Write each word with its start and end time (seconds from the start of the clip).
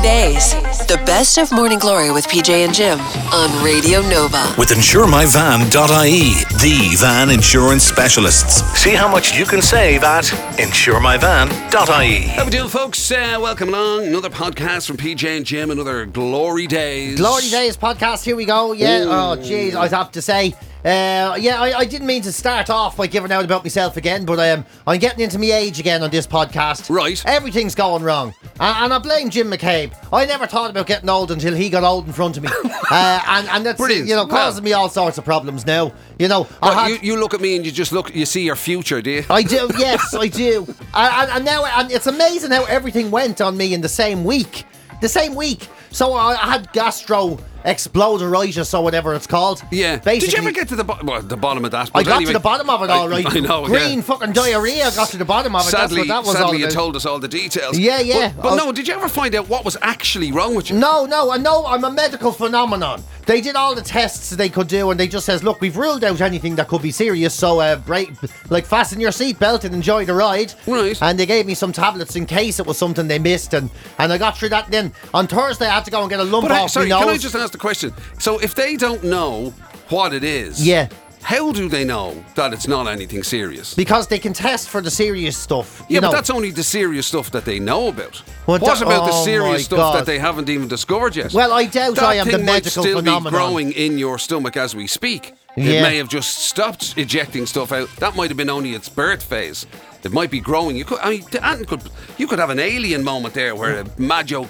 Glory 0.00 0.14
Days. 0.14 0.52
The 0.86 1.00
best 1.04 1.36
of 1.36 1.52
Morning 1.52 1.78
Glory 1.78 2.10
with 2.10 2.26
PJ 2.26 2.64
and 2.64 2.74
Jim 2.74 2.98
on 3.32 3.64
Radio 3.64 4.00
Nova. 4.00 4.54
With 4.56 4.70
InsureMyVan.ie, 4.70 6.32
the 6.58 6.96
van 6.96 7.30
insurance 7.30 7.84
specialists. 7.84 8.62
See 8.78 8.94
how 8.94 9.08
much 9.08 9.36
you 9.36 9.44
can 9.44 9.60
save 9.60 10.02
at 10.02 10.24
InsureMyVan.ie. 10.56 12.20
How 12.28 12.44
we 12.44 12.50
doing, 12.50 12.68
folks? 12.68 13.10
Uh, 13.10 13.38
welcome 13.40 13.68
along. 13.68 14.06
Another 14.06 14.30
podcast 14.30 14.86
from 14.86 14.96
PJ 14.96 15.36
and 15.36 15.44
Jim. 15.44 15.70
Another 15.70 16.06
Glory 16.06 16.66
Days. 16.66 17.18
Glory 17.18 17.48
Days 17.50 17.76
podcast. 17.76 18.24
Here 18.24 18.36
we 18.36 18.46
go. 18.46 18.72
Yeah. 18.72 19.04
Oh, 19.04 19.36
jeez. 19.36 19.74
I'd 19.74 19.92
have 19.92 20.12
to 20.12 20.22
say. 20.22 20.54
Uh, 20.84 21.36
yeah, 21.38 21.60
I, 21.60 21.78
I 21.80 21.84
didn't 21.84 22.06
mean 22.06 22.22
to 22.22 22.32
start 22.32 22.70
off 22.70 22.96
by 22.96 23.06
giving 23.06 23.30
out 23.30 23.44
about 23.44 23.62
myself 23.64 23.98
again, 23.98 24.24
but 24.24 24.38
um, 24.38 24.64
I'm 24.86 24.98
getting 24.98 25.20
into 25.20 25.38
my 25.38 25.46
age 25.52 25.78
again 25.78 26.02
on 26.02 26.08
this 26.08 26.26
podcast. 26.26 26.88
Right. 26.88 27.22
Everything's 27.26 27.74
going 27.74 28.02
wrong. 28.02 28.32
And, 28.58 28.84
and 28.84 28.94
I 28.94 28.98
blame 28.98 29.28
Jim 29.28 29.50
McCabe. 29.50 29.92
I 30.10 30.24
never 30.24 30.46
thought 30.46 30.70
about 30.70 30.86
getting 30.86 31.10
old 31.10 31.30
until 31.32 31.54
he 31.54 31.68
got 31.68 31.84
old 31.84 32.06
in 32.06 32.14
front 32.14 32.38
of 32.38 32.44
me. 32.44 32.48
uh, 32.90 33.22
and, 33.28 33.46
and 33.48 33.66
that's, 33.66 33.78
Brilliant. 33.78 34.08
you 34.08 34.14
know, 34.14 34.24
Well- 34.24 34.36
causing 34.46 34.64
me 34.64 34.72
all 34.72 34.88
sorts 34.88 35.18
of 35.18 35.24
problems 35.26 35.66
now. 35.66 35.92
You 36.18 36.28
know, 36.28 36.46
I 36.62 36.72
had. 36.74 36.88
you, 36.90 37.12
you 37.14 37.20
look 37.20 37.34
at 37.34 37.42
me 37.42 37.56
and 37.56 37.66
you 37.66 37.72
just 37.72 37.92
look, 37.92 38.14
you 38.14 38.24
see 38.24 38.42
your 38.44 38.56
future, 38.56 39.02
do 39.02 39.10
you? 39.10 39.24
I 39.28 39.42
do, 39.42 39.68
yes, 39.78 40.14
I 40.14 40.28
do. 40.28 40.64
And, 40.66 40.78
and, 41.14 41.30
and 41.30 41.44
now, 41.44 41.64
and 41.66 41.90
it's 41.92 42.06
amazing 42.06 42.52
how 42.52 42.64
everything 42.64 43.10
went 43.10 43.42
on 43.42 43.54
me 43.56 43.74
in 43.74 43.82
the 43.82 43.88
same 43.88 44.24
week. 44.24 44.64
The 45.02 45.08
same 45.10 45.34
week. 45.34 45.68
So 45.90 46.12
I, 46.14 46.32
I 46.34 46.50
had 46.52 46.72
gastro 46.72 47.38
exploderitis 47.64 48.76
or 48.78 48.82
whatever 48.82 49.14
it's 49.14 49.26
called. 49.26 49.62
Yeah. 49.70 49.96
Basically, 49.96 50.18
Did 50.20 50.32
you 50.32 50.38
ever 50.38 50.52
get 50.52 50.68
to 50.68 50.76
the, 50.76 50.84
bo- 50.84 50.98
well, 51.02 51.22
the 51.22 51.36
bottom 51.36 51.64
of 51.64 51.70
that? 51.72 51.90
I 51.94 52.02
got 52.02 52.16
anyway, 52.16 52.32
to 52.32 52.38
the 52.38 52.42
bottom 52.42 52.70
of 52.70 52.82
it, 52.82 52.90
I- 52.90 52.96
all 52.98 53.08
right. 53.08 53.24
I 53.28 53.40
know. 53.40 53.66
Green 53.66 53.98
yeah. 53.98 54.02
fucking 54.02 54.32
diarrhea. 54.32 54.90
Got 54.94 55.08
to 55.10 55.16
the 55.16 55.24
bottom 55.24 55.54
of 55.54 55.62
it. 55.62 55.70
Sadly, 55.70 56.04
That's 56.04 56.08
what 56.08 56.08
that 56.08 56.18
was 56.26 56.36
all 56.36 56.42
sadly, 56.48 56.58
you 56.58 56.64
about. 56.66 56.74
told 56.74 56.96
us 56.96 57.06
all 57.06 57.18
the 57.18 57.28
details. 57.28 57.78
Yeah, 57.78 58.00
yeah. 58.00 58.32
But, 58.36 58.42
but 58.42 58.56
no, 58.56 58.72
did 58.72 58.88
you 58.88 58.94
ever 58.94 59.08
find 59.08 59.34
out 59.34 59.48
what 59.48 59.64
was 59.64 59.76
actually 59.82 60.32
wrong 60.32 60.54
with 60.54 60.70
you? 60.70 60.76
No, 60.78 61.04
no, 61.06 61.30
I 61.30 61.36
know 61.36 61.66
I'm 61.66 61.84
a 61.84 61.90
medical 61.90 62.32
phenomenon. 62.32 63.02
They 63.26 63.40
did 63.40 63.54
all 63.54 63.74
the 63.76 63.82
tests 63.82 64.30
they 64.30 64.48
could 64.48 64.66
do, 64.66 64.90
and 64.90 64.98
they 64.98 65.06
just 65.06 65.24
says, 65.24 65.44
"Look, 65.44 65.60
we've 65.60 65.76
ruled 65.76 66.02
out 66.02 66.20
anything 66.20 66.56
that 66.56 66.66
could 66.66 66.82
be 66.82 66.90
serious. 66.90 67.32
So, 67.32 67.60
uh, 67.60 67.76
break, 67.76 68.10
like, 68.50 68.66
fasten 68.66 68.98
your 68.98 69.12
seatbelt 69.12 69.62
and 69.62 69.72
enjoy 69.72 70.04
the 70.04 70.14
ride." 70.14 70.52
Right. 70.66 71.00
And 71.00 71.16
they 71.18 71.26
gave 71.26 71.46
me 71.46 71.54
some 71.54 71.70
tablets 71.70 72.16
in 72.16 72.26
case 72.26 72.58
it 72.58 72.66
was 72.66 72.76
something 72.76 73.06
they 73.06 73.20
missed, 73.20 73.54
and 73.54 73.70
and 73.98 74.12
I 74.12 74.18
got 74.18 74.36
through 74.36 74.48
that. 74.48 74.70
Then 74.72 74.92
on 75.14 75.28
Thursday, 75.28 75.66
I 75.66 75.74
had 75.74 75.84
to 75.84 75.92
go 75.92 76.00
and 76.00 76.10
get 76.10 76.18
a 76.18 76.24
lump 76.24 76.48
But 76.48 76.52
I, 76.52 76.60
off 76.62 76.70
sorry, 76.70 76.88
my 76.88 76.96
nose. 76.96 77.04
can 77.04 77.08
I 77.14 77.18
just 77.18 77.34
ask 77.36 77.49
the 77.50 77.58
question? 77.58 77.92
So 78.18 78.38
if 78.38 78.54
they 78.54 78.76
don't 78.76 79.02
know 79.04 79.52
what 79.88 80.12
it 80.12 80.24
is, 80.24 80.64
Yeah. 80.66 80.88
how 81.22 81.52
do 81.52 81.68
they 81.68 81.84
know 81.84 82.24
that 82.34 82.52
it's 82.52 82.66
not 82.66 82.86
anything 82.88 83.22
serious? 83.22 83.74
because 83.74 84.06
they 84.06 84.18
can 84.18 84.32
test 84.32 84.68
for 84.68 84.80
the 84.80 84.90
serious 84.90 85.36
stuff. 85.36 85.80
You 85.88 85.94
yeah, 85.94 86.00
know. 86.00 86.08
but 86.08 86.14
that's 86.16 86.30
only 86.30 86.50
the 86.50 86.62
serious 86.62 87.06
stuff 87.06 87.30
that 87.32 87.44
they 87.44 87.58
know 87.58 87.88
about. 87.88 88.22
What 88.46 88.60
that- 88.62 88.80
about 88.82 89.06
the 89.06 89.12
oh 89.12 89.18
my 89.18 89.24
serious 89.24 89.64
stuff 89.64 89.78
God. 89.78 89.96
that 89.98 90.06
they 90.06 90.18
haven't 90.18 90.48
even 90.48 90.68
discovered 90.68 91.14
yet? 91.16 91.32
Well, 91.32 91.52
I 91.52 91.66
doubt 91.66 91.96
that 91.96 92.04
I 92.04 92.14
am 92.14 92.26
the 92.26 92.36
thing 92.38 92.46
might 92.46 92.64
still 92.64 92.82
phenomenon. 92.84 93.24
be 93.24 93.30
growing 93.30 93.72
in 93.72 93.98
your 93.98 94.18
stomach 94.18 94.56
as 94.56 94.74
we 94.74 94.86
speak. 94.86 95.34
It 95.56 95.82
may 95.82 95.96
have 95.98 96.08
just 96.08 96.38
stopped 96.38 96.94
ejecting 96.96 97.44
stuff 97.46 97.72
out. 97.72 97.88
That 97.96 98.14
might 98.16 98.30
have 98.30 98.36
been 98.36 98.48
only 98.50 98.72
its 98.74 98.88
birth 98.88 99.22
phase. 99.22 99.66
It 100.02 100.12
might 100.12 100.30
be 100.30 100.40
growing. 100.40 100.76
You 100.76 100.84
could, 100.84 100.98
I 101.00 101.10
mean, 101.10 101.24
ant 101.42 101.66
could, 101.68 101.82
you 102.16 102.26
could 102.26 102.38
have 102.38 102.50
an 102.50 102.58
alien 102.58 103.04
moment 103.04 103.34
there 103.34 103.54
where 103.54 103.80
a 103.80 104.00
mad 104.00 104.26
joke 104.28 104.48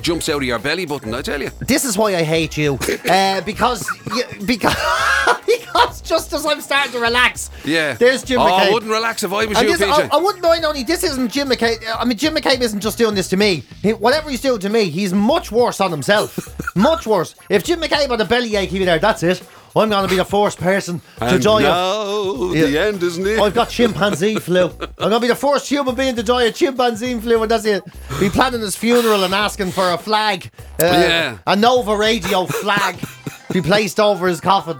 jumps 0.00 0.28
out 0.28 0.36
of 0.36 0.42
your 0.44 0.58
belly 0.58 0.86
button. 0.86 1.12
I 1.12 1.22
tell 1.22 1.40
you. 1.40 1.50
This 1.60 1.84
is 1.84 1.98
why 1.98 2.16
I 2.16 2.22
hate 2.22 2.56
you, 2.56 2.78
uh, 3.08 3.40
because 3.42 3.86
you, 4.14 4.24
because 4.46 4.74
because 5.46 6.00
just 6.00 6.32
as 6.32 6.46
I'm 6.46 6.60
starting 6.60 6.92
to 6.92 7.00
relax, 7.00 7.50
Yeah. 7.64 7.92
there's 7.94 8.22
Jim 8.22 8.40
oh, 8.40 8.44
McCabe. 8.44 8.68
I 8.68 8.72
wouldn't 8.72 8.90
relax 8.90 9.22
if 9.22 9.32
I 9.32 9.44
was 9.44 9.58
And 9.58 9.68
you, 9.68 9.76
this- 9.76 9.86
PJ. 9.86 10.10
I, 10.10 10.16
I 10.16 10.20
wouldn't 10.20 10.42
mind 10.42 10.64
only 10.64 10.82
this 10.82 11.04
isn't 11.04 11.30
Jim 11.30 11.48
McCabe. 11.48 11.78
I 11.98 12.04
mean, 12.04 12.16
Jim 12.16 12.34
McCabe 12.34 12.60
isn't 12.60 12.80
just 12.80 12.96
doing 12.96 13.14
this 13.14 13.28
to 13.28 13.36
me. 13.36 13.64
He, 13.82 13.92
whatever 13.92 14.30
he's 14.30 14.40
doing 14.40 14.60
to 14.60 14.68
me, 14.68 14.88
he's 14.88 15.12
much 15.12 15.52
worse 15.52 15.80
on 15.80 15.90
himself. 15.90 16.38
much 16.76 17.06
worse. 17.06 17.34
If 17.50 17.64
Jim 17.64 17.80
McCabe 17.80 18.08
had 18.10 18.20
a 18.20 18.24
bellyache, 18.24 18.70
he'd 18.70 18.78
be 18.78 18.84
there. 18.84 18.98
That's 18.98 19.22
it. 19.22 19.42
I'm 19.76 19.90
going 19.90 20.02
to 20.04 20.08
be 20.08 20.16
the 20.16 20.24
first 20.24 20.58
person 20.58 21.00
to 21.18 21.24
and 21.24 21.42
die 21.42 21.64
of. 21.64 22.50
the 22.52 22.70
Yeah. 22.70 22.80
end 22.86 23.02
is 23.02 23.18
near. 23.18 23.40
I've 23.40 23.54
got 23.54 23.68
chimpanzee 23.68 24.36
flu. 24.40 24.64
I'm 24.98 25.10
gonna 25.10 25.20
be 25.20 25.28
the 25.28 25.34
first 25.34 25.68
human 25.68 25.94
being 25.94 26.16
to 26.16 26.22
die 26.22 26.44
of 26.44 26.54
chimpanzee 26.54 27.18
flu, 27.20 27.42
and 27.42 27.50
that's 27.50 27.64
it. 27.66 27.82
Be 28.20 28.28
planning 28.30 28.60
his 28.60 28.74
funeral 28.76 29.24
and 29.24 29.34
asking 29.34 29.72
for 29.72 29.90
a 29.90 29.98
flag, 29.98 30.50
uh, 30.80 30.84
Yeah. 30.84 31.38
a 31.46 31.54
Nova 31.56 31.96
Radio 31.96 32.46
flag, 32.46 32.98
to 32.98 33.52
be 33.52 33.60
placed 33.62 34.00
over 34.00 34.26
his 34.28 34.40
coffin 34.40 34.78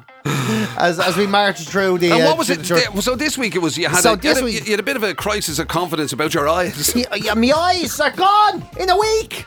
as 0.78 0.98
as 0.98 1.16
we 1.16 1.26
march 1.26 1.60
through 1.68 1.98
the. 1.98 2.10
and 2.10 2.22
uh, 2.22 2.26
what 2.26 2.38
was 2.38 2.50
it? 2.50 2.64
So 3.02 3.14
this 3.16 3.36
week 3.38 3.54
it 3.54 3.60
was 3.60 3.76
you 3.78 3.88
had, 3.88 4.00
So 4.02 4.14
a, 4.14 4.18
you, 4.20 4.28
had 4.28 4.38
a, 4.38 4.44
week- 4.44 4.64
you 4.64 4.70
had 4.72 4.80
a 4.80 4.82
bit 4.82 4.96
of 4.96 5.02
a 5.02 5.14
crisis 5.14 5.58
of 5.58 5.68
confidence 5.68 6.12
about 6.12 6.32
your 6.34 6.48
eyes. 6.48 6.94
Yeah, 6.94 7.34
my 7.34 7.52
eyes 7.52 8.00
are 8.00 8.10
gone 8.10 8.64
in 8.80 8.88
a 8.90 8.98
week. 8.98 9.44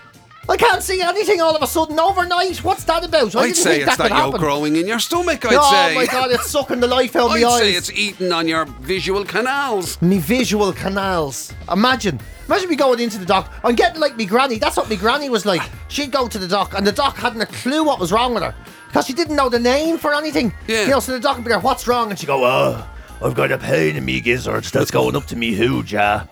I 0.50 0.58
can't 0.58 0.82
see 0.82 1.00
anything 1.00 1.42
all 1.42 1.56
of 1.56 1.62
a 1.62 1.68
sudden 1.68 2.00
overnight. 2.00 2.64
What's 2.64 2.84
that 2.86 3.06
about? 3.06 3.36
I 3.36 3.42
I'd 3.42 3.44
didn't 3.44 3.58
say 3.58 3.82
it's 3.82 3.98
that 3.98 4.10
that 4.10 4.18
yolk 4.18 4.40
growing 4.40 4.78
in 4.78 4.88
your 4.88 4.98
stomach. 4.98 5.46
I'd 5.46 5.54
oh 5.54 5.72
say. 5.72 5.94
my 5.94 6.08
god, 6.08 6.32
it's 6.32 6.50
sucking 6.50 6.80
the 6.80 6.88
life 6.88 7.16
out 7.16 7.26
of 7.26 7.40
my 7.40 7.48
I'd 7.48 7.60
say 7.60 7.74
it's 7.74 7.92
eating 7.92 8.32
on 8.34 8.48
your 8.48 8.66
visual 8.66 9.24
canals. 9.24 10.02
me 10.02 10.18
visual 10.18 10.74
canals. 10.74 11.54
Imagine, 11.72 12.20
imagine 12.48 12.68
me 12.68 12.76
going 12.76 13.00
into 13.00 13.20
the 13.20 13.28
doc. 13.28 13.54
I'm 13.64 13.76
getting 13.76 14.02
like 14.02 14.18
me 14.18 14.26
granny. 14.26 14.58
That's 14.58 14.76
what 14.76 14.90
me 14.90 14.96
granny 14.96 15.30
was 15.30 15.46
like. 15.46 15.62
She'd 15.88 16.12
go 16.12 16.28
to 16.28 16.40
the 16.40 16.48
doc, 16.48 16.74
and 16.76 16.86
the 16.86 16.92
doc 16.94 17.16
hadn't 17.18 17.42
a 17.42 17.46
clue 17.46 17.84
what 17.84 18.00
was 18.00 18.12
wrong 18.12 18.34
with 18.34 18.42
her 18.42 18.56
because 18.88 19.06
she 19.06 19.14
didn't 19.14 19.36
know 19.36 19.50
the 19.50 19.60
name 19.60 20.00
for 20.00 20.16
anything. 20.16 20.52
Yeah. 20.68 20.86
You 20.86 20.90
know, 20.90 21.00
so 21.00 21.12
the 21.12 21.20
doc 21.20 21.36
would 21.36 21.46
be 21.46 21.50
there. 21.50 21.60
What's 21.60 21.88
wrong? 21.88 22.10
And 22.10 22.18
she'd 22.18 22.26
go, 22.26 22.44
"Oh, 22.44 22.88
I've 23.22 23.36
got 23.36 23.52
a 23.52 23.60
pain 23.60 23.96
in 23.98 24.04
me 24.04 24.20
gizzards 24.20 24.72
that's 24.72 24.90
going 24.90 25.16
up 25.16 25.28
to 25.28 25.36
me 25.36 25.54
hooja." 25.54 26.28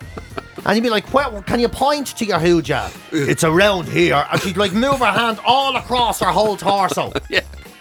And 0.64 0.74
he'd 0.74 0.82
be 0.82 0.90
like, 0.90 1.12
well, 1.12 1.42
can 1.42 1.60
you 1.60 1.68
point 1.68 2.08
to 2.18 2.24
your 2.24 2.38
hooja? 2.38 2.90
It's 3.12 3.44
around 3.44 3.88
here. 3.88 4.24
And 4.30 4.40
she'd 4.40 4.56
like 4.56 4.72
move 4.72 4.98
her 4.98 5.06
hand 5.12 5.38
all 5.44 5.76
across 5.76 6.20
her 6.20 6.26
whole 6.32 6.56
torso. 6.56 7.12
Yeah. 7.28 7.40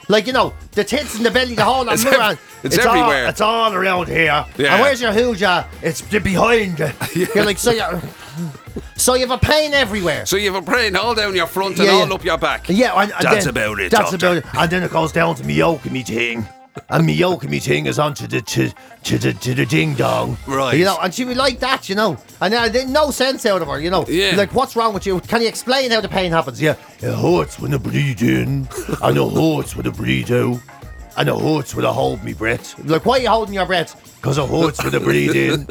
Like, 0.10 0.26
you 0.26 0.32
know, 0.32 0.54
the 0.72 0.86
tits 0.86 1.16
and 1.18 1.26
the 1.26 1.32
belly, 1.32 1.54
the 1.56 1.66
whole 1.66 1.88
It's 1.90 2.06
ev- 2.06 2.14
around. 2.14 2.38
it's 2.64 2.78
all- 2.80 2.96
everywhere. 2.96 3.28
it's 3.28 3.42
all 3.42 3.74
around 3.74 4.08
here. 4.08 4.46
Yeah. 4.58 4.74
And 4.76 4.82
where's 4.82 5.02
your 5.02 5.12
hooja? 5.12 5.68
It's 5.82 6.02
behind. 6.02 6.80
You're 7.14 7.44
like, 7.44 7.58
so 7.58 7.72
you 7.72 7.84
so 8.96 9.16
you 9.16 9.28
have 9.28 9.32
a 9.32 9.46
pain 9.46 9.74
everywhere. 9.74 10.26
So 10.26 10.38
you 10.38 10.54
have 10.54 10.64
a 10.64 10.66
brain 10.66 10.96
all 10.96 11.14
down 11.14 11.36
your 11.36 11.46
front 11.48 11.78
and 11.80 11.88
Yeah, 11.88 11.92
all 11.94 12.08
yeah. 12.08 12.14
up 12.14 12.24
your 12.24 12.38
back. 12.38 12.70
yeah, 12.70 12.94
and, 13.02 13.12
and 13.12 13.22
That's 13.26 13.46
then- 13.46 13.50
about 13.50 13.80
it, 13.82 13.92
That's 13.92 14.12
doctor. 14.12 14.28
about 14.28 14.38
it. 14.38 14.46
And 14.58 14.72
then 14.72 14.84
it 14.84 14.92
goes 14.92 15.12
down 15.12 15.36
to 15.36 15.44
me 15.44 15.56
yoke 15.56 15.84
and 15.84 15.92
me 15.92 16.04
thing. 16.04 16.48
And 16.90 17.06
me 17.06 17.22
me 17.48 17.60
thing 17.60 17.86
is 17.86 18.00
onto 18.00 18.28
the 18.28 18.42
to, 18.42 18.72
to 19.04 19.18
the 19.18 19.34
to 19.34 19.54
the 19.54 19.66
ding 19.66 19.96
dong. 19.96 20.38
Right. 20.48 20.78
You 20.78 20.86
know, 20.86 20.98
and 21.02 21.14
she 21.14 21.26
would 21.26 21.38
like 21.38 21.60
that, 21.60 21.90
you 21.90 21.96
know. 21.96 22.18
And 22.42 22.54
I 22.56 22.70
did 22.70 22.90
no 22.90 23.12
sense 23.12 23.46
out 23.46 23.62
of 23.62 23.68
her, 23.68 23.80
you 23.80 23.90
know. 23.90 24.06
Yeah. 24.08 24.36
Like, 24.36 24.54
what's 24.54 24.76
wrong 24.76 24.94
with 24.94 25.06
you? 25.06 25.20
Can 25.22 25.42
you 25.42 25.48
explain 25.48 25.92
how 25.92 26.02
the 26.02 26.10
pain 26.10 26.32
happens? 26.32 26.62
Yeah. 26.62 26.76
It 27.00 27.14
hurts 27.14 27.60
when 27.60 27.74
I 27.74 27.78
breathe 27.78 28.22
in, 28.22 28.68
and 29.02 29.18
it 29.18 29.34
hurts 29.34 29.76
when 29.76 29.88
I 29.88 29.92
breathe 29.92 30.32
out, 30.32 30.60
and 31.18 31.30
it 31.30 31.40
hurts 31.40 31.76
when 31.76 31.86
I 31.86 31.92
hold 31.92 32.24
me 32.24 32.34
breath. 32.34 32.78
Like, 32.86 33.06
why 33.06 33.18
are 33.18 33.22
you 33.22 33.30
holding 33.30 33.54
your 33.54 33.66
breath? 33.66 33.96
Because 34.16 34.38
it 34.38 34.50
hurts 34.50 34.84
when 34.84 34.96
I 34.96 35.00
breathe 35.00 35.36
in. 35.36 35.68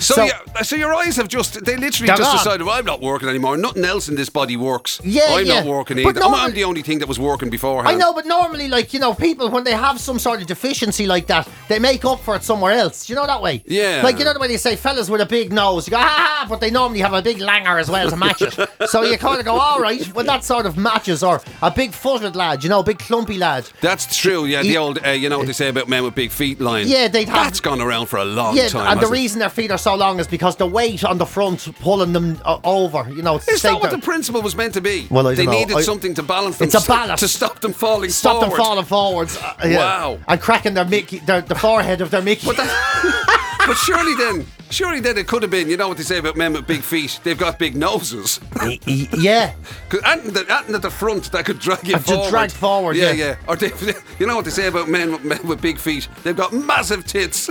So, 0.00 0.14
So- 0.14 0.24
yeah, 0.24 0.62
so 0.62 0.76
your 0.76 0.94
eyes 0.94 1.16
have 1.16 1.28
just, 1.28 1.64
they 1.64 1.76
literally 1.76 2.08
just 2.08 2.22
gone. 2.22 2.36
decided, 2.36 2.66
I'm 2.66 2.84
not 2.86 3.00
working 3.00 3.28
anymore. 3.28 3.56
Nothing 3.56 3.84
else 3.84 4.08
in 4.08 4.16
this 4.16 4.28
body 4.30 4.56
works. 4.56 5.00
Yeah, 5.04 5.22
I'm 5.28 5.46
yeah. 5.46 5.60
not 5.60 5.66
working 5.66 5.98
But 6.02 6.16
either. 6.16 6.24
I'm, 6.24 6.34
I'm 6.34 6.52
the 6.54 6.64
only 6.64 6.82
thing 6.82 6.98
that 7.00 7.08
was 7.08 7.18
working 7.20 7.50
beforehand. 7.50 7.94
I 7.94 7.98
know, 7.98 8.12
but 8.14 8.26
normally, 8.26 8.68
like, 8.68 8.92
you 8.94 9.00
know, 9.00 9.14
people, 9.14 9.50
when 9.50 9.64
they 9.64 9.72
have 9.72 10.00
some 10.00 10.18
sort 10.18 10.40
of 10.40 10.46
deficiency 10.46 11.06
like 11.06 11.26
that, 11.26 11.46
they 11.68 11.78
make 11.78 12.04
up 12.04 12.20
for 12.20 12.34
it 12.36 12.42
somewhere 12.42 12.72
else. 12.72 13.08
You 13.08 13.14
know 13.16 13.26
that 13.26 13.42
way? 13.42 13.62
Yeah. 13.66 14.00
Like, 14.02 14.18
you 14.18 14.24
know 14.24 14.32
the 14.32 14.38
way 14.40 14.48
they 14.48 14.56
say 14.56 14.74
fellas 14.76 15.10
with 15.10 15.20
a 15.20 15.26
big 15.26 15.52
nose, 15.52 15.86
you 15.86 15.90
go, 15.92 15.98
ha 15.98 16.06
ha, 16.08 16.46
but 16.48 16.60
they 16.60 16.70
normally 16.70 17.00
have 17.00 17.12
a 17.12 17.22
big 17.22 17.38
langer 17.38 17.78
as 17.80 17.90
well 17.90 18.08
to 18.08 18.16
match 18.16 18.40
it. 18.42 18.56
so 18.88 19.02
you 19.02 19.18
kind 19.18 19.38
of 19.38 19.44
go, 19.44 19.54
all 19.58 19.80
right, 19.80 20.04
when 20.14 20.26
that 20.26 20.44
sort 20.44 20.64
of 20.66 20.76
matches, 20.76 21.22
or 21.22 21.40
a 21.62 21.70
big 21.70 21.92
footed 21.92 22.34
lad, 22.36 22.64
you 22.64 22.70
know, 22.70 22.80
a 22.80 22.84
big 22.84 22.98
clumpy 22.98 23.36
lad. 23.36 23.68
That's 23.82 24.16
true, 24.16 24.46
yeah. 24.46 24.62
The 24.62 24.68
Ye- 24.68 24.76
old, 24.78 24.98
uh, 25.06 25.10
you 25.10 25.28
know 25.28 25.38
what 25.38 25.46
they 25.46 25.52
say 25.52 25.68
about 25.68 25.88
men 25.88 26.02
with 26.04 26.14
big 26.14 26.30
feet 26.30 26.60
line. 26.60 26.88
Yeah, 26.88 27.08
they'd 27.08 27.28
have- 27.28 27.44
That's 27.44 27.60
gone 27.60 27.80
around 27.80 28.06
for 28.06 28.18
a 28.18 28.24
long 28.24 28.56
Yeah, 28.56 28.68
time. 28.68 28.92
and 28.92 29.00
the 29.00 29.06
reason 29.10 29.38
their 29.40 29.50
feet 29.50 29.70
are 29.70 29.78
so 29.78 29.89
long 29.94 30.20
is 30.20 30.26
because 30.26 30.56
the 30.56 30.66
weight 30.66 31.04
on 31.04 31.18
the 31.18 31.26
front 31.26 31.68
pulling 31.80 32.12
them 32.12 32.38
uh, 32.44 32.58
over, 32.64 33.06
you 33.10 33.22
know. 33.22 33.36
Is 33.36 33.46
that 33.46 33.58
stay 33.58 33.72
what 33.74 33.90
the 33.90 33.98
principle 33.98 34.42
was 34.42 34.56
meant 34.56 34.74
to 34.74 34.80
be? 34.80 35.06
Well, 35.10 35.26
I 35.28 35.34
they 35.34 35.46
needed 35.46 35.76
I- 35.76 35.82
something 35.82 36.14
to 36.14 36.22
balance 36.22 36.58
them. 36.58 36.66
It's 36.68 36.74
a 36.74 36.86
ballast. 36.86 37.20
to 37.20 37.28
stop 37.28 37.60
them 37.60 37.72
falling 37.72 38.10
Stop 38.10 38.36
forward. 38.40 38.50
them 38.50 38.56
falling 38.58 38.84
forwards. 38.84 39.36
uh, 39.38 39.54
yeah. 39.64 39.78
Wow. 39.78 40.18
And 40.28 40.40
cracking 40.40 40.74
their 40.74 40.84
Mickey, 40.84 41.18
their, 41.20 41.40
the 41.40 41.54
forehead 41.54 42.00
of 42.00 42.10
their 42.10 42.22
Mickey. 42.22 42.46
But, 42.46 42.56
that, 42.56 43.56
but 43.66 43.74
surely 43.76 44.14
then, 44.14 44.46
surely 44.70 45.00
then 45.00 45.18
it 45.18 45.26
could 45.26 45.42
have 45.42 45.50
been. 45.50 45.68
You 45.68 45.76
know 45.76 45.88
what 45.88 45.96
they 45.96 46.02
say 46.02 46.18
about 46.18 46.36
men 46.36 46.52
with 46.52 46.66
big 46.66 46.82
feet? 46.82 47.20
They've 47.22 47.38
got 47.38 47.58
big 47.58 47.76
noses. 47.76 48.40
yeah. 48.86 49.52
'Cause 49.88 50.00
Anything 50.06 50.32
that- 50.34 50.50
anything 50.50 50.74
at 50.76 50.82
the 50.82 50.90
front 50.90 51.30
that 51.32 51.44
could 51.44 51.58
drag 51.58 51.86
you 51.86 51.94
to 51.94 52.00
forward. 52.00 52.30
drag 52.30 52.50
forward, 52.50 52.96
Yeah, 52.96 53.12
yeah. 53.12 53.24
yeah. 53.24 53.36
Or 53.48 53.56
they, 53.56 53.70
you 54.18 54.26
know 54.26 54.36
what 54.36 54.44
they 54.44 54.50
say 54.50 54.66
about 54.68 54.88
men, 54.88 55.18
men 55.26 55.40
with 55.46 55.60
big 55.60 55.78
feet? 55.78 56.08
They've 56.22 56.36
got 56.36 56.52
massive 56.52 57.04
tits. 57.06 57.48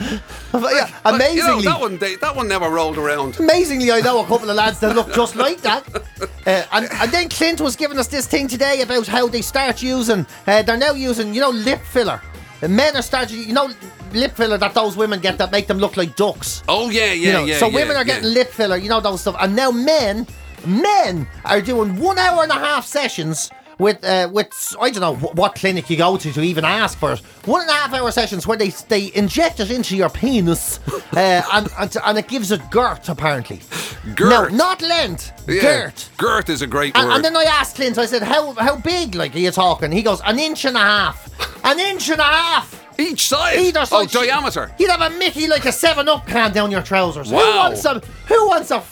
But 0.52 0.74
yeah, 0.74 0.90
amazingly. 1.04 1.36
you 1.36 1.46
know, 1.46 1.60
that 1.62 1.80
one, 1.80 1.98
they, 1.98 2.16
that 2.16 2.34
one 2.34 2.48
never 2.48 2.68
rolled 2.68 2.98
around. 2.98 3.38
Amazingly, 3.38 3.92
I 3.92 4.00
know 4.00 4.20
a 4.20 4.26
couple 4.26 4.50
of 4.50 4.56
lads 4.56 4.80
that 4.80 4.96
look 4.96 5.12
just 5.14 5.36
like 5.36 5.60
that. 5.62 5.86
Uh, 6.46 6.64
and, 6.72 6.88
and 6.92 7.10
then 7.12 7.28
Clint 7.28 7.60
was 7.60 7.76
giving 7.76 7.98
us 7.98 8.08
this 8.08 8.26
thing 8.26 8.48
today 8.48 8.80
about 8.80 9.06
how 9.06 9.26
they 9.26 9.42
start 9.42 9.82
using, 9.82 10.26
uh, 10.46 10.62
they're 10.62 10.76
now 10.76 10.92
using, 10.92 11.34
you 11.34 11.40
know, 11.40 11.50
lip 11.50 11.80
filler. 11.82 12.20
Men 12.66 12.96
are 12.96 13.02
starting, 13.02 13.40
you 13.40 13.52
know, 13.52 13.70
lip 14.12 14.32
filler 14.32 14.56
that 14.56 14.72
those 14.72 14.96
women 14.96 15.20
get 15.20 15.36
that 15.36 15.52
make 15.52 15.66
them 15.66 15.78
look 15.78 15.98
like 15.98 16.16
ducks. 16.16 16.62
Oh 16.66 16.88
yeah, 16.88 17.06
yeah, 17.06 17.12
you 17.12 17.32
know, 17.32 17.44
yeah. 17.44 17.58
so 17.58 17.68
yeah, 17.68 17.74
women 17.74 17.96
are 17.96 18.00
yeah. 18.00 18.14
getting 18.14 18.30
lip 18.32 18.48
filler, 18.48 18.76
you 18.76 18.88
know 18.88 19.00
those 19.00 19.20
stuff, 19.20 19.36
and 19.38 19.54
now 19.54 19.70
men, 19.70 20.26
men 20.66 21.28
are 21.44 21.60
doing 21.60 21.94
one 21.96 22.18
hour 22.18 22.42
and 22.42 22.50
a 22.50 22.54
half 22.54 22.86
sessions 22.86 23.50
with 23.80 24.04
uh, 24.04 24.28
with 24.32 24.76
I 24.80 24.90
don't 24.90 25.00
know 25.00 25.16
what 25.32 25.54
clinic 25.56 25.90
you 25.90 25.96
go 25.96 26.16
to 26.16 26.32
to 26.32 26.42
even 26.42 26.64
ask 26.64 26.98
for 26.98 27.12
it. 27.14 27.20
One 27.46 27.62
and 27.62 27.70
a 27.70 27.72
half 27.72 27.92
hour 27.92 28.10
sessions 28.12 28.46
where 28.46 28.56
they 28.56 28.68
they 28.88 29.10
inject 29.14 29.58
it 29.60 29.70
into 29.70 29.96
your 29.96 30.10
penis, 30.10 30.78
uh, 31.12 31.42
and, 31.52 31.68
and 31.78 31.96
and 32.04 32.18
it 32.18 32.28
gives 32.28 32.52
it 32.52 32.60
girth 32.70 33.08
apparently. 33.08 33.60
Girth. 34.14 34.50
no, 34.52 34.56
not 34.56 34.82
length, 34.82 35.32
Yeah. 35.48 35.60
girth. 35.62 36.10
Girth 36.16 36.48
is 36.48 36.62
a 36.62 36.66
great 36.66 36.96
And, 36.96 37.08
word. 37.08 37.14
and 37.16 37.24
then 37.24 37.36
I 37.36 37.44
asked 37.44 37.76
Clint, 37.76 37.98
I 37.98 38.06
said, 38.06 38.22
how 38.22 38.52
how 38.52 38.76
big 38.76 39.14
like 39.14 39.34
are 39.34 39.38
you 39.38 39.50
talking? 39.50 39.90
He 39.92 40.02
goes, 40.02 40.20
an 40.24 40.38
inch 40.38 40.64
and 40.64 40.76
a 40.76 40.80
half, 40.80 41.64
an 41.64 41.78
inch 41.78 42.08
and 42.10 42.20
a 42.20 42.24
half. 42.24 42.76
Each 42.98 43.28
side. 43.28 43.58
Either 43.58 43.84
oh, 43.92 44.04
diameter. 44.06 44.70
You'd 44.78 44.90
have 44.90 45.00
a 45.00 45.16
Mickey 45.16 45.46
like 45.48 45.64
a 45.64 45.72
Seven 45.72 46.06
Up 46.06 46.26
can 46.26 46.52
down 46.52 46.70
your 46.70 46.82
trousers. 46.82 47.30
Who 47.30 47.36
wants 47.36 47.82
a 47.86 48.00
Who 48.28 48.46
wants 48.48 48.70
a, 48.70 48.82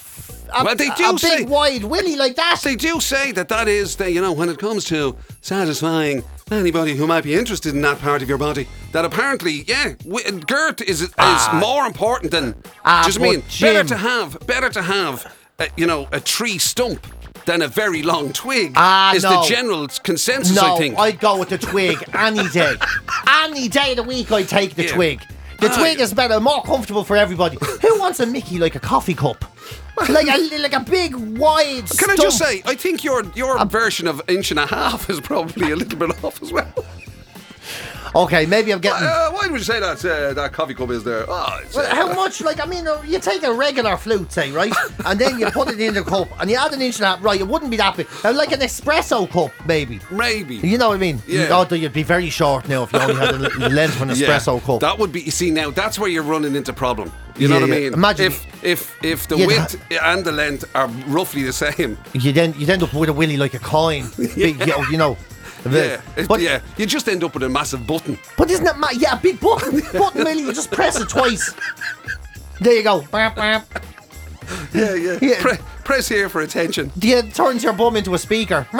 a, 0.53 0.63
Well, 0.63 0.75
they 0.75 0.89
do 0.91 1.15
a 1.15 1.17
say- 1.19 1.37
big 1.39 1.49
wide 1.49 1.83
willy 1.83 2.15
like 2.15 2.35
that? 2.35 2.59
They 2.63 2.75
do 2.75 2.99
say 2.99 3.31
that 3.33 3.49
that 3.49 3.67
is, 3.67 3.95
the, 3.95 4.11
you 4.11 4.21
know, 4.21 4.31
when 4.31 4.49
it 4.49 4.57
comes 4.57 4.85
to 4.85 5.15
satisfying 5.41 6.23
anybody 6.51 6.95
who 6.95 7.05
might 7.07 7.23
be 7.23 7.33
interested 7.35 7.73
in 7.75 7.81
that 7.81 7.99
part 7.99 8.21
of 8.21 8.29
your 8.29 8.37
body, 8.37 8.67
that 8.91 9.05
apparently, 9.05 9.63
yeah, 9.67 9.93
w- 10.03 10.39
girth 10.41 10.81
is 10.81 11.01
is 11.01 11.47
more 11.53 11.85
important 11.85 12.31
than. 12.31 12.55
Ah, 12.85 13.03
just 13.05 13.19
mean 13.19 13.43
better 13.61 13.83
to 13.83 13.97
have, 13.97 14.37
better 14.47 14.69
to 14.69 14.81
have, 14.81 15.31
uh, 15.59 15.65
you 15.77 15.85
know, 15.85 16.07
a 16.11 16.19
tree 16.19 16.57
stump 16.57 17.05
than 17.45 17.61
a 17.61 17.67
very 17.67 18.01
long 18.03 18.31
twig. 18.33 18.73
Ah, 18.75 19.13
is 19.15 19.23
no. 19.23 19.41
the 19.41 19.47
general 19.47 19.87
consensus? 20.03 20.55
no, 20.55 20.75
I 20.75 20.77
think. 20.77 20.97
I'd 20.99 21.19
go 21.19 21.37
with 21.37 21.49
the 21.49 21.57
twig 21.57 21.97
any 22.13 22.47
day. 22.49 22.75
any 23.27 23.67
day 23.67 23.91
of 23.91 23.97
the 23.97 24.03
week, 24.03 24.31
I'd 24.31 24.47
take 24.47 24.75
the 24.75 24.83
Yeah. 24.85 24.93
twig. 24.93 25.21
The 25.59 25.69
Ah, 25.71 25.77
twig 25.77 25.99
is 25.99 26.13
better, 26.13 26.39
more 26.39 26.63
comfortable 26.63 27.03
for 27.03 27.17
everybody. 27.17 27.57
Who 27.81 27.99
wants 27.99 28.19
a 28.21 28.25
Mickey 28.25 28.59
like 28.59 28.75
a 28.75 28.79
coffee 28.79 29.13
cup? 29.13 29.43
Like 30.09 30.27
a 30.27 30.57
like 30.59 30.73
a 30.73 30.79
big 30.79 31.15
wide. 31.15 31.89
Can 31.89 32.09
I 32.09 32.15
just 32.15 32.37
stump? 32.37 32.51
say, 32.51 32.61
I 32.65 32.75
think 32.75 33.03
your 33.03 33.23
your 33.35 33.63
version 33.65 34.07
of 34.07 34.21
inch 34.27 34.49
and 34.51 34.59
a 34.59 34.65
half 34.65 35.09
is 35.09 35.19
probably 35.19 35.71
a 35.71 35.75
little 35.75 35.99
bit 35.99 36.23
off 36.23 36.41
as 36.41 36.51
well. 36.51 36.73
Okay, 38.15 38.45
maybe 38.45 38.71
I'm 38.71 38.79
getting. 38.79 39.07
Uh, 39.07 39.29
why 39.31 39.47
would 39.47 39.59
you 39.59 39.63
say 39.65 39.79
that 39.79 40.03
uh, 40.03 40.33
that 40.33 40.51
coffee 40.53 40.73
cup 40.73 40.89
is 40.89 41.03
there? 41.03 41.25
Oh, 41.27 41.59
it's, 41.63 41.75
Well, 41.75 41.85
uh, 41.85 41.95
how 41.95 42.13
much? 42.13 42.41
Like, 42.41 42.59
I 42.59 42.65
mean, 42.65 42.87
uh, 42.87 43.01
you 43.05 43.19
take 43.19 43.43
a 43.43 43.53
regular 43.53 43.95
flute, 43.97 44.31
say, 44.31 44.51
right? 44.51 44.73
And 45.05 45.19
then 45.19 45.39
you 45.39 45.49
put 45.51 45.69
it 45.69 45.79
in 45.79 45.93
the 45.93 46.03
cup 46.03 46.27
and 46.39 46.49
you 46.49 46.57
add 46.57 46.73
an 46.73 46.81
inch 46.81 46.95
and 46.95 47.03
a 47.05 47.07
half, 47.09 47.23
right? 47.23 47.39
It 47.39 47.47
wouldn't 47.47 47.69
be 47.71 47.77
that 47.77 47.95
big. 47.97 48.07
Uh, 48.23 48.33
like 48.33 48.51
an 48.51 48.59
espresso 48.61 49.29
cup, 49.29 49.51
maybe. 49.67 49.99
maybe. 50.11 50.55
You 50.55 50.77
know 50.77 50.89
what 50.89 50.95
I 50.95 50.99
mean? 50.99 51.21
Yeah. 51.27 51.47
Oh, 51.51 51.73
you'd 51.75 51.93
be 51.93 52.03
very 52.03 52.29
short 52.29 52.67
now 52.67 52.83
if 52.83 52.93
you 52.93 52.99
only 52.99 53.15
had 53.15 53.35
a 53.35 53.37
little 53.37 53.69
length 53.69 53.95
of 53.95 54.01
an 54.03 54.09
espresso 54.15 54.61
cup. 54.63 54.79
That 54.81 54.97
would 54.97 55.11
be. 55.11 55.21
You 55.21 55.31
see, 55.31 55.51
now 55.51 55.69
that's 55.69 55.99
where 55.99 56.09
you're 56.09 56.23
running 56.23 56.55
into 56.55 56.73
problem. 56.73 57.11
You 57.37 57.47
know 57.47 57.55
Yeah, 57.55 57.61
what 57.61 57.71
I 57.71 57.73
yeah. 57.75 57.83
mean? 57.85 57.93
Imagine- 57.93 58.25
if 58.25 58.63
if 58.63 59.03
if 59.05 59.27
the 59.27 59.37
You'd 59.37 59.47
width 59.47 59.81
and 60.01 60.25
the 60.25 60.31
length 60.31 60.65
are 60.75 60.87
roughly 61.07 61.43
the 61.43 61.53
same. 61.53 61.97
You'd 62.13 62.37
end, 62.37 62.55
you'd 62.57 62.69
end 62.69 62.83
up 62.83 62.93
with 62.93 63.09
a 63.09 63.13
willy 63.13 63.37
like 63.37 63.53
a 63.53 63.59
coin. 63.59 64.09
Big, 64.17 64.59
you 64.59 64.65
know, 64.65 64.83
you 64.91 64.97
know. 64.97 65.17
Yeah, 65.69 66.01
But, 66.27 66.41
yeah. 66.41 66.61
You 66.77 66.85
just 66.85 67.07
end 67.09 67.23
up 67.23 67.33
with 67.33 67.43
a 67.43 67.49
massive 67.49 67.85
button. 67.85 68.17
but 68.37 68.49
isn't 68.49 68.65
it 68.65 68.77
ma- 68.77 68.89
Yeah, 68.93 69.13
a 69.17 69.21
big 69.21 69.39
button. 69.39 69.81
button 69.93 70.23
willy, 70.23 70.41
you 70.43 70.53
just 70.53 70.71
press 70.71 70.99
it 70.99 71.09
twice. 71.09 71.53
There 72.61 72.73
you 72.73 72.83
go. 72.83 73.05
Yeah, 74.73 74.95
yeah. 74.95 75.19
Yeah. 75.21 75.41
Pre- 75.41 75.57
press 75.89 76.07
here 76.07 76.29
for 76.29 76.41
attention. 76.41 76.91
Yeah, 77.01 77.17
it 77.17 77.33
turns 77.33 77.63
your 77.63 77.73
bum 77.73 77.95
into 77.97 78.13
a 78.13 78.17
speaker. 78.19 78.67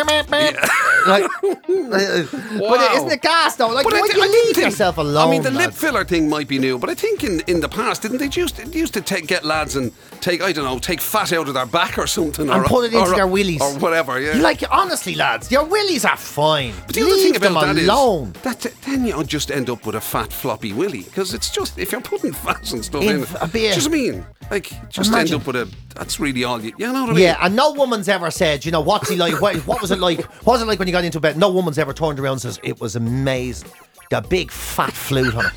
Like, 1.08 1.24
uh, 1.24 2.24
But 2.60 2.92
isn't 2.98 3.12
it 3.12 3.22
gas 3.22 3.56
though? 3.56 3.70
Like, 3.70 3.86
But 3.86 3.94
I 3.94 4.02
why 4.02 4.08
thi- 4.10 4.14
do 4.16 4.22
I 4.22 4.26
you 4.26 4.32
didn't 4.32 4.46
leave 4.48 4.56
think- 4.58 4.66
yourself 4.66 4.98
alone? 4.98 5.28
I 5.28 5.32
mean, 5.32 5.42
the 5.42 5.50
lip 5.50 5.72
filler 5.74 6.04
thing 6.04 6.28
might 6.30 6.48
be 6.50 6.60
new, 6.60 6.78
but 6.78 6.90
I 6.90 6.94
think 6.94 7.24
in, 7.24 7.40
in 7.48 7.62
the 7.62 7.70
past, 7.70 8.02
didn't 8.02 8.18
they 8.18 8.28
used 8.28 8.58
to, 8.58 8.68
used 8.68 8.94
to 8.96 9.02
take, 9.02 9.26
get 9.26 9.46
lads 9.46 9.76
and 9.78 9.92
take 10.20 10.42
I 10.44 10.52
don't 10.52 10.66
know, 10.66 10.78
take 10.78 11.00
fat 11.00 11.32
out 11.32 11.48
of 11.48 11.54
their 11.54 11.66
back 11.66 11.98
or 11.98 12.06
something, 12.06 12.50
And 12.50 12.64
or, 12.64 12.68
put 12.68 12.82
it 12.86 12.94
into 12.94 13.00
or, 13.12 13.16
their 13.16 13.28
willies. 13.28 13.62
or 13.62 13.74
whatever. 13.80 14.20
Yeah. 14.20 14.36
Like, 14.42 14.62
honestly, 14.70 15.16
lads, 15.16 15.50
your 15.52 15.64
willies 15.64 16.04
are 16.04 16.18
fine. 16.18 16.74
But 16.86 16.96
the 16.96 17.02
other 17.04 17.12
Leave 17.12 17.24
thing 17.24 17.36
about 17.38 17.62
them 17.62 17.76
that 17.78 17.82
is 17.82 17.88
alone. 17.88 18.34
that 18.44 18.60
then 18.86 19.06
you'll 19.08 19.24
just 19.24 19.50
end 19.52 19.70
up 19.70 19.86
with 19.86 19.96
a 19.96 20.02
fat 20.02 20.32
floppy 20.34 20.74
willy 20.74 21.04
because 21.04 21.34
it's 21.34 21.50
just 21.50 21.80
if 21.80 21.92
you're 21.94 22.02
putting 22.02 22.34
fats 22.46 22.74
and 22.74 22.84
stuff 22.84 23.04
In 23.04 23.24
in, 23.24 23.28
a 23.40 23.48
beer. 23.48 23.74
just 23.74 23.90
mean 23.90 24.26
like 24.52 24.70
just 24.90 25.10
Imagine. 25.12 25.36
end 25.36 25.42
up 25.42 25.48
with 25.48 25.56
a. 25.56 25.70
That's 26.00 26.20
really 26.20 26.44
all 26.46 26.62
you. 26.62 26.72
You 26.78 26.88
know 26.92 27.02
what 27.04 27.10
I 27.10 27.14
mean? 27.14 27.24
Yeah, 27.24 27.38
and 27.42 27.56
no 27.56 27.74
woman's 27.74 28.08
ever 28.08 28.32
said, 28.32 28.64
you 28.66 28.72
know, 28.72 28.80
what's 28.82 29.10
he 29.10 29.18
like? 29.18 29.40
What, 29.42 29.58
what 29.68 29.82
was 29.82 29.92
it 29.92 30.00
like? 30.00 30.24
What 30.46 30.54
was 30.54 30.62
it 30.62 30.66
like 30.66 30.80
when 30.80 30.88
you 30.88 30.92
got 30.94 31.04
into 31.04 31.20
bed? 31.20 31.38
No 31.38 31.50
woman's 31.52 31.78
ever 31.78 31.94
turned 31.94 32.20
around 32.20 32.32
and 32.34 32.42
says, 32.42 32.60
it 32.64 32.80
was 32.80 32.96
amazing. 32.96 33.70
The 34.10 34.22
big 34.22 34.50
fat 34.50 34.94
flute 34.94 35.36
on 35.36 35.46
it. 35.46 35.52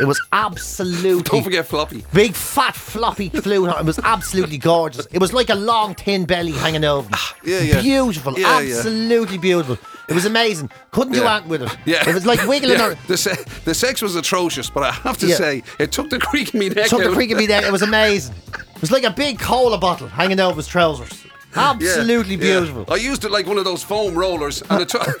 It 0.00 0.06
was 0.06 0.18
absolutely. 0.32 1.22
Don't 1.22 1.44
forget 1.44 1.66
floppy. 1.66 2.04
Big 2.14 2.34
fat 2.34 2.74
floppy 2.74 3.28
flute 3.28 3.68
on 3.68 3.76
it. 3.76 3.80
It 3.80 3.86
was 3.86 3.98
absolutely 4.00 4.56
gorgeous. 4.58 5.06
It 5.12 5.18
was 5.20 5.32
like 5.34 5.50
a 5.50 5.54
long 5.54 5.94
tin 5.94 6.24
belly 6.24 6.52
hanging 6.52 6.84
over. 6.84 7.06
me. 7.08 7.14
Ah, 7.14 7.36
yeah, 7.44 7.60
yeah. 7.60 7.80
Beautiful. 7.82 8.32
Yeah, 8.38 8.60
yeah. 8.60 8.76
absolutely 8.76 9.36
beautiful. 9.38 9.76
It 10.08 10.14
was 10.14 10.24
amazing. 10.24 10.70
Couldn't 10.90 11.12
do 11.12 11.20
Yeah. 11.20 11.32
anything 11.34 11.50
with 11.50 11.62
it. 11.62 11.76
Yeah, 11.84 12.08
It 12.08 12.14
was 12.14 12.24
like 12.26 12.44
wiggling 12.48 12.78
Yeah. 12.78 12.94
her. 12.94 12.98
The, 13.06 13.16
se- 13.18 13.44
the 13.66 13.74
sex 13.74 14.00
was 14.02 14.16
atrocious, 14.16 14.70
but 14.70 14.82
I 14.82 14.90
have 14.90 15.18
to 15.18 15.26
Yeah. 15.26 15.34
say 15.36 15.62
it 15.78 15.92
took 15.92 16.08
the 16.10 16.18
creak 16.18 16.54
in 16.54 16.60
me 16.60 16.70
neck. 16.70 16.86
Took 16.88 17.02
the 17.02 17.08
out. 17.10 17.14
freak 17.14 17.30
of 17.30 17.36
me 17.38 17.46
there. 17.46 17.64
It 17.64 17.70
was 17.70 17.82
amazing. 17.82 18.34
It 18.82 18.90
was 18.90 18.90
like 18.90 19.04
a 19.04 19.10
big 19.10 19.38
cola 19.38 19.78
bottle 19.78 20.08
hanging 20.08 20.40
out 20.40 20.50
of 20.50 20.56
his 20.56 20.66
trousers. 20.66 21.24
Absolutely 21.54 22.34
yeah. 22.36 22.60
beautiful. 22.60 22.86
I 22.92 22.96
used 22.96 23.24
it 23.24 23.30
like 23.30 23.46
one 23.46 23.58
of 23.58 23.64
those 23.64 23.84
foam 23.84 24.14
rollers, 24.16 24.62
and 24.70 24.80
it 24.82 24.88
took 24.88 25.02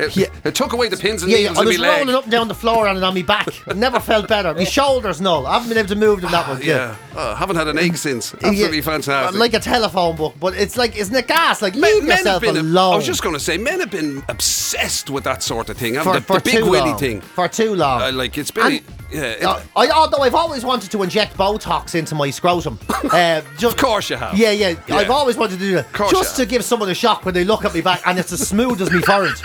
it, 0.00 0.16
Yeah. 0.16 0.26
it 0.42 0.54
took 0.54 0.72
away 0.72 0.88
the 0.88 0.96
pins 0.96 1.22
and 1.22 1.30
Yeah, 1.30 1.38
yeah, 1.38 1.48
needles 1.50 1.58
I 1.58 1.68
was 1.68 1.78
my 1.78 1.82
leg. 1.88 1.98
rolling 2.00 2.14
up 2.16 2.22
and 2.24 2.32
down 2.32 2.48
the 2.48 2.54
floor 2.54 2.88
and 2.88 3.04
on 3.04 3.14
my 3.14 3.22
back. 3.22 3.46
It 3.68 3.76
never 3.76 4.00
felt 4.00 4.26
better. 4.26 4.54
My 4.54 4.64
shoulders, 4.78 5.20
no. 5.20 5.44
I 5.46 5.52
haven't 5.52 5.68
been 5.68 5.78
able 5.78 5.88
to 5.90 5.96
move 5.96 6.20
them 6.22 6.32
that 6.32 6.48
much. 6.48 6.64
Yeah, 6.64 6.96
oh, 7.14 7.34
haven't 7.34 7.56
had 7.56 7.68
an 7.68 7.78
egg 7.78 7.96
since. 7.96 8.32
Absolutely 8.34 8.78
Yeah, 8.78 8.82
fantastic. 8.82 9.38
Like 9.38 9.54
a 9.54 9.60
telephone 9.60 10.16
book, 10.16 10.34
but 10.40 10.54
it's 10.54 10.76
like, 10.78 10.96
isn't 10.96 11.14
it 11.14 11.28
gas? 11.28 11.60
Like, 11.62 11.74
Men- 11.74 11.82
leave 11.82 12.04
men 12.04 12.16
yourself 12.18 12.40
been, 12.42 12.56
alone. 12.56 12.94
I 12.94 12.96
was 12.96 13.06
just 13.06 13.22
going 13.22 13.34
to 13.36 13.40
say, 13.40 13.58
men 13.58 13.80
have 13.80 13.90
been 13.90 14.24
obsessed 14.28 15.10
with 15.10 15.24
that 15.24 15.42
sort 15.42 15.68
of 15.68 15.76
thing. 15.76 15.94
for, 16.00 16.14
they? 16.14 16.20
for 16.20 16.38
the 16.38 16.42
big 16.42 16.54
too 16.64 16.70
willy 16.70 16.90
long. 16.90 16.98
thing. 16.98 17.20
For 17.20 17.46
too 17.48 17.74
long. 17.76 18.02
Uh, 18.02 18.12
like 18.12 18.36
it's 18.38 18.50
been, 18.50 18.66
And- 18.72 18.82
yeah. 19.10 19.62
I, 19.76 19.88
although 19.90 20.22
I've 20.22 20.34
always 20.34 20.64
wanted 20.64 20.90
to 20.92 21.02
inject 21.02 21.36
Botox 21.36 21.94
into 21.94 22.14
my 22.14 22.30
scrotum. 22.30 22.78
Uh, 23.04 23.40
ju- 23.56 23.68
Of 23.68 23.76
course 23.76 24.10
you 24.10 24.16
have. 24.16 24.36
Yeah, 24.36 24.50
yeah, 24.50 24.74
Yeah. 24.88 24.96
I've 24.96 25.10
always 25.10 25.36
wanted 25.36 25.54
to 25.54 25.58
do 25.60 25.74
that. 25.76 25.86
Just 26.10 26.36
to 26.36 26.44
give 26.46 26.64
someone 26.64 26.90
a 26.90 26.94
shock 26.94 27.24
when 27.24 27.32
they 27.32 27.44
look 27.44 27.64
at 27.64 27.72
me 27.72 27.80
back 27.80 28.02
and 28.06 28.18
it's 28.18 28.32
as 28.32 28.46
smooth 28.46 28.82
as 28.82 28.90
me 28.90 29.00
forehead. 29.02 29.36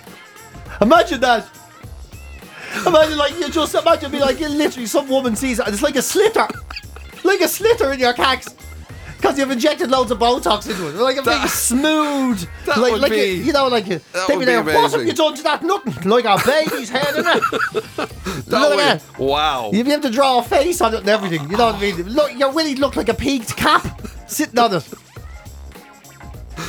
Imagine 0.80 1.20
that. 1.20 1.46
Imagine 2.86 3.18
like 3.18 3.38
you 3.38 3.50
just 3.50 3.74
imagine 3.74 4.10
me 4.12 4.20
like 4.20 4.40
you 4.40 4.48
literally 4.48 4.86
some 4.86 5.08
woman 5.08 5.34
sees 5.36 5.58
it 5.58 5.66
and 5.66 5.74
it's 5.74 5.82
like 5.82 5.96
a 5.96 6.02
slitter. 6.02 6.46
Like 7.24 7.40
a 7.40 7.48
slitter 7.48 7.92
in 7.92 7.98
your 8.00 8.12
cacks. 8.12 8.54
Because 9.28 9.40
you've 9.40 9.50
injected 9.50 9.90
loads 9.90 10.10
of 10.10 10.18
Botox 10.18 10.70
into 10.70 10.88
it. 10.88 10.94
Like 10.94 11.16
a 11.16 11.20
big 11.22 11.26
That- 11.26 11.50
smooth. 11.50 12.48
that 12.64 12.78
like, 12.78 12.92
would 12.92 13.02
like 13.02 13.10
be- 13.12 13.16
you, 13.18 13.24
you 13.44 13.52
know, 13.52 13.68
like 13.68 13.86
you, 13.86 14.00
that 14.14 14.26
would 14.26 14.34
be 14.36 14.38
be 14.38 14.44
there, 14.46 14.62
what 14.62 14.90
have 14.90 15.04
you 15.04 15.12
done 15.12 15.34
to 15.34 15.42
that? 15.42 15.62
Nothing. 15.62 15.94
Like 16.10 16.24
a 16.24 16.38
baby's 16.46 16.88
head, 16.88 17.08
isn't 17.10 17.26
it? 17.26 17.42
that 18.46 18.48
look 18.48 18.76
that. 18.78 19.02
Wow. 19.18 19.70
You'd 19.70 19.84
be 19.84 19.92
able 19.92 20.04
to 20.04 20.10
draw 20.10 20.38
a 20.38 20.42
face 20.42 20.80
on 20.80 20.94
it 20.94 21.00
and 21.00 21.08
everything. 21.10 21.42
You 21.50 21.58
know 21.58 21.66
what 21.66 21.74
I 21.74 21.80
mean? 21.80 22.02
Look, 22.08 22.38
your 22.38 22.50
willy 22.52 22.74
looked 22.74 22.96
like 22.96 23.10
a 23.10 23.14
peaked 23.14 23.54
cap 23.54 24.00
sitting 24.26 24.58
on 24.58 24.76
it. 24.76 24.88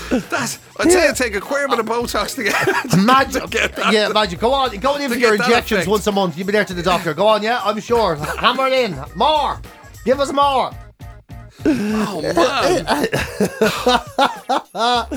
That's, 0.10 0.60
I'd 0.80 0.92
say 0.92 1.08
I'd 1.08 1.16
take 1.16 1.36
a 1.36 1.40
queer 1.40 1.70
bit 1.70 1.80
of 1.80 1.86
Botox 1.86 2.36
to 2.36 2.44
get. 2.44 2.94
Imagine, 2.94 3.42
to 3.44 3.48
get 3.48 3.76
that. 3.78 3.94
yeah, 3.94 4.10
imagine. 4.10 4.38
Go 4.38 4.52
on, 4.52 4.76
go 4.80 4.98
in 4.98 5.10
for 5.10 5.18
your 5.18 5.36
injections 5.36 5.88
once 5.88 6.06
a 6.08 6.12
month. 6.12 6.38
You've 6.38 6.46
been 6.48 6.54
there 6.56 6.66
to 6.66 6.74
the 6.74 6.84
doctor. 6.84 7.14
Go 7.14 7.26
on, 7.28 7.42
yeah, 7.42 7.62
I'm 7.64 7.80
sure. 7.80 8.16
Hammer 8.16 8.68
it 8.68 8.74
in, 8.74 9.00
more. 9.16 9.62
Give 10.04 10.20
us 10.20 10.34
more. 10.34 10.72
Oh 11.66 12.22
man. 12.22 13.08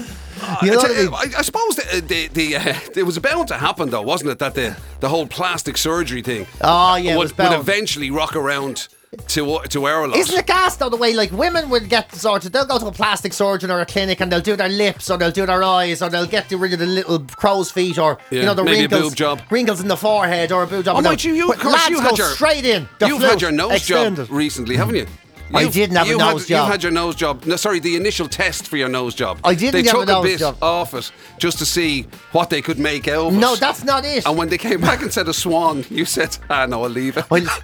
You 0.63 0.73
know 0.73 0.79
I, 0.79 0.83
what 0.83 0.91
I 0.91 0.95
tell 0.95 1.05
you, 1.05 1.11
mean? 1.11 1.15
I, 1.15 1.39
I 1.39 1.43
suppose 1.43 1.77
the, 1.77 2.01
the, 2.01 2.29
the 2.29 2.57
uh, 2.57 2.75
it 2.97 3.05
was 3.05 3.19
bound 3.21 3.49
to 3.49 3.55
happen 3.55 3.91
though, 3.91 4.03
wasn't 4.03 4.31
it? 4.31 4.39
That 4.41 4.55
the 4.55 4.77
the 4.99 5.09
whole 5.09 5.27
plastic 5.27 5.77
surgery 5.77 6.21
thing. 6.21 6.47
Oh, 6.61 6.97
yeah, 6.97 7.17
would, 7.17 7.37
would 7.39 7.53
eventually 7.53 8.11
rock 8.11 8.35
around 8.35 8.89
to 9.29 9.61
to 9.69 9.87
our 9.87 10.09
lot. 10.09 10.17
Isn't 10.17 10.39
it 10.39 10.47
gas 10.47 10.77
though 10.77 10.89
the 10.89 10.97
way 10.97 11.15
like 11.15 11.31
women 11.33 11.69
would 11.71 11.89
get 11.89 12.13
sorted? 12.15 12.53
They'll 12.53 12.67
go 12.67 12.79
to 12.79 12.87
a 12.87 12.93
plastic 12.93 13.33
surgeon 13.33 13.71
or 13.71 13.81
a 13.81 13.87
clinic 13.87 14.21
and 14.21 14.33
they'll 14.33 14.41
do 14.41 14.57
their 14.57 14.69
lips 14.69 15.11
or 15.11 15.19
they'll 15.19 15.31
do 15.31 15.47
their 15.47 15.63
eyes 15.63 16.03
or 16.03 16.09
they'll 16.09 16.27
get 16.27 16.51
rid 16.51 16.73
of 16.73 16.79
the 16.79 16.87
little 16.87 17.21
crow's 17.21 17.71
feet 17.71 17.99
or 17.99 18.19
you 18.31 18.43
know 18.43 18.55
the 18.55 18.65
wrinkles, 18.65 19.15
wrinkles 19.51 19.81
in 19.81 19.89
the 19.89 19.97
forehead 19.97 20.51
or 20.51 20.63
a 20.63 20.67
boob 20.67 20.85
job. 20.87 21.05
Oh, 21.05 21.11
And 21.11 21.23
you, 21.23 21.35
you, 21.35 21.53
of 21.53 21.59
course, 21.59 21.89
you 21.89 21.97
go 21.97 22.03
had 22.03 22.19
your 22.19 22.29
straight 22.29 22.65
in. 22.65 22.89
You've 23.01 23.23
had 23.23 23.41
your 23.41 23.53
nose 23.53 23.73
extended. 23.73 24.27
job 24.27 24.35
recently, 24.37 24.77
haven't 24.77 24.97
you? 24.97 25.07
I 25.55 25.63
You've- 25.63 25.73
didn't 25.73 25.97
have 25.97 26.07
a 26.07 26.11
you've 26.11 26.19
nose 26.19 26.43
had, 26.43 26.49
job. 26.49 26.65
You've 26.65 26.73
had 26.73 26.83
your 26.83 26.93
nose 26.93 27.15
job. 27.15 27.45
No, 27.45 27.57
sorry, 27.57 27.79
the 27.79 27.95
initial 27.97 28.27
test 28.29 28.69
for 28.69 28.77
your 28.79 28.89
nose 28.89 29.15
job. 29.15 29.39
I 29.45 29.55
didn't 29.55 29.73
They 29.83 29.89
have 29.89 29.97
a 29.97 29.99
took 30.01 30.09
nose 30.09 30.25
bit 30.25 30.39
job. 30.39 30.57
off 30.63 30.95
it 30.95 31.13
just 31.39 31.59
to 31.59 31.67
see 31.67 32.07
what 32.33 32.49
they 32.49 32.63
could 32.63 32.79
make 32.79 33.07
out 33.09 33.27
of 33.27 33.35
it. 33.35 33.39
No, 33.39 33.55
that's 33.57 33.85
not 33.85 34.05
it. 34.07 34.25
And 34.27 34.39
when 34.39 34.49
they 34.49 34.57
came 34.59 34.81
back 34.81 35.03
and 35.03 35.13
said 35.13 35.29
a 35.29 35.35
swan, 35.35 35.85
you 35.91 36.05
said, 36.07 36.39
"Ah, 36.49 36.65
no, 36.67 36.85
I'll 36.85 36.91
leave 36.91 37.17
it." 37.19 37.29
Well, 37.31 37.45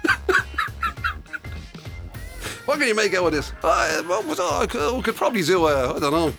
What 2.65 2.77
can 2.77 2.87
you 2.87 2.93
make 2.95 3.13
out 3.15 3.25
of 3.25 3.31
this? 3.31 3.51
Uh, 3.63 4.03
what 4.03 4.25
was- 4.27 4.39
oh, 4.39 4.59
I 4.61 4.67
could, 4.67 4.95
we 4.95 5.01
could 5.01 5.15
probably 5.15 5.41
do, 5.41 5.65
uh, 5.65 5.93
I 5.95 5.99
don't 5.99 6.11
know, 6.11 6.31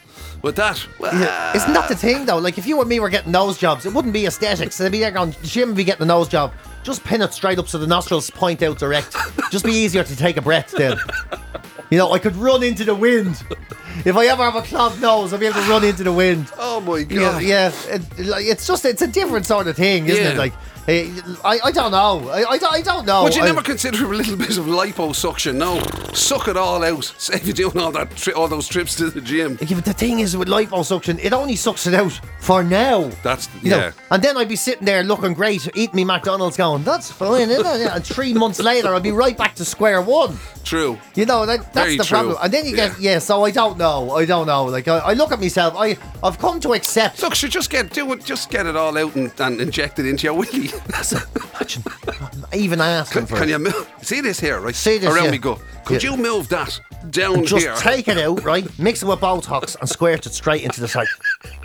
with 0.42 0.54
that. 0.56 0.87
Well, 1.00 1.12
Yeah. 1.12 1.56
Isn't 1.56 1.73
that 1.73 1.88
the 1.88 1.97
thing 1.97 2.25
though? 2.25 2.38
Like 2.38 2.56
if 2.56 2.68
you 2.68 2.78
and 2.80 2.88
me 2.88 3.00
were 3.00 3.09
getting 3.09 3.32
nose 3.32 3.59
jobs, 3.59 3.85
it 3.85 3.92
wouldn't 3.92 4.14
be 4.14 4.26
aesthetics. 4.26 4.78
They'd 4.78 4.92
be 4.92 5.00
there 5.00 5.11
going, 5.11 5.35
Jim 5.42 5.70
would 5.70 5.76
be 5.76 5.82
getting 5.82 6.04
a 6.04 6.06
nose 6.06 6.28
job. 6.28 6.52
Just 6.83 7.05
pin 7.05 7.23
it 7.23 7.33
straight 7.35 7.59
up 7.59 7.69
so 7.69 7.79
the 7.79 7.87
nostrils 7.87 8.31
point 8.31 8.63
out 8.63 8.79
direct. 8.79 9.17
Just 9.51 9.65
be 9.65 9.73
easier 9.73 10.05
to 10.05 10.17
take 10.17 10.37
a 10.37 10.43
breath 10.43 10.71
then. 10.77 10.97
You 11.91 11.99
know, 11.99 12.13
I 12.13 12.19
could 12.21 12.37
run 12.37 12.63
into 12.63 12.85
the 12.85 12.95
wind. 12.95 13.43
If 14.05 14.17
I 14.17 14.27
ever 14.27 14.45
have 14.45 14.55
a 14.57 14.63
clogged 14.63 15.01
nose, 15.01 15.33
I'll 15.33 15.41
be 15.41 15.47
able 15.47 15.61
to 15.61 15.69
run 15.69 15.85
into 15.85 16.05
the 16.05 16.13
wind. 16.13 16.51
Oh 16.57 16.81
my 16.81 17.03
god. 17.03 17.43
yeah. 17.43 17.73
It, 17.89 18.03
it's 18.17 18.67
just 18.67 18.85
it's 18.85 19.03
a 19.03 19.09
different 19.09 19.45
sort 19.47 19.67
of 19.67 19.77
thing, 19.77 20.07
isn't 20.07 20.25
Yeah. 20.25 20.31
it? 20.31 20.37
Like, 20.39 20.53
eh, 20.89 21.11
I, 21.45 21.59
I 21.65 21.71
don't 21.73 21.91
know. 21.91 22.29
I, 22.31 22.45
I, 22.51 22.59
don't- 22.59 22.73
I 22.73 22.81
don't 22.81 23.05
know. 23.07 23.25
Would 23.25 23.35
you 23.35 23.43
I- 23.43 23.63
consider 23.63 24.05
a 24.05 24.17
little 24.17 24.37
bit 24.37 24.57
of 24.57 24.67
liposuction? 24.67 25.57
No, 25.57 25.81
suck 26.15 26.47
it 26.49 26.57
all 26.57 26.83
out. 26.85 27.05
Save 27.19 27.45
you 27.47 27.53
doing 27.53 27.77
all 27.79 27.91
that, 27.93 28.15
tri- 28.17 28.33
all 28.35 28.47
those 28.49 28.69
trips 28.69 28.95
to 28.97 29.11
the 29.11 29.21
gym. 29.21 29.59
Yeah, 29.61 29.75
but 29.75 29.85
the 29.85 29.93
thing 29.93 30.21
is 30.21 30.37
with 30.37 30.49
liposuction, 30.49 31.19
it 31.23 31.33
only 31.33 31.57
sucks 31.57 31.87
it 31.89 31.93
out 31.95 32.19
for 32.39 32.63
now. 32.63 33.09
That's- 33.25 33.49
you 33.63 33.71
know, 33.71 33.79
yeah. 33.79 33.93
and 34.13 34.23
then 34.23 34.37
I'd 34.37 34.49
be 34.49 34.57
sitting 34.57 34.85
there 34.87 35.03
looking 35.03 35.35
great, 35.35 35.69
eating 35.77 35.97
me 35.97 36.05
McDonald's, 36.05 36.57
going, 36.57 36.80
"That's 36.85 37.11
fine," 37.11 37.51
isn't 37.51 37.67
it? 37.81 37.91
And 37.93 38.05
three 38.05 38.33
months 38.35 38.61
later, 38.61 38.95
I'd 38.95 39.03
be 39.03 39.13
right 39.13 39.37
back 39.37 39.55
to 39.57 39.65
square 39.65 40.01
one. 40.03 40.39
True. 40.65 40.99
You 41.15 41.25
know, 41.27 41.47
that, 41.47 41.73
that's 41.73 41.75
Very 41.75 41.97
the 41.97 42.05
true. 42.05 42.17
problem. 42.19 42.37
And 42.43 42.53
then 42.53 42.67
you 42.67 42.77
get, 42.77 43.01
yeah. 43.01 43.19
So 43.19 43.45
I 43.45 43.51
don't 43.51 43.79
know. 43.79 44.11
I 44.13 44.25
don't 44.27 44.47
know. 44.47 44.65
Like 44.67 44.89
I, 44.89 44.99
I 44.99 45.13
look 45.15 45.33
at 45.33 45.41
myself. 45.41 45.75
I, 45.77 45.97
I've 46.23 46.39
come 46.39 46.61
to 46.61 46.75
accept. 46.75 47.23
Look, 47.23 47.35
should 47.35 47.51
just 47.51 47.71
get 47.71 47.91
do 47.93 48.13
it. 48.13 48.25
Just 48.25 48.51
get 48.51 48.67
it 48.67 48.77
all 48.77 48.97
out 48.99 49.15
and, 49.17 49.33
and 49.41 49.61
inject 49.61 49.99
it 49.99 50.07
into 50.07 50.25
your 50.25 50.35
wiki. 50.35 50.69
willy. 50.69 50.73
Imagine, 51.55 51.83
even 52.53 52.81
asking 52.81 53.21
Can, 53.23 53.27
for 53.27 53.35
can 53.37 53.49
it. 53.49 53.53
you 53.53 53.59
move? 53.59 53.91
See 54.03 54.21
this 54.21 54.39
here, 54.41 54.61
right? 54.61 54.75
See 54.75 54.99
this 54.99 55.11
Around 55.13 55.23
here? 55.25 55.33
me 55.33 55.39
go. 55.39 55.59
Could 55.85 56.03
Yeah. 56.03 56.11
you 56.13 56.17
move 56.17 56.49
that 56.51 56.79
down 57.11 57.45
Just 57.47 57.65
here? 57.65 57.75
take 57.77 58.09
it 58.09 58.19
out, 58.19 58.45
right? 58.45 58.67
Mix 58.79 59.03
it 59.03 59.07
with 59.07 59.21
Botox 59.21 59.77
and 59.81 59.89
squirt 59.89 60.27
it 60.27 60.35
straight 60.35 60.63
into 60.63 60.81
the 60.81 60.89
side. 60.89 61.07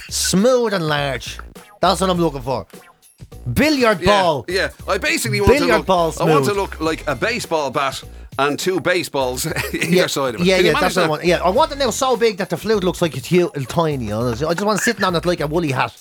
Smooth 0.09 0.73
and 0.73 0.87
large. 0.87 1.39
That's 1.81 2.01
what 2.01 2.09
I'm 2.09 2.17
looking 2.19 2.41
for. 2.41 2.65
Billiard 3.53 4.03
ball. 4.03 4.45
yeah. 4.47 4.69
I 4.87 4.97
basically 4.97 5.39
want 5.41 5.53
to 5.53 5.59
Billiard 5.59 5.77
look. 5.79 5.85
ball 5.87 6.13
I 6.19 6.23
want 6.25 6.45
to 6.45 6.53
look 6.53 6.79
like 6.79 7.07
a 7.07 7.15
baseball 7.15 7.69
bat 7.71 8.03
and 8.37 8.57
two 8.59 8.79
baseballs 8.81 9.45
either 9.73 9.77
Yeah, 9.87 10.07
side 10.07 10.35
of 10.35 10.41
it. 10.41 10.47
yeah, 10.47 10.57
Can 10.57 10.65
yeah, 10.65 10.79
that's 10.79 10.95
what 10.95 11.05
I 11.05 11.09
want. 11.09 11.23
Yeah, 11.25 11.41
I 11.43 11.49
want 11.49 11.71
it 11.71 11.77
now 11.77 11.89
so 11.91 12.17
big 12.17 12.37
that 12.37 12.49
the 12.49 12.57
flute 12.57 12.83
looks 12.83 13.01
like 13.01 13.15
it's 13.15 13.27
huge, 13.27 13.51
tiny. 13.67 14.07
Know? 14.07 14.29
I 14.29 14.33
just 14.33 14.65
want 14.65 14.79
it 14.79 14.83
sitting 14.83 15.03
on 15.03 15.15
it 15.15 15.25
like 15.25 15.39
a 15.41 15.47
woolly 15.47 15.71
hat. 15.71 15.95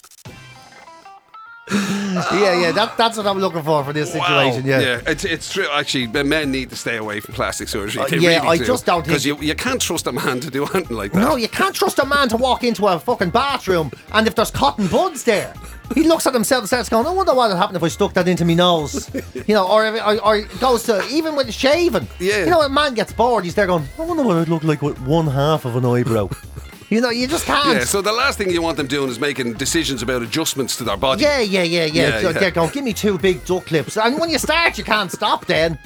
yeah, 1.72 2.60
yeah, 2.60 2.72
that, 2.72 2.94
that's 2.98 3.16
what 3.16 3.26
I'm 3.26 3.38
looking 3.38 3.62
for 3.62 3.82
for 3.84 3.92
this 3.94 4.12
situation. 4.12 4.64
Wow. 4.64 4.78
Yeah. 4.80 5.00
it's, 5.06 5.24
it's 5.24 5.50
true. 5.50 5.66
Actually, 5.72 6.08
men 6.08 6.50
need 6.50 6.68
to 6.70 6.76
stay 6.76 6.96
away 6.98 7.20
from 7.20 7.34
plastic 7.34 7.68
surgery. 7.68 8.02
Uh, 8.02 8.06
yeah, 8.16 8.36
really 8.36 8.48
I 8.48 8.56
do. 8.58 8.66
just 8.66 8.84
don't 8.84 9.02
because 9.04 9.24
you, 9.24 9.38
you 9.40 9.54
can't 9.54 9.80
trust 9.80 10.06
a 10.06 10.12
man 10.12 10.40
to 10.40 10.50
do 10.50 10.66
anything 10.74 10.96
like 10.96 11.12
that. 11.12 11.20
No, 11.20 11.36
you 11.36 11.48
can't 11.48 11.74
trust 11.74 11.98
a 12.00 12.04
man 12.04 12.28
to 12.28 12.36
walk 12.36 12.64
into 12.64 12.86
a 12.86 12.98
fucking 12.98 13.30
bathroom 13.30 13.90
and 14.12 14.26
if 14.26 14.34
there's 14.34 14.50
cotton 14.50 14.88
buds 14.88 15.24
there, 15.24 15.54
he 15.94 16.04
looks 16.04 16.26
at 16.26 16.32
himself 16.32 16.62
and 16.62 16.68
starts 16.68 16.88
going, 16.88 17.06
I 17.06 17.10
wonder 17.10 17.34
what 17.34 17.50
would 17.50 17.56
happen 17.56 17.76
if 17.76 17.82
I 17.82 17.88
stuck 17.88 18.14
that 18.14 18.26
into 18.26 18.44
my 18.44 18.54
nose. 18.54 19.10
You 19.46 19.54
know, 19.54 19.68
or, 19.68 19.86
if, 19.86 19.94
or, 20.06 20.24
or 20.24 20.36
it 20.38 20.60
goes 20.60 20.84
to, 20.84 21.06
even 21.08 21.36
with 21.36 21.52
shaving. 21.52 22.08
Yeah. 22.18 22.44
You 22.44 22.50
know, 22.50 22.62
a 22.62 22.68
man 22.68 22.94
gets 22.94 23.12
bored, 23.12 23.44
he's 23.44 23.54
there 23.54 23.66
going, 23.66 23.84
I 23.98 24.02
wonder 24.02 24.22
what 24.22 24.38
I'd 24.38 24.48
look 24.48 24.64
like 24.64 24.80
with 24.80 24.98
one 25.02 25.26
half 25.26 25.66
of 25.66 25.76
an 25.76 25.84
eyebrow. 25.84 26.30
you 26.88 27.02
know, 27.02 27.10
you 27.10 27.26
just 27.26 27.44
can't. 27.44 27.76
Yeah, 27.76 27.84
so 27.84 28.00
the 28.00 28.12
last 28.12 28.38
thing 28.38 28.48
you 28.48 28.62
want 28.62 28.78
them 28.78 28.86
doing 28.86 29.10
is 29.10 29.20
making 29.20 29.54
decisions 29.54 30.00
about 30.02 30.22
adjustments 30.22 30.78
to 30.78 30.84
their 30.84 30.96
body. 30.96 31.20
Yeah, 31.22 31.40
yeah, 31.40 31.62
yeah, 31.62 31.84
yeah. 31.84 32.08
Yeah, 32.08 32.20
So 32.22 32.30
yeah. 32.30 32.38
They're 32.38 32.50
going, 32.52 32.70
give 32.70 32.84
me 32.84 32.94
two 32.94 33.18
big 33.18 33.44
duck 33.44 33.66
clips. 33.66 33.98
And 33.98 34.18
when 34.18 34.30
you 34.30 34.38
start, 34.38 34.78
you 34.78 34.84
can't 34.84 35.12
stop 35.12 35.44
then. 35.44 35.78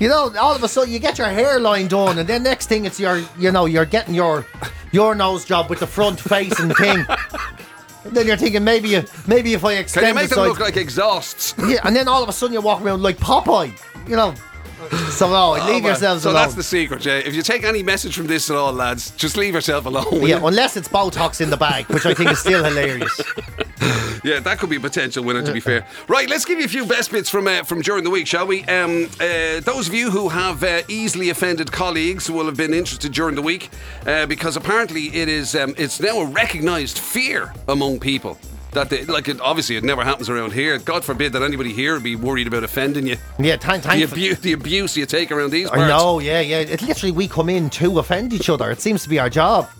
You 0.00 0.08
know, 0.08 0.34
all 0.40 0.54
of 0.54 0.64
a 0.64 0.68
sudden 0.68 0.92
you 0.92 0.98
get 0.98 1.16
your 1.18 1.28
hairline 1.28 1.86
done, 1.86 2.18
and 2.18 2.28
then 2.28 2.42
next 2.42 2.66
thing 2.66 2.84
it's 2.84 2.98
your, 2.98 3.22
you 3.38 3.52
know, 3.52 3.66
you're 3.66 3.86
getting 3.86 4.14
your 4.14 4.44
your 4.90 5.14
nose 5.14 5.44
job 5.44 5.70
with 5.70 5.78
the 5.80 5.86
front 5.86 6.20
facing 6.20 6.74
thing. 6.74 7.06
Then 8.12 8.26
you're 8.26 8.36
thinking 8.36 8.64
maybe 8.64 8.88
you, 8.88 9.04
maybe 9.26 9.52
if 9.54 9.64
I 9.64 9.74
extend 9.74 10.04
Can 10.06 10.08
you 10.10 10.14
make 10.14 10.28
the 10.28 10.36
them 10.36 10.44
side- 10.44 10.48
look 10.48 10.60
like 10.60 10.76
exhausts? 10.76 11.54
yeah, 11.68 11.80
and 11.84 11.94
then 11.94 12.08
all 12.08 12.22
of 12.22 12.28
a 12.28 12.32
sudden 12.32 12.54
you 12.54 12.60
walk 12.60 12.80
around 12.82 13.02
like 13.02 13.18
Popeye. 13.18 13.72
You 14.08 14.16
know, 14.16 14.34
so 15.10 15.28
no, 15.30 15.52
leave 15.52 15.84
Oh, 15.84 15.88
yourselves 15.88 16.22
so 16.22 16.30
alone. 16.30 16.40
So 16.40 16.44
that's 16.44 16.54
the 16.54 16.62
secret, 16.62 17.04
yeah. 17.04 17.14
If 17.18 17.34
you 17.34 17.42
take 17.42 17.64
any 17.64 17.82
message 17.82 18.16
from 18.16 18.26
this 18.26 18.50
at 18.50 18.56
all, 18.56 18.72
lads, 18.72 19.10
just 19.12 19.36
leave 19.36 19.54
yourself 19.54 19.86
alone. 19.86 20.26
yeah, 20.26 20.38
you? 20.40 20.46
unless 20.46 20.76
it's 20.76 20.88
Botox 20.88 21.40
in 21.40 21.50
the 21.50 21.56
bag, 21.56 21.86
which 21.86 22.06
I 22.06 22.14
think 22.14 22.30
is 22.30 22.38
still 22.38 22.62
hilarious. 22.64 23.20
Yeah, 24.24 24.40
that 24.40 24.58
could 24.58 24.70
be 24.70 24.76
a 24.76 24.80
potential 24.80 25.22
winner, 25.22 25.42
to 25.42 25.52
be 25.52 25.60
fair. 25.60 25.86
Right, 26.08 26.28
let's 26.28 26.44
give 26.44 26.58
you 26.58 26.64
a 26.64 26.68
few 26.68 26.84
best 26.84 27.12
bits 27.12 27.30
from 27.30 27.46
uh, 27.46 27.62
from 27.62 27.80
during 27.80 28.02
the 28.02 28.10
week, 28.10 28.26
shall 28.26 28.46
we? 28.46 28.64
Um, 28.64 29.08
uh, 29.20 29.60
those 29.60 29.86
of 29.86 29.94
you 29.94 30.10
who 30.10 30.28
have 30.30 30.64
uh, 30.64 30.82
easily 30.88 31.30
offended 31.30 31.70
colleagues 31.70 32.28
will 32.28 32.46
have 32.46 32.56
been 32.56 32.74
interested 32.74 33.12
during 33.12 33.36
the 33.36 33.42
week 33.42 33.70
uh, 34.04 34.26
because 34.26 34.56
apparently 34.56 35.14
it 35.14 35.28
is 35.28 35.54
um, 35.54 35.74
it's 35.78 36.00
now 36.00 36.18
a 36.18 36.26
recognised 36.26 36.98
fear 36.98 37.54
among 37.68 38.00
people. 38.00 38.36
That 38.76 38.90
they, 38.90 39.06
like 39.06 39.26
it, 39.26 39.40
obviously 39.40 39.76
it 39.76 39.84
never 39.84 40.04
happens 40.04 40.28
around 40.28 40.52
here. 40.52 40.76
God 40.78 41.02
forbid 41.02 41.32
that 41.32 41.42
anybody 41.42 41.72
here 41.72 41.94
would 41.94 42.02
be 42.02 42.14
worried 42.14 42.46
about 42.46 42.62
offending 42.62 43.06
you. 43.06 43.16
Yeah, 43.38 43.56
thank, 43.56 43.84
The, 43.84 44.02
abu- 44.02 44.34
the 44.34 44.52
abuse 44.52 44.98
you 44.98 45.06
take 45.06 45.32
around 45.32 45.50
these 45.50 45.70
parts. 45.70 45.82
I 45.82 45.88
know, 45.88 46.18
yeah, 46.18 46.40
yeah. 46.40 46.58
It 46.58 46.82
literally 46.82 47.10
we 47.10 47.26
come 47.26 47.48
in 47.48 47.70
to 47.70 47.98
offend 47.98 48.34
each 48.34 48.50
other. 48.50 48.70
It 48.70 48.82
seems 48.82 49.02
to 49.04 49.08
be 49.08 49.18
our 49.18 49.30
job. 49.30 49.70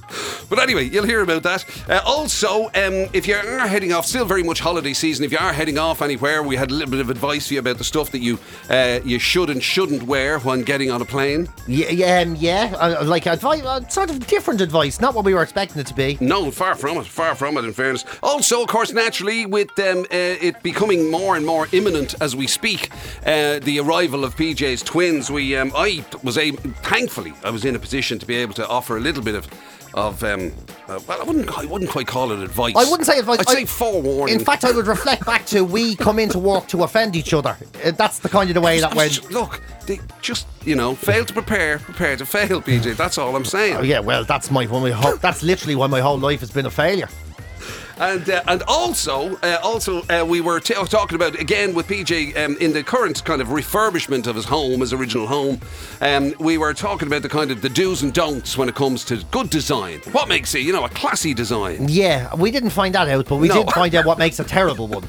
But 0.49 0.61
anyway, 0.61 0.85
you'll 0.89 1.05
hear 1.05 1.23
about 1.23 1.43
that. 1.43 1.65
Uh, 1.89 2.01
also, 2.05 2.67
um, 2.67 3.09
if 3.13 3.27
you 3.27 3.35
are 3.35 3.67
heading 3.67 3.93
off, 3.93 4.07
still 4.07 4.25
very 4.25 4.43
much 4.43 4.61
holiday 4.61 4.93
season. 4.93 5.25
If 5.25 5.33
you 5.33 5.39
are 5.39 5.53
heading 5.53 5.79
off 5.79 6.03
anywhere, 6.03 6.43
we 6.43 6.57
had 6.57 6.71
a 6.71 6.75
little 6.75 6.91
bit 6.91 7.01
of 7.01 7.11
advice 7.11 7.49
for 7.49 7.55
you 7.55 7.61
about 7.61 7.79
the 7.79 7.85
stuff 7.85 8.11
that 8.13 8.21
you 8.21 8.39
uh, 8.71 9.01
you 9.05 9.19
should 9.19 9.51
and 9.51 9.63
shouldn't 9.63 10.05
wear 10.05 10.39
when 10.41 10.63
getting 10.63 10.91
on 10.91 11.03
a 11.03 11.05
plane. 11.05 11.49
Yeah, 11.67 11.91
yeah, 11.91 12.21
um, 12.21 12.37
yeah. 12.37 12.75
Uh, 12.79 13.05
like 13.05 13.27
advice, 13.27 13.63
uh, 13.63 13.87
sort 13.89 14.11
of 14.11 14.27
different 14.27 14.61
advice, 14.61 15.01
not 15.01 15.15
what 15.15 15.25
we 15.25 15.35
were 15.35 15.43
expecting 15.43 15.81
it 15.81 15.87
to 15.89 15.95
be. 15.95 16.17
No, 16.21 16.51
far 16.51 16.75
from 16.75 16.99
it. 16.99 17.07
Far 17.07 17.35
from 17.35 17.57
it. 17.57 17.65
In 17.65 17.73
fairness. 17.73 18.05
Also, 18.23 18.63
of 18.63 18.69
course, 18.69 18.93
naturally, 18.93 19.47
with 19.47 19.77
um, 19.79 20.01
uh, 20.01 20.07
it 20.11 20.63
becoming 20.63 21.11
more 21.11 21.37
and 21.37 21.45
more 21.45 21.69
imminent 21.73 22.15
as 22.21 22.37
we 22.37 22.47
speak, 22.47 22.91
uh, 23.25 23.59
the 23.61 23.81
arrival 23.81 24.25
of 24.25 24.37
PJ's 24.37 24.83
twins. 24.83 25.31
We, 25.31 25.57
um, 25.57 25.73
I 25.75 26.05
was 26.23 26.39
able, 26.39 26.59
thankfully, 26.83 27.33
I 27.45 27.51
was 27.51 27.65
in 27.65 27.75
a 27.75 27.79
position 27.79 28.19
to 28.19 28.27
be 28.27 28.37
able 28.37 28.55
to 28.55 28.69
offer 28.69 28.97
a 28.97 29.01
little 29.01 29.23
bit 29.23 29.35
of. 29.35 29.49
Of 29.97 30.23
um, 30.25 30.53
uh, 30.89 31.01
well, 31.09 31.23
I 31.23 31.25
wouldn't, 31.25 31.59
I 31.59 31.65
wouldn't 31.65 31.91
quite 31.91 32.07
call 32.07 32.31
it 32.31 32.41
advice. 32.41 32.75
I 32.77 32.85
wouldn't 32.85 33.07
say 33.07 33.19
advice. 33.19 33.39
I'd 33.41 33.49
I- 33.49 33.55
say 33.55 33.65
forewarning. 33.65 34.35
In 34.39 34.45
fact, 34.45 34.63
I 34.65 34.71
would 34.71 34.87
reflect 34.87 35.25
back 35.25 35.47
to 35.47 35.65
we 35.65 35.97
come 35.97 36.19
into 36.19 36.39
work 36.39 36.69
to 36.69 36.83
offend 36.85 37.17
each 37.17 37.33
other. 37.33 37.57
Uh, 37.83 37.93
That's 37.93 38.19
the 38.19 38.29
kind 38.29 38.51
of 38.51 38.55
the 38.55 38.61
way 38.61 38.79
that 38.81 38.93
I 38.93 38.95
was 38.95 39.23
went. 39.23 39.33
look, 39.33 39.63
they 39.87 39.99
just 40.21 40.47
you 40.67 40.77
know 40.77 40.95
fail 40.95 41.25
to 41.25 41.33
prepare, 41.33 41.79
prepare 41.79 42.15
to 42.19 42.27
fail, 42.27 42.61
PJ. 42.61 42.95
That's 42.99 43.17
all 43.17 43.35
I'm 43.35 43.47
saying. 43.47 43.77
Oh, 43.77 43.83
yeah, 43.83 44.01
well, 44.01 44.23
that's 44.25 44.51
my, 44.51 44.67
one 44.67 44.83
of 44.83 44.91
my 44.91 44.95
whole, 44.95 45.17
that's 45.17 45.43
literally 45.43 45.77
why 45.77 45.87
my 45.87 46.01
whole 46.01 46.19
life 46.19 46.41
has 46.41 46.51
been 46.51 46.67
a 46.67 46.71
failure. 46.71 47.09
And 47.99 48.29
uh, 48.29 48.43
and 48.47 48.63
also 48.69 49.37
uh, 49.37 49.59
also 49.63 50.03
uh, 50.11 50.23
we 50.29 50.43
were 50.43 50.61
t- 50.61 50.75
talking 50.75 51.17
about 51.17 51.39
again 51.41 51.73
with 51.75 51.87
PJ 51.89 52.37
um, 52.37 52.57
in 52.61 52.75
the 52.75 52.83
current 52.83 53.25
kind 53.25 53.41
of 53.41 53.49
refurbishment 53.49 54.27
of 54.27 54.37
his 54.37 54.45
home, 54.45 54.81
his 54.81 54.93
original 54.93 55.27
home. 55.27 55.61
Um, 56.03 56.35
we 56.39 56.59
were 56.59 56.75
talking 56.75 57.09
about 57.09 57.23
the 57.23 57.31
kind 57.31 57.51
of 57.51 57.63
the 57.63 57.71
do's 57.71 58.03
and 58.03 58.13
don'ts 58.13 58.59
when 58.59 58.69
it 58.69 58.75
comes 58.75 59.03
to 59.07 59.25
good 59.31 59.49
design. 59.49 60.01
What 60.13 60.29
makes 60.29 60.55
it 60.55 60.61
you 60.61 60.75
know 60.75 60.85
a 60.85 60.91
classy 60.91 61.33
design? 61.33 61.89
Yeah, 61.89 62.35
we 62.35 62.51
didn't 62.51 62.71
find 62.71 62.95
that 62.95 63.09
out, 63.09 63.29
but 63.29 63.37
we 63.37 63.49
No. 63.49 63.63
did 63.65 63.73
find 63.73 63.95
out 63.95 64.05
what 64.05 64.19
makes 64.19 64.39
a 64.41 64.45
terrible 64.45 64.89
one. 64.89 65.05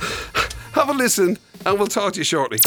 Have 0.72 0.90
a 0.90 0.92
listen, 0.92 1.38
and 1.64 1.78
we'll 1.78 1.86
talk 1.88 2.12
to 2.14 2.18
you 2.20 2.24
shortly. 2.24 2.58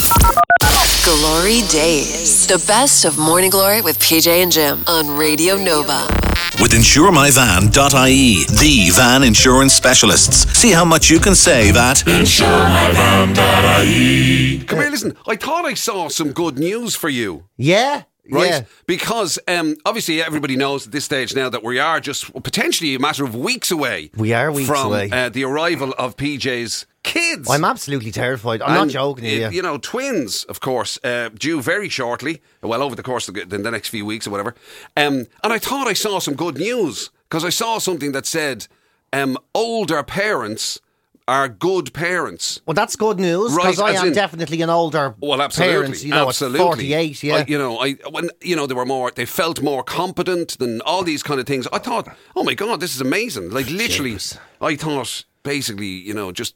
Glory 1.04 1.60
Days. 1.70 2.48
The 2.48 2.62
best 2.66 3.04
of 3.04 3.16
Morning 3.16 3.50
Glory 3.50 3.80
with 3.80 3.98
PJ 4.00 4.26
and 4.42 4.50
Jim 4.50 4.82
on 4.88 5.16
Radio 5.16 5.56
Nova. 5.56 6.25
With 6.60 6.72
InsureMyVan.ie, 6.72 8.44
the 8.44 8.90
van 8.96 9.22
insurance 9.22 9.74
specialists. 9.74 10.50
See 10.58 10.72
how 10.72 10.86
much 10.86 11.10
you 11.10 11.20
can 11.20 11.34
save 11.34 11.76
at 11.76 11.98
insuremyvan.ie. 11.98 14.64
Come 14.64 14.78
here, 14.78 14.88
listen. 14.90 15.14
I 15.26 15.36
thought 15.36 15.66
I 15.66 15.74
saw 15.74 16.08
some 16.08 16.32
good 16.32 16.58
news 16.58 16.96
for 16.96 17.10
you. 17.10 17.44
Yeah, 17.58 18.04
right? 18.30 18.48
yeah. 18.48 18.62
Because 18.86 19.38
um, 19.46 19.76
obviously 19.84 20.22
everybody 20.22 20.56
knows 20.56 20.86
at 20.86 20.92
this 20.92 21.04
stage 21.04 21.36
now 21.36 21.50
that 21.50 21.62
we 21.62 21.78
are 21.78 22.00
just 22.00 22.32
potentially 22.42 22.94
a 22.94 22.98
matter 22.98 23.24
of 23.24 23.34
weeks 23.34 23.70
away. 23.70 24.10
We 24.16 24.32
are 24.32 24.50
weeks 24.50 24.66
from 24.66 24.86
away. 24.86 25.10
Uh, 25.10 25.28
the 25.28 25.44
arrival 25.44 25.92
of 25.98 26.16
PJ's 26.16 26.86
kids. 27.06 27.48
I'm 27.50 27.64
absolutely 27.64 28.10
terrified. 28.12 28.60
I'm 28.60 28.74
not 28.74 28.88
joking 28.88 29.24
uh, 29.24 29.28
here. 29.28 29.50
You 29.50 29.62
know, 29.62 29.78
twins, 29.78 30.44
of 30.44 30.60
course, 30.60 30.98
uh, 31.02 31.30
due 31.30 31.62
very 31.62 31.88
shortly. 31.88 32.42
Well, 32.62 32.82
over 32.82 32.94
the 32.94 33.02
course 33.02 33.28
of 33.28 33.34
the, 33.34 33.44
the 33.46 33.70
next 33.70 33.88
few 33.88 34.04
weeks 34.04 34.26
or 34.26 34.30
whatever. 34.30 34.54
Um, 34.96 35.26
and 35.42 35.52
I 35.52 35.58
thought 35.58 35.86
I 35.86 35.94
saw 35.94 36.18
some 36.18 36.34
good 36.34 36.58
news 36.58 37.10
because 37.28 37.44
I 37.44 37.50
saw 37.50 37.78
something 37.78 38.12
that 38.12 38.26
said 38.26 38.66
um, 39.12 39.38
older 39.54 40.02
parents 40.02 40.80
are 41.28 41.48
good 41.48 41.92
parents. 41.92 42.60
Well, 42.66 42.74
that's 42.74 42.94
good 42.94 43.18
news 43.18 43.54
because 43.54 43.78
Right, 43.78 43.96
I 43.96 44.00
am 44.00 44.08
in- 44.08 44.12
definitely 44.12 44.62
an 44.62 44.70
older 44.70 45.14
Well, 45.20 45.42
absolutely, 45.42 45.74
parent. 45.74 46.04
You 46.04 46.10
know, 46.10 46.28
absolutely. 46.28 46.60
48, 46.60 47.22
yeah. 47.22 47.34
I, 47.36 47.44
you 47.48 47.58
know, 47.58 47.78
I 47.78 47.94
when 48.10 48.30
you 48.42 48.54
know 48.54 48.66
they 48.66 48.74
were 48.74 48.86
more, 48.86 49.10
they 49.10 49.26
felt 49.26 49.60
more 49.60 49.82
competent 49.82 50.58
than 50.58 50.80
all 50.82 51.02
these 51.02 51.22
kind 51.24 51.40
of 51.40 51.46
things. 51.46 51.66
I 51.72 51.78
thought, 51.78 52.06
oh 52.36 52.44
my 52.44 52.54
god, 52.54 52.78
this 52.80 52.94
is 52.94 53.00
amazing! 53.00 53.50
Like 53.50 53.68
literally, 53.70 54.14
Jeez. 54.14 54.38
I 54.60 54.76
thought 54.76 55.24
basically, 55.42 55.86
you 55.86 56.14
know, 56.14 56.30
just 56.32 56.54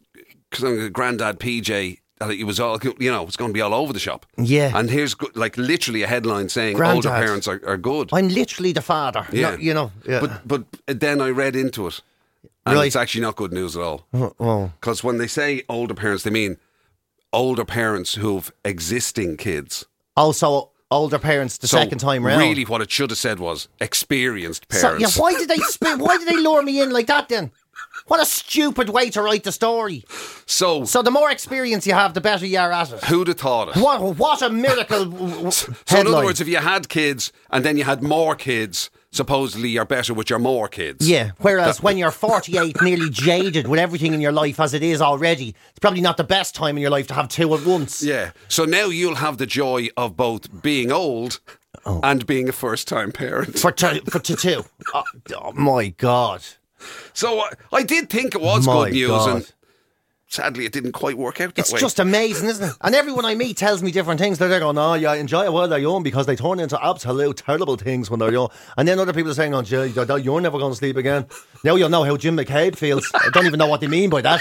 because 0.51 0.65
I'm 0.65 0.81
a 0.81 0.91
granddad 0.91 1.39
PJ. 1.41 1.99
It 2.23 2.45
was 2.47 2.61
all, 2.61 2.79
you 2.99 3.11
know, 3.11 3.27
it's 3.27 3.37
going 3.37 3.49
to 3.51 3.55
be 3.55 3.63
all 3.63 3.73
over 3.73 3.95
the 3.95 3.99
shop. 3.99 4.27
Yeah. 4.37 4.73
And 4.75 4.91
here's 4.91 5.17
like 5.35 5.57
literally 5.57 6.03
a 6.03 6.07
headline 6.07 6.51
saying 6.51 6.79
older 6.81 7.09
parents 7.09 7.49
are, 7.49 7.63
are 7.67 7.79
good. 7.79 8.11
I'm 8.13 8.29
literally 8.29 8.73
the 8.73 8.83
father. 8.83 9.27
yeah. 9.33 9.53
No, 9.53 9.57
you 9.57 9.73
know. 9.73 9.91
Yeah. 10.07 10.21
But 10.21 10.47
but 10.47 11.01
then 11.01 11.23
I 11.23 11.31
read 11.31 11.57
into 11.57 11.87
it, 11.87 12.03
and 12.67 12.77
Right. 12.77 12.87
it's 12.89 12.97
actually 12.97 13.23
not 13.23 13.37
good 13.37 13.55
news 13.55 13.75
at 13.75 13.83
all. 13.83 14.07
oh, 14.13 14.71
Because 14.81 15.03
when 15.03 15.17
they 15.17 15.27
say 15.29 15.63
older 15.71 15.95
parents, 15.95 16.23
they 16.25 16.31
mean 16.31 16.59
older 17.33 17.65
parents 17.65 18.17
who've 18.17 18.53
existing 18.67 19.39
kids. 19.39 19.87
Also, 20.15 20.71
older 20.91 21.19
parents 21.19 21.57
the 21.57 21.69
So 21.69 21.79
second 21.79 22.01
time 22.01 22.27
round. 22.27 22.41
Really, 22.43 22.65
what 22.67 22.83
it 22.83 22.91
should 22.91 23.09
have 23.11 23.19
said 23.19 23.39
was 23.39 23.69
experienced 23.81 24.67
So, 24.71 24.89
parents. 24.89 25.17
yeah, 25.17 25.23
why 25.23 25.33
did 25.33 25.49
they 25.49 25.59
why 25.97 26.19
did 26.19 26.29
they 26.29 26.37
lure 26.37 26.63
me 26.63 26.83
in 26.83 26.91
like 26.91 27.07
that 27.07 27.29
then? 27.31 27.51
What 28.07 28.21
a 28.21 28.25
stupid 28.25 28.89
way 28.89 29.11
to 29.11 29.23
write 29.23 29.45
the 29.45 29.53
story. 29.53 30.05
So, 30.47 30.85
So 30.85 31.03
the 31.03 31.11
more 31.11 31.31
experience 31.31 31.87
you 31.87 31.95
have, 31.95 32.15
the 32.15 32.21
better 32.21 32.47
you 32.47 32.59
are 32.59 32.73
at 32.73 32.93
it. 32.93 33.05
who'd 33.05 33.29
have 33.29 33.39
thought 33.39 33.69
it? 33.77 33.81
What 33.83 34.17
what 34.17 34.43
a 34.43 34.51
miracle 34.51 35.51
So, 35.53 35.73
in 36.01 36.07
other 36.07 36.25
words, 36.25 36.41
if 36.41 36.49
you 36.49 36.59
had 36.59 36.89
kids 36.89 37.33
and 37.51 37.65
then 37.65 37.77
you 37.77 37.85
had 37.85 38.03
more 38.03 38.35
kids, 38.35 38.91
supposedly 39.13 39.69
you're 39.69 39.85
better 39.85 40.15
with 40.15 40.31
your 40.31 40.39
more 40.39 40.69
kids. 40.69 41.09
yeah. 41.09 41.31
Whereas 41.39 41.83
when 41.83 41.99
you're 41.99 42.11
48, 42.13 42.81
nearly 42.83 43.11
jaded 43.11 43.67
with 43.67 43.81
everything 43.81 44.15
in 44.15 44.21
your 44.21 44.33
life 44.33 44.61
as 44.61 44.73
it 44.75 44.83
is 44.83 45.01
already, 45.03 45.55
it's 45.71 45.79
probably 45.81 46.01
not 46.01 46.17
the 46.17 46.25
best 46.25 46.55
time 46.55 46.77
in 46.77 46.81
your 46.83 46.91
life 46.91 47.07
to 47.09 47.15
have 47.15 47.29
two 47.29 47.53
at 47.55 47.65
once. 47.67 48.03
Yeah. 48.03 48.31
So 48.49 48.65
now 48.65 48.87
you'll 48.87 49.17
have 49.17 49.39
the 49.39 49.47
joy 49.47 49.89
of 49.97 50.17
both 50.17 50.63
being 50.63 50.91
old 50.93 51.41
Oh. 51.87 52.01
and 52.03 52.27
being 52.27 52.47
a 52.49 52.53
first 52.53 52.89
time 52.89 53.11
parent. 53.11 53.59
For 53.59 53.73
t- 53.73 54.01
for 54.01 54.19
t- 54.19 54.37
two. 54.37 54.65
Oh, 54.95 55.03
oh, 55.37 55.53
my 55.53 55.89
God. 55.89 56.43
So 57.13 57.41
uh, 57.41 57.51
I 57.73 57.83
did 57.83 58.11
think 58.11 58.35
it 58.35 58.41
was 58.41 58.67
My 58.67 58.85
good 58.85 58.93
news, 58.95 59.09
God. 59.11 59.37
and 59.37 59.53
sadly 60.29 60.65
it 60.65 60.73
didn't 60.73 60.93
quite 60.93 61.19
work 61.19 61.41
out 61.41 61.55
that 61.57 61.61
It's 61.61 61.73
way. 61.73 61.81
just 61.81 61.99
amazing, 61.99 62.49
isn't 62.49 62.69
it? 62.71 62.75
And 62.83 62.95
everyone 62.95 63.25
I 63.25 63.35
meet 63.35 63.57
tells 63.57 63.83
me 63.83 63.91
different 63.91 64.21
things. 64.21 64.39
They're 64.39 64.49
there 64.49 64.61
going, 64.61 64.79
oh, 64.79 64.95
yeah, 64.95 65.15
enjoy 65.15 65.45
it 65.45 65.53
while 65.53 65.67
they're 65.69 65.79
young 65.81 66.03
because 66.05 66.27
they 66.27 66.37
turn 66.37 66.61
into 66.61 66.83
absolute 66.85 67.37
terrible 67.39 67.77
things 67.77 68.09
when 68.11 68.21
they're 68.21 68.33
young. 68.33 68.49
And 68.77 68.87
then 68.87 68.99
other 69.01 69.13
people 69.13 69.31
are 69.33 69.35
saying, 69.35 69.55
oh, 69.55 69.63
gee, 69.63 69.87
you're 69.87 70.19
you're 70.19 70.41
never 70.41 70.59
going 70.59 70.73
to 70.73 70.77
sleep 70.77 70.97
again. 70.97 71.27
Now 71.65 71.75
you'll 71.75 71.89
know 71.89 72.05
how 72.05 72.17
Jim 72.17 72.37
McCabe 72.37 72.77
feels. 72.77 73.11
I 73.15 73.29
don't 73.33 73.47
even 73.47 73.59
know 73.59 73.67
what 73.67 73.81
they 73.81 73.89
mean 73.89 74.09
by 74.11 74.21
that. 74.23 74.41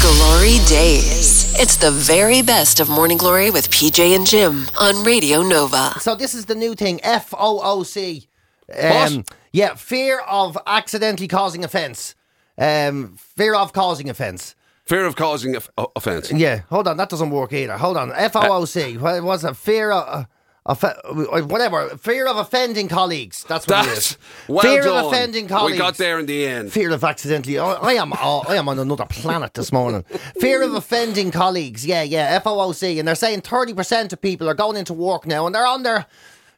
Glory 0.00 0.58
Days. 0.68 1.54
It's 1.58 1.76
the 1.76 1.90
very 1.90 2.42
best 2.42 2.80
of 2.80 2.88
Morning 2.90 3.16
Glory 3.16 3.50
with 3.50 3.70
PJ 3.70 4.14
and 4.14 4.26
Jim 4.26 4.66
on 4.78 5.02
Radio 5.04 5.42
Nova. 5.42 5.98
So 6.00 6.14
this 6.14 6.34
is 6.34 6.44
the 6.46 6.54
new 6.54 6.74
thing, 6.74 6.98
FOOC. 6.98 8.26
What? 8.26 8.33
Um, 8.72 9.24
yeah, 9.52 9.74
fear 9.74 10.20
of 10.20 10.56
accidentally 10.66 11.28
causing 11.28 11.64
offence. 11.64 12.14
Um, 12.56 13.16
fear 13.16 13.54
of 13.54 13.72
causing 13.72 14.08
offence. 14.08 14.54
Fear 14.84 15.06
of 15.06 15.16
causing 15.16 15.56
off- 15.56 15.70
offence. 15.96 16.30
Yeah, 16.30 16.62
hold 16.68 16.86
on, 16.88 16.96
that 16.98 17.08
doesn't 17.08 17.30
work 17.30 17.52
either. 17.52 17.76
Hold 17.78 17.96
on, 17.96 18.10
FOOC. 18.10 18.98
What 18.98 19.22
was 19.22 19.44
it? 19.44 19.56
Fear 19.56 19.90
of. 19.92 20.08
Uh, 20.08 20.24
of, 20.66 20.82
whatever, 21.50 21.90
fear 21.98 22.26
of 22.26 22.38
offending 22.38 22.88
colleagues. 22.88 23.44
That's 23.46 23.66
what 23.66 23.86
it 23.86 23.98
is. 23.98 24.16
Well 24.48 24.62
fear 24.62 24.82
done. 24.82 25.04
of 25.04 25.12
offending 25.12 25.46
colleagues. 25.46 25.72
We 25.72 25.78
got 25.78 25.98
there 25.98 26.18
in 26.18 26.24
the 26.24 26.46
end. 26.46 26.72
Fear 26.72 26.92
of 26.92 27.04
accidentally. 27.04 27.58
I, 27.58 27.72
I 27.74 27.92
am. 27.94 28.14
oh, 28.14 28.44
I 28.48 28.56
am 28.56 28.68
on 28.70 28.78
another 28.78 29.04
planet 29.04 29.52
this 29.52 29.72
morning. 29.72 30.04
Fear 30.40 30.62
of 30.62 30.72
offending 30.72 31.30
colleagues. 31.30 31.84
Yeah, 31.84 32.02
yeah. 32.02 32.40
FOOC, 32.40 32.98
and 32.98 33.06
they're 33.06 33.14
saying 33.14 33.42
thirty 33.42 33.74
percent 33.74 34.14
of 34.14 34.22
people 34.22 34.48
are 34.48 34.54
going 34.54 34.78
into 34.78 34.94
work 34.94 35.26
now, 35.26 35.44
and 35.44 35.54
they're 35.54 35.66
on 35.66 35.82
their. 35.82 36.06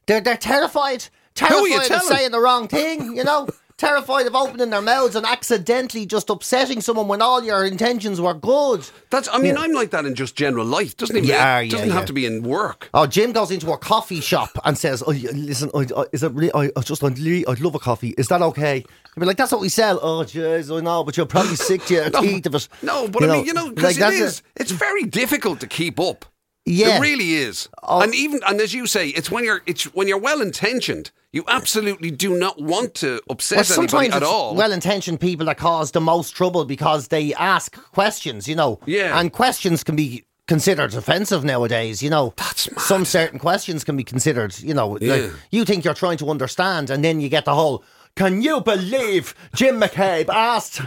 They're 0.06 0.20
they're 0.20 0.36
terrified. 0.36 1.08
Are 1.42 1.68
you 1.68 1.68
Terrified 1.68 1.82
of 1.82 1.86
telling? 1.88 2.16
saying 2.16 2.30
the 2.32 2.40
wrong 2.40 2.68
thing. 2.68 3.16
You 3.16 3.24
know. 3.24 3.48
Terrified 3.78 4.26
of 4.26 4.34
opening 4.34 4.70
their 4.70 4.80
mouths 4.80 5.16
and 5.16 5.26
accidentally 5.26 6.06
just 6.06 6.30
upsetting 6.30 6.80
someone 6.80 7.08
when 7.08 7.20
all 7.20 7.44
your 7.44 7.62
intentions 7.66 8.18
were 8.18 8.32
good. 8.32 8.88
That's. 9.10 9.28
I 9.30 9.36
mean, 9.36 9.54
Yeah. 9.54 9.60
I'm 9.60 9.72
like 9.72 9.90
that 9.90 10.06
in 10.06 10.14
just 10.14 10.34
general 10.34 10.64
life. 10.64 10.96
Doesn't 10.96 11.14
even. 11.14 11.28
You 11.28 11.34
are, 11.34 11.62
it 11.62 11.66
yeah, 11.66 11.70
doesn't 11.72 11.88
yeah. 11.88 11.94
have 11.94 12.06
to 12.06 12.14
be 12.14 12.24
in 12.24 12.42
work. 12.42 12.88
Oh, 12.94 13.06
Jim 13.06 13.32
goes 13.32 13.50
into 13.50 13.70
a 13.72 13.76
coffee 13.76 14.22
shop 14.22 14.48
and 14.64 14.78
says, 14.78 15.02
oh, 15.06 15.10
"Listen, 15.10 15.70
I, 15.74 15.86
I, 15.94 16.06
is 16.10 16.22
it 16.22 16.32
really? 16.32 16.52
I, 16.54 16.70
I 16.74 16.80
just, 16.80 17.04
I'd, 17.04 17.18
really, 17.18 17.46
I'd 17.46 17.60
love 17.60 17.74
a 17.74 17.78
coffee. 17.78 18.14
Is 18.16 18.28
that 18.28 18.40
okay?" 18.40 18.76
I'd 19.14 19.20
be 19.20 19.26
like, 19.26 19.36
"That's 19.36 19.52
what 19.52 19.60
we 19.60 19.68
sell." 19.68 19.98
Oh, 20.00 20.24
jeez, 20.24 20.74
I 20.74 20.80
know, 20.80 21.04
but 21.04 21.18
you're 21.18 21.26
probably 21.26 21.56
sick 21.56 21.84
to 21.88 21.94
your 21.94 22.08
teeth 22.08 22.46
of 22.46 22.54
it. 22.54 22.68
No, 22.80 23.08
but 23.08 23.24
I 23.24 23.26
mean, 23.26 23.44
you 23.44 23.52
know, 23.52 23.68
because 23.68 23.84
like 23.84 23.96
it 23.96 24.00
that's 24.00 24.16
is. 24.16 24.42
It's 24.56 24.70
very 24.70 25.04
difficult 25.04 25.60
to 25.60 25.66
keep 25.66 26.00
up. 26.00 26.24
Yeah. 26.64 26.96
It 26.96 27.00
really 27.02 27.34
is. 27.34 27.68
Oh. 27.82 28.00
And 28.00 28.14
even 28.14 28.40
and 28.48 28.58
as 28.58 28.72
you 28.72 28.86
say, 28.86 29.08
it's 29.10 29.30
when 29.30 29.44
you're 29.44 29.60
it's 29.66 29.84
when 29.94 30.08
you're 30.08 30.18
well 30.18 30.40
intentioned, 30.40 31.10
you 31.36 31.44
absolutely 31.48 32.10
do 32.10 32.36
not 32.38 32.60
want 32.60 32.94
to 32.94 33.20
upset 33.28 33.68
Well, 33.68 33.80
anybody 33.80 34.08
at 34.10 34.22
all. 34.22 34.54
well-intentioned 34.54 35.20
people 35.20 35.46
that 35.46 35.58
cause 35.58 35.90
the 35.92 36.00
most 36.00 36.30
trouble 36.30 36.64
because 36.64 37.08
they 37.08 37.34
ask 37.34 37.76
questions, 37.92 38.48
you 38.48 38.56
know. 38.56 38.80
Yeah. 38.86 39.20
And 39.20 39.30
questions 39.30 39.84
can 39.84 39.96
be 39.96 40.24
considered 40.48 40.94
offensive 40.94 41.44
nowadays, 41.44 42.02
you 42.02 42.08
know. 42.08 42.32
That's 42.38 42.70
mad. 42.70 42.80
Some 42.80 43.04
certain 43.04 43.38
questions 43.38 43.84
can 43.84 43.98
be 43.98 44.04
considered, 44.04 44.58
you 44.60 44.72
know. 44.72 44.96
Yeah. 44.98 45.14
Like, 45.14 45.32
you 45.50 45.66
think 45.66 45.84
you're 45.84 45.92
trying 45.92 46.16
to 46.18 46.30
understand, 46.30 46.88
and 46.88 47.04
then 47.04 47.20
you 47.20 47.28
get 47.28 47.44
the 47.44 47.54
whole, 47.54 47.84
can 48.16 48.40
you 48.40 48.62
believe 48.62 49.34
Jim 49.54 49.78
McCabe 49.78 50.30
asked 50.30 50.80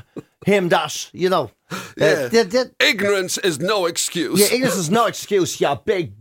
him 0.47 0.69
that, 0.69 1.09
you 1.13 1.29
know? 1.29 1.51
Yeah. 1.95 2.29
Uh, 2.33 2.65
Ignorance 2.79 3.37
is 3.37 3.59
no 3.59 3.85
excuse. 3.85 4.39
yeah, 4.39 4.47
Ignorance 4.55 4.77
is 4.77 4.89
no 4.89 5.05
excuse, 5.05 5.61
you 5.61 5.79
big 5.85 6.13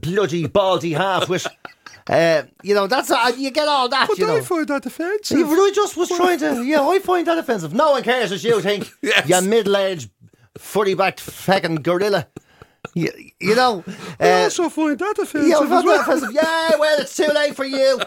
bloody 0.00 0.46
baldy 0.46 0.92
half-wit. 0.92 1.46
Uh, 2.08 2.42
you 2.62 2.74
know, 2.74 2.86
that's 2.86 3.10
uh, 3.10 3.32
you 3.36 3.50
get 3.50 3.68
all 3.68 3.88
that, 3.88 4.08
you 4.16 4.26
know. 4.26 4.40
find 4.42 4.66
that 4.68 4.86
offensive. 4.86 5.38
Yeah, 5.38 5.44
but 5.44 5.52
I 5.58 5.70
just 5.74 5.96
was 5.96 6.08
trying 6.08 6.38
to. 6.38 6.64
Yeah, 6.64 6.86
I 6.86 6.98
find 7.00 7.26
that 7.26 7.36
offensive. 7.38 7.74
No 7.74 7.90
one 7.92 8.02
cares 8.02 8.32
as 8.32 8.42
you 8.42 8.60
think. 8.60 8.90
Yes. 9.02 9.28
You 9.28 9.42
middle-aged, 9.48 10.10
furry-backed 10.56 11.20
fucking 11.20 11.76
gorilla. 11.76 12.28
You, 12.94 13.12
you 13.38 13.54
know. 13.54 13.84
Uh, 14.18 14.48
find 14.48 14.98
that 14.98 15.18
offensive. 15.18 15.48
yeah, 15.48 15.58
I 15.58 15.66
find 15.66 15.88
that 15.88 16.00
offensive. 16.00 16.30
Yeah, 16.32 16.76
well, 16.78 17.00
it's 17.00 17.14
too 17.14 17.26
late 17.26 17.54
for 17.54 17.64
you. 17.64 18.00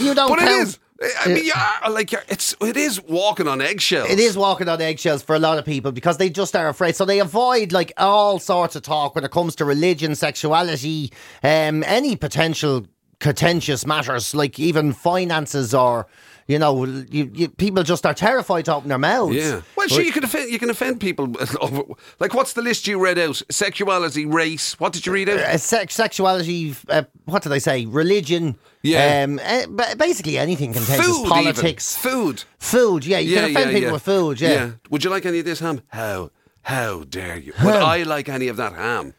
You 0.00 0.14
don't 0.14 0.28
But 0.28 0.40
it 0.40 0.48
count. 0.48 0.62
is. 0.62 0.78
I 1.20 1.28
mean, 1.28 1.44
you 1.44 1.52
are 1.54 1.90
like 1.90 2.10
you're, 2.10 2.22
it's 2.28 2.54
it 2.60 2.76
is 2.76 3.02
walking 3.02 3.46
on 3.46 3.60
eggshells. 3.60 4.08
It 4.08 4.18
is 4.18 4.34
walking 4.36 4.66
on 4.68 4.80
eggshells 4.80 5.22
for 5.22 5.36
a 5.36 5.38
lot 5.38 5.58
of 5.58 5.64
people 5.66 5.92
because 5.92 6.16
they 6.16 6.30
just 6.30 6.56
are 6.56 6.68
afraid. 6.68 6.96
So 6.96 7.04
they 7.04 7.20
avoid 7.20 7.70
like 7.70 7.92
all 7.98 8.38
sorts 8.38 8.76
of 8.76 8.82
talk 8.82 9.14
when 9.14 9.22
it 9.22 9.30
comes 9.30 9.54
to 9.56 9.66
religion, 9.66 10.14
sexuality, 10.14 11.12
um, 11.42 11.84
any 11.84 12.16
potential 12.16 12.86
contentious 13.18 13.86
matters 13.86 14.34
like 14.34 14.58
even 14.58 14.92
finances 14.92 15.74
or 15.74 16.06
you 16.48 16.60
know, 16.60 16.84
you, 16.84 17.28
you, 17.34 17.48
people 17.48 17.82
just 17.82 18.06
are 18.06 18.14
terrified 18.14 18.66
to 18.66 18.74
open 18.76 18.88
their 18.88 18.98
mouths. 18.98 19.34
Yeah. 19.34 19.62
Well, 19.74 19.88
sure, 19.88 20.00
you 20.02 20.12
can 20.12 20.22
offend 20.22 20.48
you 20.52 20.60
can 20.60 20.70
offend 20.70 21.00
people. 21.00 21.34
over- 21.60 21.82
Like, 22.20 22.34
what's 22.34 22.52
the 22.52 22.62
list 22.62 22.86
you 22.86 23.02
read 23.02 23.18
out? 23.18 23.42
Sexuality, 23.50 24.26
race. 24.26 24.78
What 24.78 24.92
did 24.92 25.04
you 25.06 25.12
read 25.12 25.28
out? 25.28 25.40
Uh, 25.40 25.58
sex, 25.58 25.94
sexuality, 25.96 26.76
uh, 26.88 27.02
what 27.24 27.42
did 27.42 27.50
I 27.50 27.58
say? 27.58 27.86
Religion. 27.86 28.56
Yeah. 28.82 29.24
Um, 29.24 29.40
uh, 29.44 29.96
basically 29.96 30.38
anything 30.38 30.72
contentious. 30.72 31.04
Food, 31.04 31.26
Politics. 31.28 31.98
even. 32.06 32.12
food. 32.12 32.44
Food, 32.58 33.04
yeah. 33.04 33.18
You 33.18 33.34
can 33.34 33.50
offend 33.50 33.72
people 33.72 33.92
with 33.94 34.02
food, 34.04 34.40
yeah. 34.40 34.70
Would 34.90 35.02
you 35.02 35.10
like 35.10 35.26
any 35.26 35.40
of 35.40 35.44
this 35.46 35.58
ham? 35.58 35.80
How? 35.88 36.30
How 36.62 37.02
dare 37.02 37.38
you? 37.38 37.54
Would 37.64 37.74
I 37.74 38.04
like 38.04 38.28
any 38.28 38.46
of 38.46 38.56
that 38.58 38.72
ham? 38.74 39.14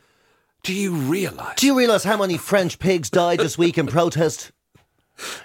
Do 0.67 0.73
you 0.73 0.91
realise? 0.91 1.55
Do 1.55 1.65
you 1.65 1.77
realise 1.77 2.03
how 2.03 2.17
many 2.17 2.37
French 2.37 2.77
pigs 2.77 3.09
died 3.09 3.39
this 3.39 3.57
week 3.57 3.77
in 3.77 3.87
protest? 3.87 4.51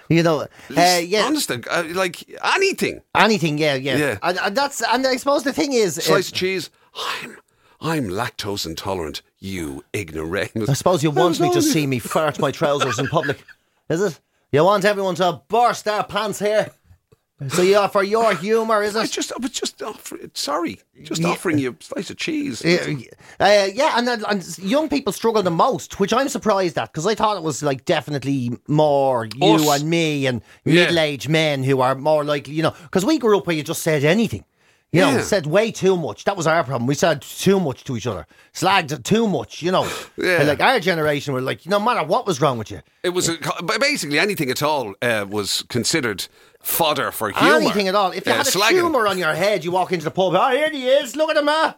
You 0.09 0.21
know, 0.21 0.41
uh, 0.41 1.01
yeah, 1.01 1.23
Honestly, 1.23 1.63
uh, 1.71 1.85
like 1.93 2.29
anything. 2.43 3.01
anything, 3.15 3.57
yeah, 3.57 3.75
yeah. 3.75 3.95
Yeah. 3.95 4.17
And, 4.21 4.37
and 4.37 4.53
that's, 4.53 4.83
and 4.83 5.07
I 5.07 5.15
suppose 5.15 5.43
the 5.43 5.53
thing 5.53 5.71
is, 5.71 5.95
Slice 5.95 6.29
uh, 6.29 6.35
cheese. 6.35 6.69
I'm 6.93 7.37
I'm 7.79 8.09
lactose 8.09 8.65
intolerant. 8.65 9.21
You 9.39 9.85
ignoramus. 9.95 10.67
I 10.67 10.73
suppose 10.73 11.03
you 11.03 11.11
want 11.11 11.39
me 11.39 11.53
to 11.53 11.61
see 11.61 11.87
me 11.87 11.99
fart 11.99 12.37
my 12.37 12.51
trousers 12.51 12.99
in 12.99 13.07
public, 13.07 13.41
is 13.87 14.01
it? 14.01 14.19
You 14.51 14.65
want 14.65 14.83
everyone 14.83 15.15
to 15.15 15.41
burst 15.47 15.85
their 15.85 16.03
pants 16.03 16.39
here? 16.39 16.69
So 17.49 17.61
you 17.61 17.87
for 17.89 18.03
your 18.03 18.35
humour, 18.35 18.83
is 18.83 18.95
I 18.95 19.03
it? 19.03 19.11
just, 19.11 19.31
I 19.33 19.35
was 19.41 19.51
just 19.51 19.81
offering. 19.81 20.31
Sorry, 20.33 20.79
just 21.01 21.23
offering 21.25 21.57
you 21.57 21.71
a 21.79 21.83
slice 21.83 22.09
of 22.09 22.17
cheese. 22.17 22.61
Yeah, 22.63 22.87
uh, 23.39 23.67
yeah, 23.73 23.93
and, 23.97 24.07
and 24.09 24.57
young 24.59 24.89
people 24.89 25.13
struggle 25.13 25.41
the 25.43 25.51
most, 25.51 25.99
which 25.99 26.13
I'm 26.13 26.29
surprised 26.29 26.77
at 26.77 26.91
because 26.91 27.07
I 27.07 27.15
thought 27.15 27.37
it 27.37 27.43
was 27.43 27.63
like 27.63 27.85
definitely 27.85 28.51
more 28.67 29.25
you 29.35 29.55
Us. 29.69 29.81
and 29.81 29.89
me 29.89 30.25
and 30.27 30.41
Yeah. 30.65 30.73
middle-aged 30.85 31.29
men 31.29 31.63
who 31.63 31.81
are 31.81 31.95
more 31.95 32.23
likely, 32.23 32.53
you 32.53 32.63
know, 32.63 32.73
because 32.83 33.05
we 33.05 33.17
grew 33.19 33.37
up 33.37 33.47
where 33.47 33.55
you 33.55 33.63
just 33.63 33.81
said 33.81 34.03
anything. 34.03 34.45
You 34.91 35.01
know, 35.01 35.09
Yeah. 35.09 35.21
said 35.21 35.47
way 35.47 35.71
too 35.71 35.97
much. 35.97 36.23
That 36.25 36.37
was 36.37 36.45
our 36.45 36.63
problem. 36.63 36.85
We 36.85 36.93
said 36.93 37.23
too 37.23 37.59
much 37.59 37.83
to 37.85 37.97
each 37.97 38.05
other, 38.05 38.27
slagged 38.53 39.03
too 39.03 39.27
much. 39.27 39.63
You 39.63 39.71
know, 39.71 39.89
Yeah. 40.17 40.37
And, 40.41 40.47
like 40.47 40.61
our 40.61 40.79
generation 40.79 41.33
were 41.33 41.41
like, 41.41 41.65
no 41.65 41.79
matter 41.79 42.03
what 42.05 42.27
was 42.27 42.39
wrong 42.39 42.59
with 42.59 42.69
you, 42.69 42.81
It 43.01 43.09
was 43.09 43.27
a, 43.27 43.37
basically 43.79 44.19
anything 44.19 44.51
at 44.51 44.61
all 44.61 44.93
uh, 45.01 45.25
was 45.27 45.63
considered 45.67 46.27
fodder 46.63 47.11
for 47.11 47.29
humour. 47.29 47.55
anything 47.57 47.87
at 47.87 47.93
all. 47.95 48.11
If 48.11 48.25
you 48.25 48.31
Uh, 48.31 48.37
had 48.37 48.47
a 48.47 48.49
slagging. 48.49 48.79
tumour 48.79 49.05
on 49.07 49.17
your 49.19 49.33
head, 49.33 49.63
you 49.63 49.71
walk 49.71 49.91
into 49.91 50.05
the 50.05 50.11
pub. 50.11 50.33
Oh, 50.35 50.49
here 50.49 50.71
he 50.71 50.87
is. 50.87 51.15
Look 51.15 51.29
at 51.29 51.37
him, 51.37 51.45
man. 51.45 51.75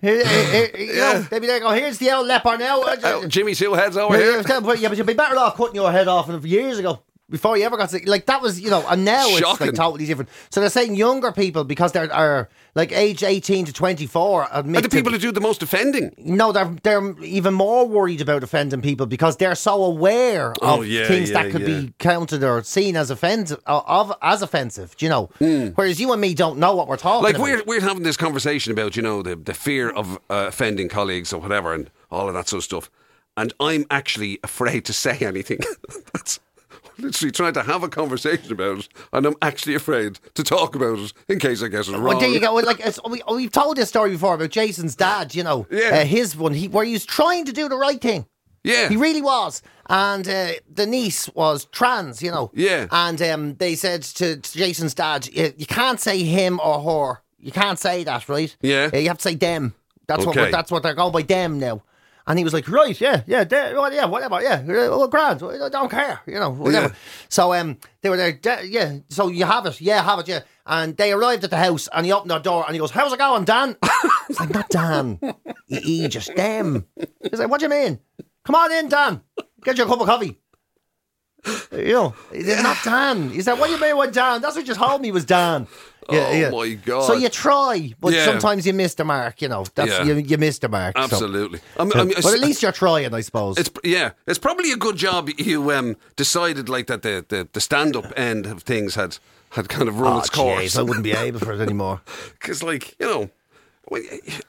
Here, 0.00 0.26
here, 0.26 0.44
here, 0.74 0.86
you 0.86 0.94
know, 0.96 1.22
they'd 1.30 1.38
be 1.40 1.46
there. 1.46 1.60
Go, 1.60 1.70
here's 1.70 1.98
the 1.98 2.10
old 2.10 2.26
leper 2.26 2.58
now. 2.58 2.82
Oh, 3.04 3.26
Jimmy's 3.28 3.58
two 3.60 3.72
heads 3.74 3.96
over 3.96 4.14
Yeah, 4.16 4.20
here. 4.22 4.42
yeah, 4.48 4.74
yeah, 4.80 4.88
but 4.88 4.98
you'd 4.98 5.06
be 5.06 5.14
better 5.14 5.36
off 5.38 5.56
cutting 5.56 5.76
your 5.76 5.92
head 5.92 6.08
off 6.08 6.28
years 6.44 6.78
ago. 6.78 7.02
Before 7.32 7.56
you 7.58 7.64
ever 7.64 7.76
got 7.76 7.90
to 7.90 8.00
like 8.08 8.26
that 8.26 8.40
was 8.40 8.60
you 8.60 8.70
know, 8.70 8.84
and 8.88 9.04
now 9.04 9.26
it's 9.26 9.40
Shocking. 9.40 9.66
like 9.68 9.76
totally 9.76 10.06
different. 10.06 10.30
So 10.50 10.60
they're 10.60 10.70
saying 10.70 10.94
younger 10.94 11.32
people 11.32 11.64
because 11.64 11.90
they're 11.90 12.12
are 12.12 12.48
like 12.76 12.92
age 12.92 13.24
eighteen 13.24 13.64
to 13.64 13.72
twenty 13.72 14.06
four 14.06 14.46
admit 14.52 14.52
uh, 14.52 14.58
And 14.78 14.84
the 14.84 14.88
to- 14.90 14.96
people 14.96 15.10
who 15.12 15.18
do 15.18 15.32
the 15.32 15.40
most 15.40 15.62
offending. 15.62 16.14
no, 16.18 16.52
they're 16.52 16.72
they're 16.84 17.18
even 17.24 17.54
more 17.54 17.88
worried 17.88 18.20
about 18.20 18.44
offending 18.44 18.80
people 18.82 19.06
because 19.06 19.36
they're 19.38 19.56
so 19.56 19.82
aware 19.82 20.52
oh, 20.62 20.74
of 20.74 20.78
Oh, 20.78 20.82
yeah, 20.82 21.08
things 21.08 21.30
yeah, 21.30 21.42
that 21.42 21.50
could 21.52 21.62
yeah. 21.62 21.80
be 21.80 21.94
counted 21.98 22.44
or 22.44 22.62
seen 22.62 22.94
as 22.96 23.10
offensive 23.10 23.58
uh, 23.66 23.80
of 23.86 24.12
as 24.22 24.42
offensive. 24.42 24.96
Do 24.96 25.06
you 25.06 25.10
know? 25.10 25.26
Hmm. 25.38 25.68
Whereas 25.74 25.98
you 26.00 26.12
and 26.12 26.20
me 26.20 26.34
don't 26.34 26.58
know 26.58 26.76
what 26.76 26.86
we're 26.86 26.96
talking. 26.98 27.24
Like 27.24 27.34
about. 27.36 27.44
we're 27.44 27.64
we're 27.64 27.80
having 27.80 28.04
this 28.04 28.16
conversation 28.16 28.72
about 28.72 28.94
you 28.94 29.02
know 29.02 29.22
the 29.22 29.34
the 29.36 29.54
fear 29.54 29.90
of 29.90 30.16
uh, 30.30 30.46
offending 30.48 30.88
colleagues 30.88 31.32
or 31.32 31.40
whatever 31.40 31.72
and 31.74 31.90
all 32.10 32.28
of 32.28 32.34
that 32.34 32.46
sort 32.48 32.58
of 32.58 32.64
stuff, 32.64 32.90
and 33.38 33.54
I'm 33.58 33.86
actually 33.90 34.38
afraid 34.44 34.84
to 34.84 34.92
say 34.92 35.16
anything. 35.20 35.58
That's 36.12 36.38
literally 37.02 37.30
trying 37.32 37.52
to 37.54 37.62
have 37.62 37.82
a 37.82 37.88
conversation 37.88 38.52
about 38.52 38.78
it, 38.78 38.88
and 39.12 39.26
I'm 39.26 39.34
actually 39.42 39.74
afraid 39.74 40.18
to 40.34 40.42
talk 40.42 40.74
about 40.74 40.98
it 40.98 41.12
in 41.28 41.38
case 41.38 41.62
I 41.62 41.68
get 41.68 41.88
it 41.88 41.92
wrong. 41.92 42.02
Well, 42.02 42.20
there 42.20 42.28
you 42.30 42.40
go. 42.40 42.54
Well, 42.54 42.64
Like 42.64 42.82
we, 43.08 43.22
we've 43.34 43.52
told 43.52 43.76
this 43.76 43.88
story 43.88 44.10
before 44.10 44.34
about 44.34 44.50
Jason's 44.50 44.94
dad. 44.96 45.34
You 45.34 45.42
know, 45.42 45.66
Yeah. 45.70 46.00
uh, 46.00 46.04
his 46.04 46.36
one, 46.36 46.54
he, 46.54 46.68
where 46.68 46.84
he 46.84 46.92
was 46.92 47.04
trying 47.04 47.44
to 47.46 47.52
do 47.52 47.68
the 47.68 47.76
right 47.76 48.00
thing. 48.00 48.26
Yeah. 48.64 48.88
he 48.88 48.96
really 48.96 49.22
was. 49.22 49.60
And 49.88 50.26
uh, 50.28 50.52
the 50.72 50.86
niece 50.86 51.28
was 51.34 51.64
trans. 51.66 52.22
You 52.22 52.30
know. 52.30 52.50
Yeah. 52.54 52.86
And 52.92 53.20
um, 53.20 53.54
they 53.56 53.74
said 53.74 54.02
to, 54.04 54.36
to 54.36 54.58
Jason's 54.58 54.94
dad, 54.94 55.28
you, 55.32 55.52
"You 55.56 55.66
can't 55.66 55.98
say 56.00 56.22
him 56.22 56.60
or 56.62 56.80
her. 56.80 57.20
You 57.40 57.50
can't 57.50 57.78
say 57.78 58.04
that, 58.04 58.28
right? 58.28 58.54
Yeah. 58.62 58.90
Uh, 58.94 58.98
you 58.98 59.08
have 59.08 59.18
to 59.18 59.22
say 59.22 59.34
them. 59.34 59.74
That's 60.06 60.24
what 60.24 60.36
Okay. 60.36 60.46
we're, 60.46 60.52
that's 60.52 60.70
what 60.70 60.82
they're 60.84 60.94
going 60.94 61.12
by 61.12 61.22
them 61.22 61.58
now." 61.58 61.82
And 62.26 62.38
he 62.38 62.44
was 62.44 62.52
like, 62.52 62.68
right, 62.68 62.98
yeah, 63.00 63.22
yeah, 63.26 63.44
de- 63.44 63.74
well, 63.74 63.92
yeah, 63.92 64.04
whatever, 64.04 64.40
yeah, 64.40 64.62
well, 64.62 65.08
grand, 65.08 65.42
I 65.42 65.68
don't 65.68 65.90
care, 65.90 66.20
you 66.26 66.34
know, 66.34 66.50
whatever. 66.50 66.88
Yeah. 66.88 66.94
So 67.28 67.52
um, 67.52 67.78
they 68.00 68.10
were 68.10 68.16
there, 68.16 68.32
de- 68.32 68.66
yeah. 68.68 68.98
So 69.08 69.28
you 69.28 69.44
have 69.44 69.66
it, 69.66 69.80
yeah, 69.80 70.02
have 70.02 70.20
it, 70.20 70.28
yeah. 70.28 70.40
And 70.64 70.96
they 70.96 71.12
arrived 71.12 71.42
at 71.42 71.50
the 71.50 71.56
house, 71.56 71.88
and 71.92 72.06
he 72.06 72.12
opened 72.12 72.30
their 72.30 72.38
door, 72.38 72.64
and 72.64 72.74
he 72.74 72.78
goes, 72.78 72.92
"How's 72.92 73.12
it 73.12 73.18
going, 73.18 73.44
Dan?" 73.44 73.76
He's 74.28 74.38
like, 74.38 74.50
"Not 74.54 74.68
Dan, 74.70 75.18
he, 75.66 76.06
just 76.06 76.34
them." 76.36 76.86
He's 77.20 77.40
like, 77.40 77.50
"What 77.50 77.58
do 77.58 77.66
you 77.66 77.70
mean? 77.70 77.98
Come 78.44 78.54
on 78.54 78.70
in, 78.70 78.88
Dan. 78.88 79.22
Get 79.64 79.76
you 79.78 79.84
a 79.84 79.88
cup 79.88 80.00
of 80.00 80.06
coffee." 80.06 80.38
You 81.72 81.92
know, 81.92 82.14
not 82.32 82.78
Dan. 82.84 83.30
He 83.30 83.42
said, 83.42 83.54
"What 83.54 83.66
do 83.66 83.72
you 83.72 83.80
mean, 83.80 83.96
what 83.96 84.12
Dan? 84.12 84.40
That's 84.40 84.54
what 84.54 84.68
you 84.68 84.74
told 84.74 85.02
me 85.02 85.10
was 85.10 85.24
Dan." 85.24 85.66
Oh, 86.08 86.50
my 86.50 86.74
God. 86.74 87.02
So 87.06 87.14
you 87.14 87.28
try, 87.28 87.94
but 88.00 88.12
Yeah. 88.12 88.24
sometimes 88.24 88.66
you 88.66 88.72
miss 88.72 88.94
the 88.94 89.04
mark. 89.04 89.40
You 89.42 89.48
know, 89.48 89.64
that's 89.74 89.90
Yeah. 89.90 90.04
you, 90.04 90.14
you 90.16 90.38
miss 90.38 90.58
the 90.58 90.68
mark. 90.68 90.96
so- 90.96 91.02
Absolutely. 91.04 91.60
I 91.78 91.84
mean, 91.84 91.92
I 91.96 92.04
mean, 92.04 92.14
but 92.22 92.34
at 92.34 92.40
least 92.40 92.62
you're 92.62 92.72
trying, 92.72 93.12
I 93.14 93.20
suppose. 93.20 93.56
It's 93.58 93.70
yeah, 93.84 94.10
it's 94.26 94.38
probably 94.38 94.72
a 94.72 94.76
good 94.76 94.96
job 94.96 95.28
you 95.38 95.70
um, 95.72 95.96
decided 96.16 96.68
like 96.68 96.86
that 96.88 97.02
the, 97.02 97.24
the, 97.28 97.48
the 97.52 97.60
stand 97.60 97.96
up 97.96 98.12
end 98.16 98.46
of 98.46 98.62
things 98.62 98.94
had 98.94 99.18
had 99.50 99.68
kind 99.68 99.88
of 99.88 100.00
run 100.00 100.14
oh, 100.14 100.18
its 100.20 100.30
course. 100.30 100.62
jeez, 100.62 100.78
I 100.78 100.82
wouldn't 100.82 101.04
be 101.04 101.12
able 101.12 101.38
for 101.38 101.52
it 101.52 101.60
anymore. 101.60 102.00
Because 102.40 102.62
like 102.62 102.96
you 102.98 103.06
know, 103.06 103.30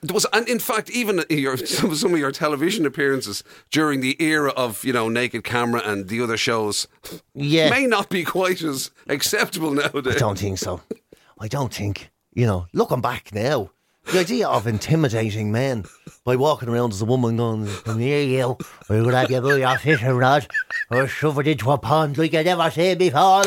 there 0.02 0.14
was 0.14 0.26
and 0.32 0.48
in 0.48 0.60
fact 0.60 0.90
even 0.90 1.24
your 1.30 1.58
some, 1.66 1.94
some 1.96 2.14
of 2.14 2.20
your 2.20 2.32
television 2.32 2.86
appearances 2.86 3.44
during 3.72 4.02
the 4.02 4.16
era 4.24 4.52
of 4.56 4.84
you 4.86 4.94
know 4.94 5.10
Naked 5.10 5.44
Camera 5.44 5.82
and 5.86 6.08
the 6.08 6.22
other 6.22 6.38
shows 6.38 6.88
Yeah. 7.36 7.70
may 7.70 7.86
not 7.86 8.10
be 8.10 8.24
quite 8.24 8.62
as 8.62 8.92
acceptable 9.08 9.72
nowadays. 9.82 10.16
I 10.16 10.20
don't 10.20 10.40
think 10.40 10.58
so. 10.60 10.82
I 11.44 11.48
don't 11.50 11.74
think. 11.74 12.10
You 12.34 12.46
know, 12.46 12.68
looking 12.72 13.02
back 13.02 13.34
now, 13.34 13.72
the 14.06 14.20
idea 14.22 14.48
of 14.48 14.66
intimidating 14.66 15.52
men 15.52 15.84
by 16.24 16.38
walking 16.38 16.70
around 16.70 16.94
as 16.94 17.02
a 17.02 17.06
woman 17.06 17.36
going, 17.36 17.68
Come 17.84 18.00
here, 18.00 18.24
you. 18.24 18.58
We're 18.88 19.02
going 19.02 19.12
to 19.12 19.18
have 19.18 19.30
you 19.30 19.42
by 19.42 19.58
your 19.58 19.78
fishing 19.78 20.12
rod 20.12 20.48
or 20.90 21.06
shove 21.06 21.38
it 21.40 21.48
into 21.48 21.70
a 21.70 21.78
pond 21.78 22.18
like 22.18 22.32
you 22.32 22.44
never 22.46 22.72
seen 22.72 22.98
before. 22.98 23.44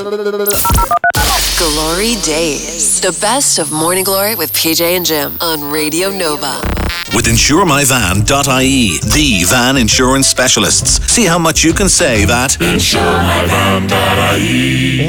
Glory 1.56 2.16
Days. 2.22 3.00
The 3.00 3.16
best 3.18 3.58
of 3.58 3.72
Morning 3.72 4.04
Glory 4.04 4.34
with 4.34 4.52
PJ 4.52 4.82
and 4.82 5.06
Jim 5.06 5.38
on 5.40 5.72
Radio 5.72 6.10
Nova. 6.10 6.60
With 7.14 7.24
InsureMyVan.ie, 7.24 8.98
the 8.98 9.44
van 9.48 9.78
insurance 9.78 10.26
specialists. 10.26 11.02
See 11.10 11.24
how 11.24 11.38
much 11.38 11.64
you 11.64 11.72
can 11.72 11.88
save 11.88 12.28
at 12.28 12.58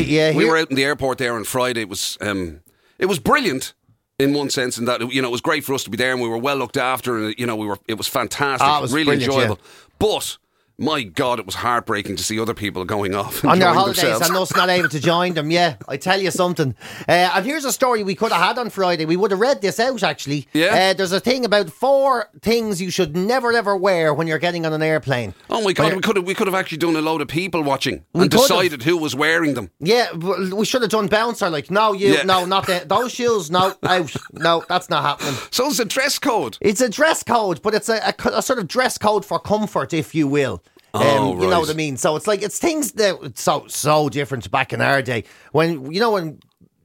yeah, 0.07 0.33
we 0.33 0.45
were 0.45 0.57
out 0.57 0.69
in 0.69 0.75
the 0.75 0.83
airport 0.83 1.17
there 1.17 1.33
on 1.33 1.43
Friday. 1.43 1.81
It 1.81 1.89
was 1.89 2.17
um, 2.21 2.61
it 2.99 3.05
was 3.05 3.19
brilliant. 3.19 3.73
In 4.19 4.33
one 4.33 4.49
sense, 4.49 4.79
in 4.79 4.85
that 4.85 5.13
you 5.13 5.21
know 5.21 5.27
it 5.27 5.31
was 5.31 5.41
great 5.41 5.63
for 5.63 5.75
us 5.75 5.83
to 5.83 5.91
be 5.91 5.97
there, 5.97 6.11
and 6.11 6.19
we 6.19 6.27
were 6.27 6.39
well 6.39 6.55
looked 6.57 6.75
after, 6.77 7.17
and 7.17 7.35
you 7.37 7.45
know 7.45 7.55
we 7.55 7.67
were 7.67 7.77
it 7.87 7.99
was 7.99 8.07
fantastic, 8.07 8.67
Ah, 8.67 8.79
it 8.79 8.81
was 8.81 8.91
really 8.91 9.13
enjoyable. 9.13 9.59
But 9.99 10.37
my 10.79 11.01
God, 11.03 11.39
it 11.39 11.45
was 11.45 11.55
heartbreaking 11.55 12.15
to 12.17 12.23
see 12.23 12.39
other 12.39 12.53
people 12.53 12.85
going 12.85 13.15
off 13.15 13.43
on 13.43 13.57
their 13.59 13.73
holidays 13.73 14.01
themselves. 14.01 14.27
and 14.29 14.37
us 14.37 14.55
not 14.55 14.69
able 14.69 14.89
to 14.89 14.99
join 14.99 15.33
them. 15.33 15.49
Yeah, 15.49 15.77
I 15.87 15.97
tell 15.97 16.21
you 16.21 16.29
something. 16.29 16.75
Uh, 17.07 17.31
and 17.33 17.45
here's 17.45 17.65
a 17.65 17.71
story 17.71 18.03
we 18.03 18.13
could 18.15 18.31
have 18.31 18.41
had 18.41 18.57
on 18.59 18.69
Friday. 18.69 19.05
We 19.05 19.15
would 19.17 19.31
have 19.31 19.39
read 19.39 19.61
this 19.61 19.79
out 19.79 20.03
actually. 20.03 20.47
Yeah. 20.53 20.91
Uh, 20.91 20.93
there's 20.93 21.11
a 21.11 21.19
thing 21.19 21.45
about 21.45 21.69
four 21.71 22.29
things 22.41 22.81
you 22.81 22.91
should 22.91 23.15
never 23.17 23.51
ever 23.53 23.75
wear 23.75 24.13
when 24.13 24.27
you're 24.27 24.37
getting 24.37 24.65
on 24.65 24.73
an 24.73 24.83
airplane. 24.83 25.33
Oh 25.49 25.63
my 25.63 25.73
God, 25.73 25.93
we 25.95 26.01
could 26.01 26.15
have 26.15 26.25
we 26.25 26.35
could 26.35 26.47
have 26.47 26.55
actually 26.55 26.77
done 26.77 26.95
a 26.95 27.01
load 27.01 27.21
of 27.21 27.27
people 27.27 27.63
watching 27.63 28.03
and 28.13 28.29
decided 28.29 28.83
who 28.83 28.97
was 28.97 29.15
wearing 29.15 29.55
them. 29.55 29.71
Yeah, 29.79 30.13
we 30.13 30.65
should 30.65 30.83
have 30.83 30.91
done 30.91 31.07
bouncer. 31.07 31.49
Like, 31.49 31.71
no, 31.71 31.93
you, 31.93 32.13
Yeah. 32.13 32.23
no, 32.23 32.45
not 32.45 32.67
that. 32.67 32.87
Those 32.87 33.11
shoes, 33.13 33.49
no, 33.49 33.73
out. 33.83 34.15
No, 34.33 34.63
that's 34.69 34.89
not 34.89 35.03
happening. 35.03 35.33
So 35.51 35.67
it's 35.67 35.79
a 35.79 35.85
dress 35.85 36.19
code. 36.19 36.57
It's 36.61 36.81
a 36.81 36.89
dress 36.89 37.23
code, 37.23 37.61
but 37.63 37.73
it's 37.73 37.89
a, 37.89 37.97
a 37.97 38.27
a 38.37 38.41
sort 38.41 38.59
of 38.59 38.67
dress 38.67 38.97
code 38.97 39.25
for 39.25 39.39
comfort, 39.39 39.93
if 39.93 40.13
you 40.13 40.27
will. 40.27 40.61
Um, 41.01 41.03
Oh, 41.37 41.41
You 41.41 41.49
know 41.49 41.59
what 41.59 41.69
I 41.69 41.73
mean? 41.73 41.97
So 41.97 42.15
it's 42.15 42.27
like 42.27 42.41
it's 42.41 42.59
things 42.59 42.91
that 42.93 43.17
it's 43.23 43.41
so 43.41 43.65
so 43.67 44.09
different 44.09 44.49
back 44.51 44.73
in 44.73 44.81
our 44.81 45.01
day 45.01 45.23
when 45.51 45.91
you 45.91 45.99
know 45.99 46.11
when 46.11 46.39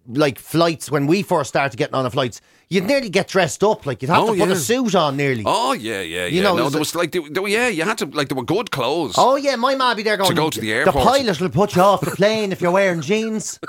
like 0.08 0.38
flights 0.38 0.90
when 0.90 1.06
we 1.06 1.22
first 1.22 1.48
started 1.48 1.76
getting 1.76 1.94
on 1.94 2.02
the 2.04 2.10
flights, 2.10 2.40
you'd 2.68 2.84
nearly 2.86 3.08
get 3.08 3.28
dressed 3.28 3.62
up 3.62 3.86
like 3.86 4.02
you'd 4.02 4.08
have 4.10 4.24
Oh, 4.24 4.34
to 4.34 4.40
put 4.40 4.48
yeah. 4.48 4.54
a 4.54 4.56
suit 4.56 4.94
on 4.96 5.16
nearly. 5.16 5.44
Oh 5.46 5.72
yeah, 5.74 6.00
yeah, 6.00 6.22
yeah. 6.22 6.26
You 6.26 6.42
know, 6.42 6.56
no, 6.56 6.68
there 6.70 6.80
was 6.80 6.94
like, 6.96 7.12
there, 7.12 7.22
there- 7.30 7.46
yeah, 7.46 7.68
you 7.68 7.84
had 7.84 7.98
to 7.98 8.06
like 8.06 8.28
there 8.28 8.36
were 8.36 8.44
good 8.44 8.70
clothes. 8.72 9.14
Oh 9.16 9.36
yeah, 9.36 9.54
my 9.56 9.74
ma 9.76 9.94
be 9.94 10.02
there 10.02 10.16
going 10.16 10.30
to 10.30 10.34
go 10.36 10.50
to 10.50 10.60
the 10.60 10.72
airport 10.72 10.94
The 10.94 11.00
airport." 11.00 11.16
pilot 11.18 11.40
will 11.40 11.50
put 11.50 11.76
you 11.76 11.82
off 11.82 12.00
the 12.00 12.10
plane 12.10 12.50
if 12.50 12.60
you're 12.60 12.72
wearing 12.72 13.00
jeans. 13.00 13.60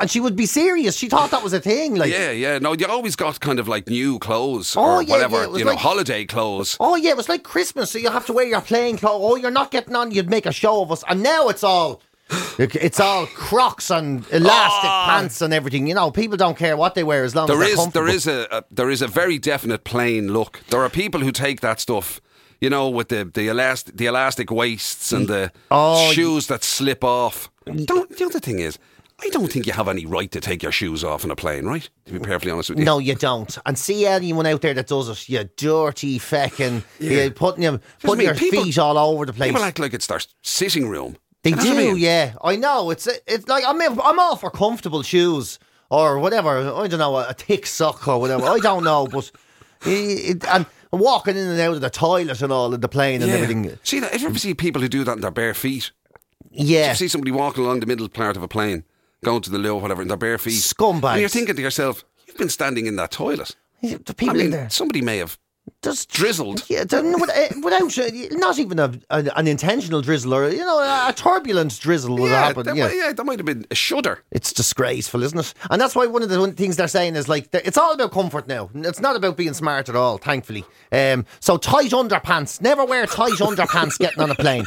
And 0.00 0.10
she 0.10 0.18
would 0.18 0.34
be 0.34 0.46
serious. 0.46 0.96
She 0.96 1.08
thought 1.08 1.30
that 1.30 1.42
was 1.42 1.52
a 1.52 1.60
thing. 1.60 1.94
Like, 1.96 2.10
Yeah, 2.10 2.30
yeah. 2.30 2.58
No, 2.58 2.72
you 2.72 2.86
always 2.86 3.16
got 3.16 3.38
kind 3.40 3.58
of 3.58 3.68
like 3.68 3.86
new 3.86 4.18
clothes 4.18 4.74
Oh, 4.76 4.96
or 4.96 5.02
yeah, 5.02 5.10
whatever, 5.10 5.36
yeah, 5.44 5.58
you 5.58 5.64
know, 5.64 5.72
like- 5.72 5.78
holiday 5.78 6.24
clothes. 6.24 6.76
Oh 6.80 6.96
yeah, 6.96 7.10
it 7.10 7.16
was 7.16 7.28
like 7.28 7.42
Christmas, 7.42 7.90
so 7.90 7.98
you 7.98 8.10
have 8.10 8.24
to 8.26 8.32
wear 8.32 8.46
your 8.46 8.62
plane 8.62 8.96
clothes. 8.96 9.20
Oh, 9.22 9.36
you're 9.36 9.50
not 9.50 9.70
getting 9.70 9.94
on. 9.94 10.10
You'd 10.10 10.30
make 10.30 10.46
a 10.46 10.52
show 10.52 10.80
of 10.82 10.90
us, 10.90 11.04
and 11.08 11.22
now 11.22 11.48
it's 11.48 11.62
all. 11.62 12.00
It's 12.58 12.98
all 13.00 13.26
Crocs 13.34 13.90
and 13.90 14.24
elastic 14.32 14.90
ah! 14.90 15.06
pants 15.06 15.42
and 15.42 15.52
everything. 15.52 15.86
You 15.86 15.94
know, 15.94 16.10
people 16.10 16.38
don't 16.38 16.56
care 16.56 16.74
what 16.76 16.94
they 16.94 17.04
wear 17.04 17.22
as 17.22 17.34
long. 17.34 17.46
There 17.46 17.62
as 17.62 17.76
they're 17.76 17.86
is 17.86 17.92
there 17.92 18.08
is 18.08 18.26
a, 18.26 18.48
a 18.50 18.64
there 18.70 18.88
is 18.90 19.02
a 19.02 19.06
very 19.06 19.38
definite 19.38 19.84
plane 19.84 20.32
look. 20.32 20.62
There 20.70 20.80
are 20.80 20.88
people 20.88 21.20
who 21.20 21.30
take 21.32 21.60
that 21.60 21.78
stuff, 21.80 22.22
you 22.62 22.70
know, 22.70 22.88
with 22.88 23.10
the 23.10 23.30
the 23.32 23.48
elastic 23.48 23.98
the 23.98 24.06
elastic 24.06 24.50
waists 24.50 25.12
and 25.12 25.26
mm. 25.26 25.28
the 25.28 25.52
Oh, 25.70 26.10
shoes 26.12 26.46
that 26.46 26.64
slip 26.64 27.04
off. 27.04 27.50
Mm. 27.66 27.84
Don't, 27.86 28.16
the 28.16 28.24
other 28.24 28.40
thing 28.40 28.58
is, 28.58 28.78
I 29.24 29.28
don't 29.30 29.50
think 29.50 29.66
you 29.66 29.72
have 29.72 29.88
any 29.88 30.04
right 30.06 30.30
to 30.32 30.40
take 30.40 30.62
your 30.62 30.72
shoes 30.72 31.02
off 31.02 31.24
on 31.24 31.30
a 31.30 31.36
plane, 31.36 31.64
right? 31.64 31.88
To 32.06 32.12
be 32.12 32.18
perfectly 32.18 32.50
honest 32.50 32.70
with 32.70 32.78
you. 32.78 32.84
No, 32.84 32.98
you 32.98 33.14
don't. 33.14 33.56
And 33.64 33.78
see 33.78 34.06
anyone 34.06 34.46
out 34.46 34.60
there 34.60 34.74
that 34.74 34.86
does 34.86 35.08
it, 35.08 35.28
you 35.28 35.44
dirty 35.56 36.18
feckin', 36.18 36.82
Yeah. 36.98 37.24
you 37.24 37.30
putting 37.30 37.62
your 37.62 37.78
Just 37.78 38.00
putting 38.02 38.26
your 38.26 38.34
people- 38.34 38.64
feet 38.64 38.78
all 38.78 38.98
over 38.98 39.24
the 39.26 39.32
place. 39.32 39.50
People 39.50 39.64
act 39.64 39.78
like 39.78 39.94
it's 39.94 40.06
their 40.06 40.20
sitting 40.42 40.88
room. 40.88 41.16
They 41.42 41.50
know 41.52 41.58
I 41.58 41.64
do, 41.64 41.74
mean? 41.76 41.96
yeah. 41.98 42.34
I 42.42 42.56
know. 42.56 42.90
It's 42.90 43.06
it's 43.26 43.48
like 43.48 43.64
I'm 43.66 43.80
I'm 43.80 44.18
all 44.18 44.36
for 44.36 44.50
comfortable 44.50 45.02
shoes 45.02 45.58
or 45.90 46.18
whatever. 46.18 46.58
I 46.74 46.86
don't 46.86 46.98
know, 46.98 47.16
a, 47.16 47.28
a 47.28 47.34
thick 47.34 47.66
sock 47.66 48.06
or 48.08 48.18
whatever. 48.20 48.44
I 48.46 48.58
don't 48.58 48.84
know, 48.84 49.06
but 49.06 49.30
it, 49.86 50.36
it- 50.42 50.44
and 50.48 50.66
walking 50.92 51.36
in 51.36 51.46
and 51.48 51.60
out 51.60 51.74
of 51.74 51.80
the 51.80 51.90
toilet 51.90 52.40
and 52.40 52.52
all 52.52 52.72
in 52.72 52.80
the 52.80 52.88
plane 52.88 53.20
and 53.22 53.30
Yeah. 53.30 53.36
everything. 53.38 53.78
See 53.82 54.00
that? 54.00 54.14
If 54.14 54.20
you 54.22 54.28
ever 54.28 54.38
see 54.38 54.54
people 54.54 54.80
who 54.80 54.88
do 54.88 55.02
that 55.04 55.12
in 55.16 55.20
their 55.20 55.30
bare 55.30 55.52
feet, 55.54 55.90
Yeah, 56.50 56.90
you 56.90 56.94
see 56.94 57.08
somebody 57.08 57.32
walking 57.32 57.64
along 57.64 57.80
the 57.80 57.86
middle 57.86 58.08
part 58.08 58.36
of 58.36 58.42
a 58.42 58.48
plane, 58.48 58.84
going 59.24 59.42
to 59.42 59.50
the 59.50 59.58
loo 59.58 59.76
whatever, 59.76 60.02
in 60.02 60.08
their 60.08 60.16
bare 60.16 60.38
feet. 60.38 60.52
Scumbags. 60.54 61.12
And 61.12 61.20
you're 61.20 61.28
thinking 61.28 61.56
to 61.56 61.62
yourself, 61.62 62.04
you've 62.26 62.36
been 62.38 62.48
standing 62.48 62.86
in 62.86 62.96
that 62.96 63.10
toilet. 63.10 63.56
the 63.82 63.94
I 64.08 64.12
people 64.12 64.34
mean, 64.36 64.46
in 64.46 64.50
there 64.52 64.70
somebody 64.70 65.02
may 65.02 65.18
have 65.18 65.38
just 65.82 66.10
drizzled. 66.10 66.62
Yeah, 66.68 66.84
uh, 66.92 67.02
without 67.62 67.98
uh, 67.98 68.10
not 68.32 68.58
even 68.58 68.78
a, 68.78 68.92
an, 69.10 69.30
an 69.34 69.46
intentional 69.48 70.02
drizzle 70.02 70.34
or 70.34 70.48
you 70.50 70.58
know 70.58 70.78
a 70.78 71.12
turbulent 71.14 71.78
drizzle 71.80 72.16
would 72.18 72.30
yeah, 72.30 72.44
happen. 72.46 72.64
that 72.64 72.76
Yeah. 72.76 72.84
might, 72.86 72.96
yeah, 72.96 73.12
that 73.14 73.24
might 73.24 73.38
have 73.38 73.46
been 73.46 73.66
a 73.70 73.74
shudder. 73.74 74.22
It's 74.30 74.52
disgraceful, 74.52 75.22
isn't 75.22 75.38
it? 75.38 75.54
And 75.70 75.80
that's 75.80 75.94
why 75.94 76.06
one 76.06 76.22
of 76.22 76.28
the 76.28 76.38
one 76.38 76.52
things 76.52 76.76
they're 76.76 76.88
saying 76.88 77.16
is 77.16 77.28
like, 77.28 77.50
they're- 77.50 77.62
it's 77.64 77.78
all 77.78 77.92
about 77.92 78.12
comfort 78.12 78.46
now. 78.46 78.68
It's 78.74 79.00
not 79.00 79.16
about 79.16 79.36
being 79.38 79.54
smart 79.54 79.88
at 79.88 79.96
all, 79.96 80.18
thankfully. 80.18 80.64
Um, 80.92 81.24
so 81.40 81.56
tight 81.56 81.90
underpants. 81.92 82.60
Never 82.60 82.84
wear 82.84 83.06
tight 83.06 83.32
underpants 83.40 83.98
getting 83.98 84.20
on 84.22 84.30
a 84.30 84.34
plane. 84.34 84.66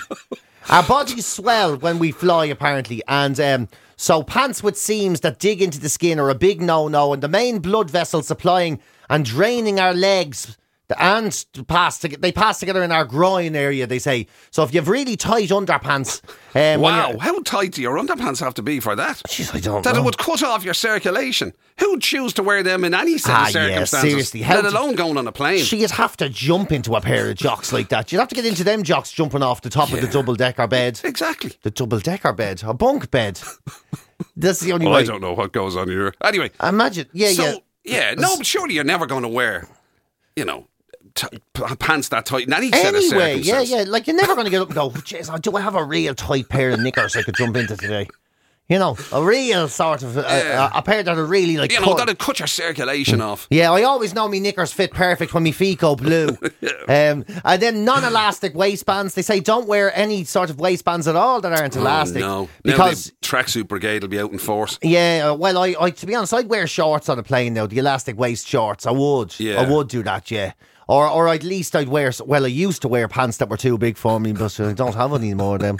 Our 0.69 0.83
bodies 0.83 1.25
swell 1.25 1.77
when 1.77 1.97
we 1.99 2.11
fly, 2.11 2.45
apparently. 2.45 3.01
And 3.07 3.39
um, 3.39 3.67
so 3.97 4.21
pants 4.21 4.61
with 4.61 4.77
seams 4.77 5.21
that 5.21 5.39
dig 5.39 5.61
into 5.61 5.79
the 5.79 5.89
skin 5.89 6.19
are 6.19 6.29
a 6.29 6.35
big 6.35 6.61
no 6.61 6.87
no. 6.87 7.13
And 7.13 7.21
the 7.21 7.27
main 7.27 7.59
blood 7.59 7.89
vessel 7.89 8.21
supplying 8.21 8.79
and 9.09 9.25
draining 9.25 9.79
our 9.79 9.93
legs 9.93 10.55
And 10.97 11.45
pass 11.67 11.99
to, 11.99 12.07
they 12.07 12.31
pass 12.31 12.59
together 12.61 12.81
in 12.81 12.93
our 12.93 13.03
groin 13.03 13.57
area. 13.57 13.85
They 13.85 13.99
say 13.99 14.27
so. 14.51 14.63
If 14.63 14.73
you've 14.73 14.87
really 14.87 15.17
tight 15.17 15.49
underpants, 15.49 16.21
um, 16.55 16.79
Wow, 16.79 17.17
how 17.19 17.41
tight 17.41 17.73
do 17.73 17.81
your 17.81 17.97
underpants 17.97 18.39
have 18.39 18.53
to 18.53 18.61
be 18.61 18.79
for 18.79 18.95
that? 18.95 19.17
Jeez, 19.27 19.53
I 19.53 19.59
don't 19.59 19.83
that 19.83 19.95
know. 19.95 20.01
it 20.01 20.05
would 20.05 20.17
cut 20.17 20.41
off 20.43 20.63
your 20.63 20.73
circulation. 20.73 21.51
Who'd 21.81 22.01
choose 22.01 22.31
to 22.33 22.43
wear 22.43 22.63
them 22.63 22.85
in 22.85 22.93
any 22.93 23.17
set 23.17 23.33
Ah, 23.35 23.47
of 23.49 23.53
yeah, 23.69 23.83
seriously, 23.83 24.39
let 24.41 24.63
alone 24.63 24.95
going 24.95 25.17
on 25.17 25.27
a 25.27 25.31
plane. 25.33 25.65
You'd 25.67 25.91
have 25.91 26.15
to 26.17 26.29
jump 26.29 26.71
into 26.71 26.95
a 26.95 27.01
pair 27.01 27.29
of 27.29 27.35
jocks 27.35 27.73
like 27.73 27.89
that. 27.89 28.11
You'd 28.13 28.19
have 28.19 28.29
to 28.29 28.35
get 28.35 28.45
into 28.45 28.63
them 28.63 28.83
jocks 28.83 29.11
jumping 29.11 29.43
off 29.43 29.61
the 29.61 29.69
top 29.69 29.91
of 29.91 29.99
the 29.99 30.07
double 30.07 30.35
decker 30.35 30.67
bed. 30.67 31.01
exactly. 31.03 31.51
The 31.63 31.71
double 31.71 31.99
decker 31.99 32.31
bed, 32.31 32.63
a 32.65 32.73
bunk 32.73 33.11
bed. 33.11 33.41
That's 34.37 34.61
the 34.61 34.71
only 34.71 34.85
Well, 34.85 34.95
way. 34.95 35.01
I 35.01 35.05
don't 35.05 35.21
know 35.21 35.33
what 35.33 35.51
goes 35.51 35.75
on 35.75 35.89
here. 35.89 36.13
Anyway, 36.23 36.49
Imagine, 36.63 37.07
yeah, 37.11 37.31
so, 37.31 37.43
yeah. 37.43 37.57
yeah, 37.83 38.13
no, 38.17 38.37
but 38.37 38.45
surely 38.45 38.73
you're 38.73 38.83
never 38.83 39.05
going 39.05 39.23
to 39.23 39.27
wear, 39.27 39.67
you 40.35 40.45
know, 40.45 40.67
t- 41.17 41.27
pants 41.79 42.09
that 42.09 42.25
tight 42.25 42.47
in 42.47 42.53
any 42.53 42.71
set 42.71 42.95
of 42.95 43.01
Anyway, 43.01 43.39
yeah, 43.39 43.61
yeah. 43.61 43.83
Like 43.87 44.07
you're 44.07 44.15
never 44.15 44.33
going 44.35 44.45
to 44.45 44.51
get 44.51 44.61
up 44.61 44.67
and 44.69 44.75
go, 44.75 44.89
"Jeez, 44.91 45.41
do 45.41 45.55
I 45.57 45.61
have 45.61 45.75
a 45.75 45.83
real 45.83 46.15
tight 46.15 46.47
pair 46.49 46.69
of 46.71 46.79
knickers 46.79 47.15
I 47.15 47.23
could 47.23 47.35
jump 47.35 47.57
into 47.57 47.75
today?" 47.75 48.07
You 48.69 48.79
know, 48.79 48.97
a 49.13 49.23
real 49.23 49.69
sort 49.69 50.03
of 50.03 50.17
uh, 50.17 50.23
Yeah. 50.27 50.69
a, 50.73 50.79
a 50.79 50.81
pair 50.81 51.01
that 51.01 51.17
are 51.17 51.23
really 51.23 51.55
like. 51.55 51.71
You 51.71 51.79
know, 51.79 51.85
cut. 51.85 51.99
that'd 51.99 52.19
cut 52.19 52.39
your 52.39 52.47
circulation 52.47 53.21
off. 53.21 53.47
Yeah, 53.49 53.71
I 53.71 53.83
always 53.83 54.13
know 54.13 54.27
me 54.27 54.41
knickers 54.41 54.73
fit 54.73 54.91
perfect 54.91 55.33
when 55.33 55.43
me 55.43 55.53
feet 55.53 55.79
go 55.79 55.95
blue. 55.95 56.27
um, 56.89 57.23
and 57.45 57.61
then 57.61 57.85
non-elastic 57.85 58.53
waistbands. 58.55 59.13
They 59.15 59.21
say 59.21 59.39
don't 59.39 59.69
wear 59.69 59.97
any 59.97 60.25
sort 60.25 60.49
of 60.49 60.59
waistbands 60.59 61.07
at 61.07 61.15
all 61.15 61.39
that 61.39 61.53
aren't 61.57 61.77
elastic. 61.77 62.21
Oh, 62.23 62.27
no. 62.27 62.49
because 62.61 63.13
tracksuit 63.21 63.69
brigade 63.69 64.01
will 64.01 64.09
be 64.09 64.19
out 64.19 64.33
in 64.33 64.37
force. 64.37 64.77
yeah, 64.81 65.29
uh, 65.31 65.33
well, 65.35 65.59
I, 65.59 65.73
I 65.79 65.89
to 65.91 66.05
be 66.05 66.13
honest, 66.13 66.33
I'd 66.33 66.49
wear 66.49 66.67
shorts 66.67 67.07
on 67.07 67.17
a 67.17 67.23
plane 67.23 67.53
now. 67.53 67.67
The 67.67 67.77
elastic 67.77 68.17
waist 68.19 68.45
shorts, 68.45 68.85
I 68.85 68.91
would. 68.91 69.39
Yeah. 69.39 69.61
I 69.61 69.69
would 69.69 69.87
do 69.87 70.03
that. 70.03 70.29
Yeah. 70.29 70.51
Or, 70.87 71.07
or 71.07 71.27
at 71.27 71.43
least 71.43 71.75
I'd 71.75 71.89
wear. 71.89 72.11
Well, 72.25 72.45
I 72.45 72.47
used 72.47 72.81
to 72.83 72.87
wear 72.87 73.07
pants 73.07 73.37
that 73.37 73.49
were 73.49 73.57
too 73.57 73.77
big 73.77 73.97
for 73.97 74.19
me, 74.19 74.31
but 74.31 74.57
I 74.59 74.73
don't 74.73 74.95
have 74.95 75.13
any 75.13 75.33
more 75.33 75.55
of 75.55 75.61
them. 75.61 75.77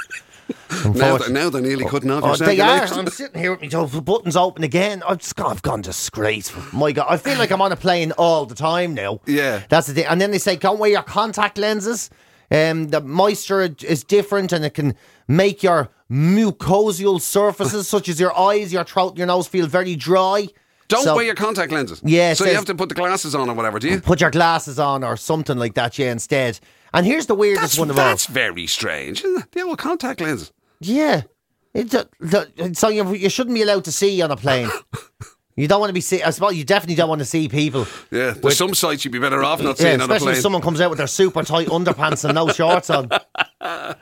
Now, 0.94 1.18
they're, 1.18 1.30
now 1.30 1.50
they're 1.50 1.62
nearly 1.62 1.86
cutting 1.86 2.12
off 2.12 2.24
your 2.24 2.34
Oh, 2.34 2.36
they 2.36 2.60
are. 2.60 2.86
I'm 2.86 3.08
sitting 3.08 3.40
here 3.40 3.56
with 3.56 3.74
my 3.74 4.00
buttons 4.00 4.36
open 4.36 4.64
again. 4.64 5.04
I've, 5.08 5.20
just 5.20 5.36
gone, 5.36 5.52
I've 5.52 5.62
gone 5.62 5.82
disgraceful. 5.82 6.64
My 6.78 6.92
God, 6.92 7.08
I 7.10 7.18
feel 7.18 7.38
like 7.38 7.52
I'm 7.52 7.62
on 7.62 7.72
a 7.72 7.76
plane 7.76 8.12
all 8.14 8.46
the 8.46 8.56
time 8.56 8.94
now. 8.94 9.22
Yeah. 9.26 9.64
that's 9.70 9.88
the 9.88 9.94
thing. 9.94 10.06
And 10.06 10.22
then 10.22 10.32
they 10.32 10.38
say, 10.38 10.56
don't 10.56 10.80
wear 10.80 10.90
your 10.90 11.04
contact 11.04 11.58
lenses. 11.58 12.10
Um, 12.50 12.88
the 12.90 13.02
moisture 13.02 13.62
is 13.84 14.04
different, 14.06 14.54
and 14.54 14.64
it 14.64 14.74
can 14.74 14.96
make 15.28 15.64
your 15.64 15.90
mucosal 16.10 17.20
surfaces, 17.20 17.88
such 17.88 18.08
as 18.08 18.20
your 18.20 18.38
eyes, 18.38 18.72
your 18.72 18.86
throat, 18.86 19.18
your 19.18 19.28
nose, 19.28 19.48
feel 19.48 19.68
very 19.68 19.96
dry. 19.98 20.48
Don't 20.88 21.04
So- 21.04 21.16
wear 21.16 21.26
your 21.26 21.36
contact 21.36 21.72
lenses. 21.72 22.02
Yeah, 22.04 22.32
it 22.32 22.38
So 22.38 22.46
you 22.46 22.54
have 22.56 22.66
to 22.66 22.76
put 22.76 22.90
the 22.90 22.96
glasses 22.96 23.36
on 23.36 23.50
or 23.50 23.54
whatever, 23.54 23.78
do 23.80 23.90
you? 23.90 24.00
Put 24.00 24.22
your 24.22 24.32
glasses 24.32 24.80
on 24.80 25.04
or 25.04 25.18
something 25.18 25.58
like 25.58 25.74
that, 25.76 25.98
yeah, 26.00 26.12
instead. 26.12 26.60
And 26.94 27.06
here's 27.06 27.26
the 27.26 27.36
weirdest 27.36 27.62
That's, 27.62 27.78
one 27.80 27.90
of 27.90 28.00
all. 28.00 28.06
that's 28.06 28.26
very 28.28 28.68
strange. 28.68 29.24
Isn't 29.24 29.42
it? 29.44 29.52
The 29.52 29.62
old 29.64 29.78
contact 29.78 30.22
lenses. 30.22 30.52
Yeah. 30.80 31.24
It's 31.74 31.94
a, 31.94 32.08
the, 32.20 32.72
so 32.74 32.88
you, 32.88 33.14
you 33.14 33.30
shouldn't 33.30 33.54
be 33.54 33.62
allowed 33.62 33.84
to 33.86 33.92
see 33.92 34.22
on 34.22 34.32
a 34.32 34.38
plane. 34.38 34.70
You 35.60 35.68
don't 35.68 35.80
want 35.80 35.90
to 35.90 35.94
be 35.94 36.02
see. 36.02 36.22
I 36.22 36.30
suppose 36.30 36.54
you 36.54 36.64
definitely 36.64 36.94
don't 36.94 37.10
want 37.10 37.18
to 37.18 37.26
see 37.26 37.50
people. 37.50 37.88
Yeah, 38.12 38.36
there's 38.40 38.58
some 38.58 38.76
sights 38.76 39.04
you'd 39.04 39.12
be 39.12 39.18
better 39.18 39.44
off 39.44 39.60
not 39.60 39.80
Yeah, 39.80 39.86
seeing 39.88 39.94
on 39.96 40.02
a 40.02 40.06
plane. 40.06 40.18
especially 40.18 40.34
if 40.34 40.42
someone 40.44 40.62
comes 40.62 40.80
out 40.80 40.92
with 40.92 41.00
their 41.00 41.08
super 41.08 41.42
tight 41.42 41.66
underpants 41.70 42.24
and 42.26 42.36
no 42.36 42.48
shorts 42.54 42.92
on. 42.92 43.10
Uh, 43.60 43.96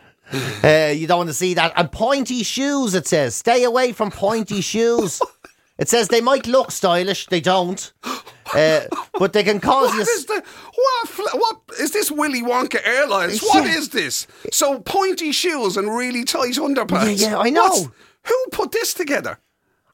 you 0.93 1.07
don't 1.07 1.19
want 1.19 1.29
to 1.29 1.33
see 1.33 1.53
that. 1.53 1.71
And 1.77 1.89
pointy 1.89 2.43
shoes, 2.43 2.93
it 2.93 3.07
says. 3.07 3.35
Stay 3.35 3.63
away 3.63 3.93
from 3.93 4.11
pointy 4.11 4.59
shoes. 4.59 5.21
It 5.77 5.89
says 5.89 6.07
they 6.07 6.21
might 6.21 6.47
look 6.47 6.71
stylish, 6.71 7.27
they 7.27 7.41
don't. 7.41 7.91
Uh, 8.53 8.81
but 9.19 9.33
they 9.33 9.43
can 9.43 9.59
cause 9.59 9.87
What 9.89 9.95
you. 9.95 10.01
is 10.01 10.25
the 10.27 10.41
what? 10.75 11.33
What 11.41 11.61
is 11.79 11.91
this 11.91 12.11
Willy 12.11 12.41
Wonka 12.43 12.79
Airlines? 12.85 13.41
What 13.41 13.65
Yeah. 13.65 13.75
is 13.75 13.89
this? 13.89 14.27
So 14.51 14.79
pointy 14.79 15.31
shoes 15.33 15.75
and 15.75 15.93
really 15.93 16.23
tight 16.23 16.53
underpants. 16.53 17.19
Yeah, 17.19 17.31
yeah, 17.31 17.37
I 17.39 17.49
know. 17.49 17.63
What's- 17.63 17.87
who 18.27 18.35
put 18.51 18.71
this 18.71 18.93
together? 18.93 19.39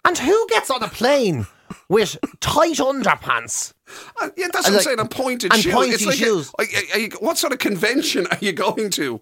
And 0.06 0.18
who 0.18 0.48
gets 0.50 0.70
on 0.70 0.84
a 0.84 0.90
plane 0.90 1.48
with 1.88 2.18
tight 2.42 2.76
underpants? 2.78 3.74
Uh, 4.22 4.30
yeah, 4.36 4.48
that's 4.52 4.56
And 4.56 4.56
what 4.56 4.68
I'm 4.68 4.74
like- 4.74 4.84
saying. 4.84 5.00
And 5.00 5.10
pointed 5.10 5.54
and 5.54 5.64
shoes. 5.64 5.74
pointy 5.74 5.94
it's 5.94 6.06
like 6.06 6.18
shoes. 6.18 6.52
you- 6.60 6.66
are 6.94 7.00
you- 7.00 7.10
what 7.20 7.38
sort 7.38 7.54
of 7.54 7.60
convention 7.60 8.28
are 8.28 8.38
you 8.42 8.52
going 8.52 8.90
to? 8.92 9.22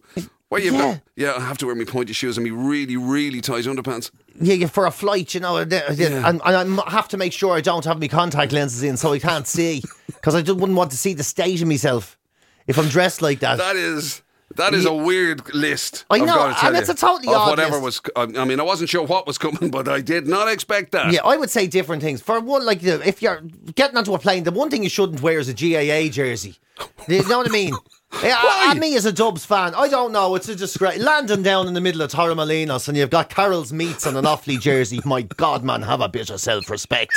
You've 0.58 0.74
Yeah. 0.74 0.80
got, 0.82 1.02
yeah, 1.16 1.34
I 1.38 1.42
have 1.42 1.58
to 1.60 1.68
wear 1.68 1.76
my 1.76 1.84
pointy 1.86 2.12
shoes 2.14 2.38
and 2.38 2.44
me 2.44 2.50
really, 2.50 2.98
really 2.98 3.40
tight 3.40 3.66
underpants. 3.66 4.10
Yeah, 4.42 4.56
yeah, 4.56 4.68
for 4.68 4.86
a 4.86 4.92
flight, 4.92 5.34
you 5.34 5.40
know, 5.40 5.58
and, 5.58 5.72
uh, 5.72 5.82
and, 5.90 6.42
and 6.44 6.82
I 6.82 6.90
have 6.92 7.08
to 7.10 7.18
make 7.18 7.34
sure 7.34 7.56
I 7.56 7.62
don't 7.62 7.86
have 7.86 8.00
my 8.00 8.08
contact 8.08 8.52
lenses 8.52 8.82
in 8.84 8.98
so 8.98 9.14
I 9.14 9.20
can't 9.20 9.46
see 9.48 9.84
because 10.08 10.34
I 10.34 10.42
just 10.42 10.58
wouldn't 10.60 10.78
want 10.78 10.92
to 10.92 10.98
see 10.98 11.14
the 11.14 11.24
state 11.24 11.62
of 11.62 11.68
myself 11.68 12.18
if 12.68 12.78
I'm 12.80 12.88
dressed 12.88 13.22
like 13.22 13.40
that. 13.42 13.58
That 13.60 13.76
is 13.76 14.22
that 14.56 14.74
is 14.74 14.86
a 14.86 14.94
weird 14.94 15.54
list. 15.54 16.06
I 16.10 16.16
I've 16.16 16.26
know, 16.26 16.56
and 16.64 16.76
it's 16.76 16.90
a 16.90 16.96
totally 16.96 17.32
odd 17.32 17.52
whatever 17.52 17.78
list. 17.78 18.10
was. 18.16 18.32
I 18.36 18.46
mean, 18.46 18.60
I 18.60 18.64
wasn't 18.64 18.90
sure 18.90 19.06
what 19.06 19.28
was 19.28 19.38
coming, 19.38 19.70
but 19.78 19.88
I 19.88 20.02
did 20.02 20.26
not 20.28 20.48
expect 20.48 20.92
that. 20.94 21.14
Yeah, 21.14 21.22
I 21.24 21.38
would 21.38 21.52
say 21.52 21.68
different 21.68 22.02
things. 22.02 22.22
For 22.22 22.40
one, 22.40 22.66
like 22.66 22.82
if 22.82 23.22
you're 23.22 23.42
getting 23.76 23.98
onto 23.98 24.14
a 24.16 24.20
plane, 24.20 24.46
the 24.46 24.52
one 24.52 24.72
thing 24.72 24.82
you 24.84 24.90
shouldn't 24.90 25.22
wear 25.22 25.38
is 25.38 25.50
a 25.50 25.54
GAA 25.54 26.10
jersey. 26.12 26.56
You 27.08 27.28
know 27.28 27.38
what 27.40 27.50
I 27.50 27.52
mean? 27.52 27.74
Yeah, 28.24 28.44
Why? 28.44 28.68
and 28.72 28.80
me 28.80 28.96
as 28.96 29.06
a 29.06 29.14
Dubs 29.14 29.46
fan, 29.46 29.74
I 29.76 29.88
don't 29.88 30.12
know. 30.12 30.36
It's 30.36 30.50
a 30.50 30.56
disgrace. 30.56 31.00
Landing 31.00 31.44
down 31.44 31.68
in 31.68 31.74
the 31.74 31.82
middle 31.82 32.02
of 32.02 32.12
Torremolinos 32.12 32.88
and 32.88 32.98
you've 32.98 33.10
got 33.12 33.30
Carroll's 33.30 33.72
Meats 33.72 34.06
and 34.06 34.18
an 34.18 34.26
Offaly 34.26 34.60
jersey. 34.60 35.00
My 35.06 35.22
God, 35.22 35.64
man, 35.64 35.84
have 35.84 36.02
a 36.02 36.10
bit 36.10 36.30
of 36.30 36.42
self-respect. 36.42 37.14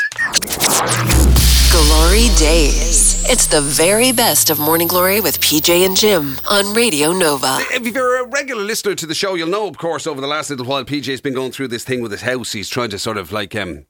Glory 1.72 2.28
Days. 2.38 3.24
It's 3.28 3.46
the 3.46 3.62
very 3.62 4.12
best 4.12 4.50
of 4.50 4.60
Morning 4.60 4.86
Glory 4.86 5.20
with 5.22 5.40
PJ 5.40 5.86
and 5.86 5.96
Jim 5.96 6.36
on 6.50 6.74
Radio 6.74 7.12
Nova. 7.12 7.58
If 7.72 7.86
you're 7.86 8.20
a 8.22 8.26
regular 8.26 8.62
listener 8.62 8.94
to 8.94 9.06
the 9.06 9.14
show, 9.14 9.34
you'll 9.34 9.48
know, 9.48 9.66
of 9.66 9.78
course, 9.78 10.06
over 10.06 10.20
the 10.20 10.26
last 10.26 10.50
little 10.50 10.66
while, 10.66 10.84
PJ's 10.84 11.22
been 11.22 11.32
going 11.34 11.50
through 11.52 11.68
this 11.68 11.82
thing 11.84 12.02
with 12.02 12.12
his 12.12 12.20
house. 12.22 12.52
He's 12.52 12.68
trying 12.68 12.90
to 12.90 12.98
sort 12.98 13.16
of 13.16 13.32
like 13.32 13.56
um, 13.56 13.86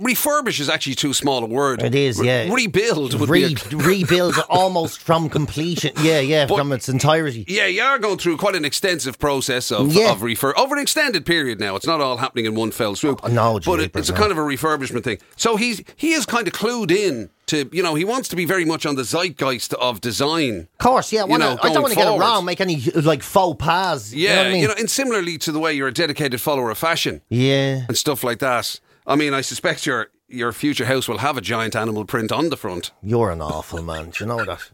refurbish 0.00 0.60
is 0.60 0.68
actually 0.68 0.94
too 0.94 1.12
small 1.12 1.44
a 1.44 1.46
word. 1.46 1.82
It 1.82 1.94
is, 1.94 2.18
Re- 2.18 2.26
yeah. 2.26 2.52
rebuild 2.52 3.18
would 3.18 3.28
Re- 3.28 3.54
be. 3.54 3.60
A, 3.72 3.76
rebuild 3.76 4.34
almost 4.48 5.00
from 5.00 5.28
completion. 5.28 5.92
Yeah, 6.02 6.20
yeah, 6.20 6.46
But- 6.46 6.56
from 6.58 6.72
its 6.72 6.88
entirety. 6.88 7.44
yeah, 7.48 7.66
you 7.66 7.82
are 7.82 7.98
going 7.98 8.18
through 8.18 8.36
quite 8.38 8.54
an 8.54 8.64
extensive 8.64 9.18
process 9.18 9.70
of, 9.70 9.92
Yeah. 9.92 10.12
of 10.12 10.20
refurb 10.20 10.54
over 10.56 10.74
an 10.74 10.80
extended 10.82 11.26
period 11.26 11.60
now. 11.60 11.76
It's 11.76 11.86
not 11.86 12.00
all 12.00 12.16
happening 12.18 12.46
in 12.46 12.54
one 12.54 12.70
fell 12.70 12.94
swoop. 12.94 13.20
Oh, 13.22 13.28
no, 13.28 13.60
but 13.64 13.80
it, 13.80 13.94
it's 13.96 14.08
a 14.08 14.12
kind 14.14 14.32
of 14.32 14.38
a 14.38 14.42
refurbishment 14.42 15.04
thing. 15.04 15.18
So 15.36 15.56
he's 15.56 15.82
he 15.96 16.12
is 16.12 16.26
kind 16.26 16.46
of 16.46 16.52
clued 16.54 16.90
in 16.90 17.30
to 17.46 17.68
you 17.72 17.82
know 17.82 17.94
he 17.94 18.04
wants 18.04 18.28
to 18.30 18.36
be 18.36 18.44
very 18.44 18.64
much 18.64 18.86
on 18.86 18.94
the 18.94 19.02
zeitgeist 19.04 19.74
of 19.74 20.00
design. 20.00 20.68
Of 20.72 20.78
course, 20.78 21.12
yeah. 21.12 21.22
I, 21.22 21.24
wanna, 21.24 21.44
know, 21.54 21.58
I 21.62 21.72
don't 21.72 21.82
want 21.82 21.92
to 21.94 21.98
get 21.98 22.12
it 22.12 22.18
wrong, 22.18 22.44
make 22.44 22.60
any 22.60 22.80
like 23.02 23.22
faux 23.22 23.56
pas. 23.62 24.14
you 24.14 24.28
know 24.28 24.34
Yeah, 24.34 24.38
what 24.38 24.46
I 24.46 24.50
mean? 24.52 24.62
You 24.62 24.68
know, 24.68 24.74
and 24.78 24.90
similarly 24.90 25.38
to 25.38 25.52
the 25.52 25.58
way 25.58 25.72
you're 25.74 25.88
a 25.88 25.92
dedicated 25.92 26.40
follower 26.40 26.70
of 26.70 26.78
fashion. 26.78 27.20
yeah. 27.28 27.82
and 27.88 27.96
stuff 27.96 28.24
like 28.24 28.38
that. 28.38 28.80
I 29.06 29.16
mean, 29.16 29.34
I 29.34 29.40
suspect 29.40 29.86
your 29.86 30.08
your 30.28 30.52
future 30.52 30.86
house 30.86 31.08
will 31.08 31.18
have 31.18 31.36
a 31.36 31.40
giant 31.40 31.76
animal 31.76 32.04
print 32.04 32.32
on 32.32 32.48
the 32.48 32.56
front. 32.56 32.90
You're 33.02 33.30
an 33.30 33.42
awful 33.42 33.82
man. 33.82 34.10
Do 34.10 34.24
you 34.24 34.26
know 34.28 34.44
that? 34.44 34.70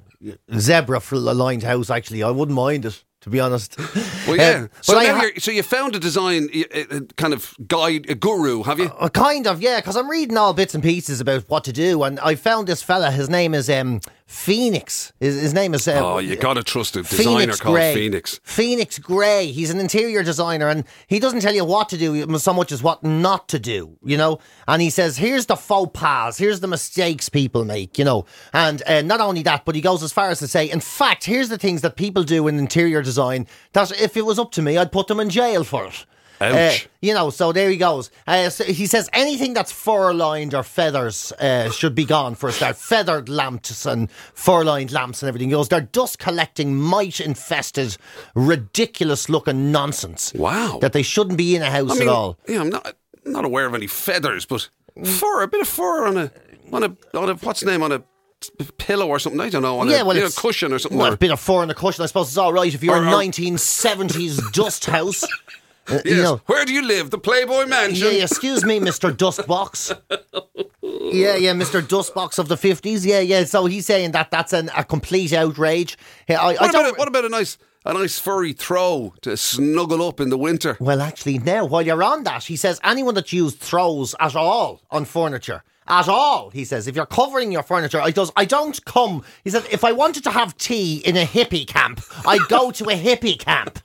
Zebra 0.56 1.00
for 1.00 1.16
a 1.16 1.18
lined 1.18 1.62
house, 1.62 1.90
actually. 1.90 2.22
I 2.22 2.30
wouldn't 2.30 2.54
mind 2.54 2.84
it, 2.84 3.04
to 3.22 3.30
be 3.30 3.40
honest. 3.40 3.76
Well, 4.26 4.36
yeah. 4.36 4.50
Um, 4.62 4.70
so 4.82 4.98
ha- 4.98 5.30
so 5.38 5.50
you 5.50 5.62
found 5.62 5.94
a 5.96 5.98
design 5.98 6.48
uh, 6.54 6.78
uh, 6.90 7.00
kind 7.16 7.32
of 7.32 7.54
guide, 7.66 8.10
a 8.10 8.14
guru, 8.14 8.62
have 8.64 8.78
you? 8.78 8.86
Uh, 8.98 9.08
kind 9.08 9.46
of, 9.46 9.60
yeah, 9.62 9.80
because 9.80 9.96
I'm 9.96 10.08
reading 10.10 10.36
all 10.36 10.52
bits 10.52 10.74
and 10.74 10.82
pieces 10.82 11.20
about 11.20 11.48
what 11.48 11.64
to 11.64 11.72
do, 11.72 12.02
and 12.02 12.20
I 12.20 12.34
found 12.34 12.66
this 12.66 12.82
fella. 12.82 13.10
His 13.10 13.28
name 13.28 13.54
is 13.54 13.70
um, 13.70 14.00
Phoenix. 14.28 15.14
His, 15.20 15.40
his 15.40 15.54
name 15.54 15.72
is. 15.72 15.88
Uh, 15.88 16.00
oh, 16.04 16.18
you 16.18 16.36
got 16.36 16.54
to 16.54 16.62
trust 16.62 16.96
a 16.96 17.02
designer 17.02 17.40
Phoenix 17.40 17.60
called 17.60 17.76
Gray. 17.76 17.94
Phoenix. 17.94 18.40
Phoenix 18.44 18.98
Gray. 18.98 19.46
He's 19.46 19.70
an 19.70 19.80
interior 19.80 20.22
designer, 20.22 20.68
and 20.68 20.84
he 21.06 21.18
doesn't 21.18 21.40
tell 21.40 21.54
you 21.54 21.64
what 21.64 21.88
to 21.88 21.96
do 21.96 22.38
so 22.38 22.52
much 22.52 22.70
as 22.70 22.82
what 22.82 23.02
not 23.02 23.48
to 23.48 23.58
do. 23.58 23.96
You 24.04 24.18
know, 24.18 24.38
and 24.68 24.82
he 24.82 24.90
says, 24.90 25.16
"Here's 25.16 25.46
the 25.46 25.56
faux 25.56 25.90
pas. 25.94 26.36
Here's 26.36 26.60
the 26.60 26.68
mistakes 26.68 27.30
people 27.30 27.64
make." 27.64 27.98
You 27.98 28.04
know, 28.04 28.26
and 28.52 28.82
uh, 28.86 29.00
not 29.00 29.22
only 29.22 29.42
that, 29.44 29.64
but 29.64 29.74
he 29.74 29.80
goes 29.80 30.02
as 30.02 30.12
far 30.12 30.28
as 30.28 30.40
to 30.40 30.46
say, 30.46 30.70
"In 30.70 30.80
fact, 30.80 31.24
here's 31.24 31.48
the 31.48 31.58
things 31.58 31.80
that 31.80 31.96
people 31.96 32.22
do 32.22 32.48
in 32.48 32.58
interior 32.58 33.00
design 33.00 33.46
that 33.72 33.90
if 33.98 34.14
it 34.14 34.26
was 34.26 34.38
up 34.38 34.52
to 34.52 34.62
me, 34.62 34.76
I'd 34.76 34.92
put 34.92 35.06
them 35.06 35.20
in 35.20 35.30
jail 35.30 35.64
for 35.64 35.86
it." 35.86 36.04
Ouch. 36.40 36.84
Uh, 36.84 36.88
you 37.02 37.14
know, 37.14 37.30
so 37.30 37.52
there 37.52 37.68
he 37.70 37.76
goes. 37.76 38.10
Uh, 38.26 38.48
so 38.48 38.64
he 38.64 38.86
says 38.86 39.08
anything 39.12 39.54
that's 39.54 39.72
fur 39.72 40.12
lined 40.12 40.54
or 40.54 40.62
feathers 40.62 41.32
uh, 41.32 41.70
should 41.70 41.94
be 41.94 42.04
gone 42.04 42.34
for 42.34 42.48
a 42.48 42.52
start. 42.52 42.76
Feathered 42.76 43.28
lamps 43.28 43.86
and 43.86 44.10
fur 44.10 44.64
lined 44.64 44.92
lamps 44.92 45.22
and 45.22 45.28
everything. 45.28 45.50
Goes, 45.50 45.68
they're 45.68 45.80
dust 45.80 46.18
collecting, 46.18 46.76
mite 46.76 47.20
infested, 47.20 47.96
ridiculous 48.34 49.28
looking 49.28 49.72
nonsense. 49.72 50.32
Wow. 50.34 50.78
That 50.80 50.92
they 50.92 51.02
shouldn't 51.02 51.38
be 51.38 51.56
in 51.56 51.62
a 51.62 51.70
house 51.70 51.90
I 51.90 51.94
mean, 51.94 52.02
at 52.02 52.08
all. 52.08 52.38
yeah, 52.48 52.60
I'm 52.60 52.70
not 52.70 52.94
not 53.24 53.44
aware 53.44 53.66
of 53.66 53.74
any 53.74 53.86
feathers, 53.86 54.46
but 54.46 54.68
fur, 55.04 55.42
a 55.42 55.48
bit 55.48 55.60
of 55.60 55.68
fur 55.68 56.06
on 56.06 56.16
a 56.16 56.30
on 56.72 56.82
a 56.82 56.96
on 57.18 57.30
a 57.30 57.34
what's 57.34 57.64
name 57.64 57.82
on 57.82 57.92
a 57.92 58.02
pillow 58.78 59.08
or 59.08 59.18
something. 59.18 59.40
I 59.40 59.48
don't 59.50 59.62
know 59.62 59.80
on 59.80 59.88
yeah, 59.88 60.02
a, 60.02 60.04
well, 60.04 60.14
you 60.14 60.22
know, 60.22 60.26
it's, 60.26 60.38
cushion 60.38 60.72
or 60.72 60.78
something. 60.78 60.98
Well, 60.98 61.10
or- 61.10 61.14
a 61.14 61.18
bit 61.18 61.30
of 61.30 61.40
fur 61.40 61.62
in 61.62 61.68
the 61.68 61.74
cushion. 61.74 62.02
I 62.04 62.06
suppose 62.06 62.28
it's 62.28 62.36
all 62.36 62.52
right 62.52 62.72
if 62.72 62.82
you're 62.82 62.96
Or- 62.96 63.06
a 63.06 63.10
1970s 63.10 64.52
dust 64.52 64.86
house. 64.86 65.24
Yes. 65.90 66.02
You 66.04 66.16
know, 66.22 66.40
Where 66.46 66.64
do 66.64 66.72
you 66.72 66.82
live? 66.82 67.10
The 67.10 67.18
Playboy 67.18 67.66
Mansion. 67.66 68.08
yeah, 68.14 68.24
excuse 68.24 68.64
me, 68.64 68.78
Mr. 68.80 69.10
Dustbox. 69.14 69.98
Yeah, 71.10 71.36
yeah, 71.36 71.52
Mr. 71.54 71.80
Dustbox 71.80 72.38
of 72.38 72.48
the 72.48 72.54
50s. 72.56 73.04
Yeah, 73.06 73.20
yeah. 73.20 73.44
So 73.44 73.64
he's 73.66 73.86
saying 73.86 74.12
that 74.12 74.30
that's 74.30 74.52
an, 74.52 74.70
a 74.76 74.84
complete 74.84 75.32
outrage. 75.32 75.96
Yeah, 76.28 76.40
I, 76.40 76.48
I 76.48 76.52
What 76.52 76.56
about, 76.70 76.72
don't. 76.72 76.94
a, 76.94 76.98
what 76.98 77.08
about 77.08 77.24
a 77.24 77.28
nice 77.30 77.56
a 77.86 77.94
nice 77.94 78.18
furry 78.18 78.52
throw 78.52 79.14
to 79.22 79.36
snuggle 79.36 80.06
up 80.06 80.20
in 80.20 80.28
the 80.30 80.36
winter? 80.38 80.76
Well, 80.80 81.00
actually, 81.00 81.38
now, 81.38 81.64
while 81.64 81.82
you're 81.82 82.02
on 82.02 82.24
that, 82.24 82.44
he 82.44 82.56
says 82.56 82.78
anyone 82.84 83.14
that 83.14 83.32
used 83.32 83.58
throws 83.58 84.14
at 84.20 84.34
all 84.36 84.82
on 84.90 85.04
furniture, 85.06 85.62
at 85.86 86.08
all, 86.08 86.50
he 86.50 86.64
says, 86.66 86.86
if 86.86 86.94
you're 86.96 87.06
covering 87.06 87.52
your 87.52 87.62
furniture, 87.62 88.00
I 88.00 88.10
does, 88.10 88.30
I 88.36 88.44
don't 88.44 88.82
come. 88.84 89.24
He 89.44 89.50
says 89.50 89.66
if 89.70 89.84
I 89.84 89.92
wanted 89.92 90.24
to 90.24 90.30
have 90.30 90.56
tea 90.58 90.98
in 90.98 91.16
a 91.16 91.24
hippie 91.24 91.66
camp, 91.66 92.02
I'd 92.26 92.46
go 92.48 92.70
to 92.72 92.84
a 92.90 92.94
hippie 93.02 93.38
camp. 93.38 93.78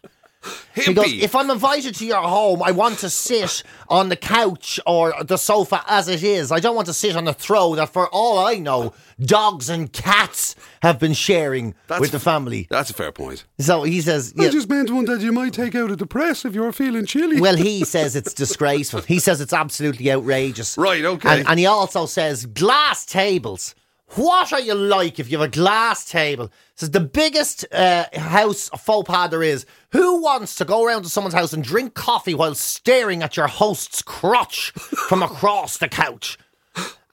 He 0.75 0.93
goes, 0.93 1.11
if 1.13 1.35
I'm 1.35 1.49
invited 1.49 1.95
to 1.95 2.05
your 2.05 2.21
home, 2.21 2.63
I 2.63 2.71
want 2.71 2.99
to 2.99 3.09
sit 3.09 3.63
on 3.89 4.09
the 4.09 4.15
couch 4.15 4.79
or 4.85 5.13
the 5.23 5.37
sofa 5.37 5.83
as 5.87 6.07
it 6.07 6.23
is. 6.23 6.51
I 6.51 6.59
don't 6.59 6.75
want 6.75 6.87
to 6.87 6.93
sit 6.93 7.15
on 7.15 7.27
a 7.27 7.33
throw 7.33 7.75
that, 7.75 7.89
for 7.89 8.07
all 8.09 8.39
I 8.39 8.55
know, 8.55 8.93
dogs 9.19 9.69
and 9.69 9.91
cats 9.91 10.55
have 10.81 10.99
been 10.99 11.13
sharing 11.13 11.75
That's- 11.87 12.01
with 12.01 12.11
the 12.11 12.19
family. 12.19 12.67
That's 12.69 12.89
a 12.89 12.93
fair 12.93 13.11
point. 13.11 13.45
So 13.59 13.83
he 13.83 14.01
says, 14.01 14.33
yeah, 14.35 14.49
meant 14.67 14.91
one 14.91 15.05
that 15.05 15.21
you 15.21 15.31
might 15.31 15.53
take 15.53 15.75
out 15.75 15.91
of 15.91 15.97
the 15.97 16.05
press 16.05 16.45
if 16.45 16.53
you're 16.53 16.71
feeling 16.71 17.05
chilly. 17.05 17.39
Well, 17.39 17.55
he 17.55 17.83
says 17.85 18.15
it's 18.15 18.33
disgraceful. 18.33 19.01
He 19.01 19.19
says 19.19 19.41
it's 19.41 19.53
absolutely 19.53 20.11
outrageous. 20.11 20.77
Right, 20.77 21.03
okay. 21.03 21.39
And, 21.39 21.47
and 21.47 21.59
he 21.59 21.65
also 21.65 22.05
says 22.05 22.45
glass 22.45 23.05
tables. 23.05 23.75
What 24.15 24.53
are 24.53 24.59
you 24.59 24.75
like 24.75 25.19
if 25.19 25.31
you 25.31 25.39
have 25.39 25.47
a 25.47 25.51
glass 25.51 26.05
table? 26.05 26.51
Says 26.75 26.91
the 26.91 26.99
biggest 26.99 27.65
uh, 27.71 28.05
house 28.13 28.69
faux 28.77 29.07
pas 29.07 29.29
there 29.31 29.41
is. 29.41 29.65
Who 29.91 30.21
wants 30.21 30.55
to 30.55 30.65
go 30.65 30.83
around 30.85 31.03
to 31.03 31.09
someone's 31.09 31.33
house 31.33 31.53
and 31.53 31.63
drink 31.63 31.95
coffee 31.95 32.35
while 32.35 32.53
staring 32.53 33.23
at 33.23 33.37
your 33.37 33.47
host's 33.47 34.01
crotch 34.03 34.71
from 34.71 35.23
across 35.23 35.77
the 35.77 35.87
couch? 35.87 36.37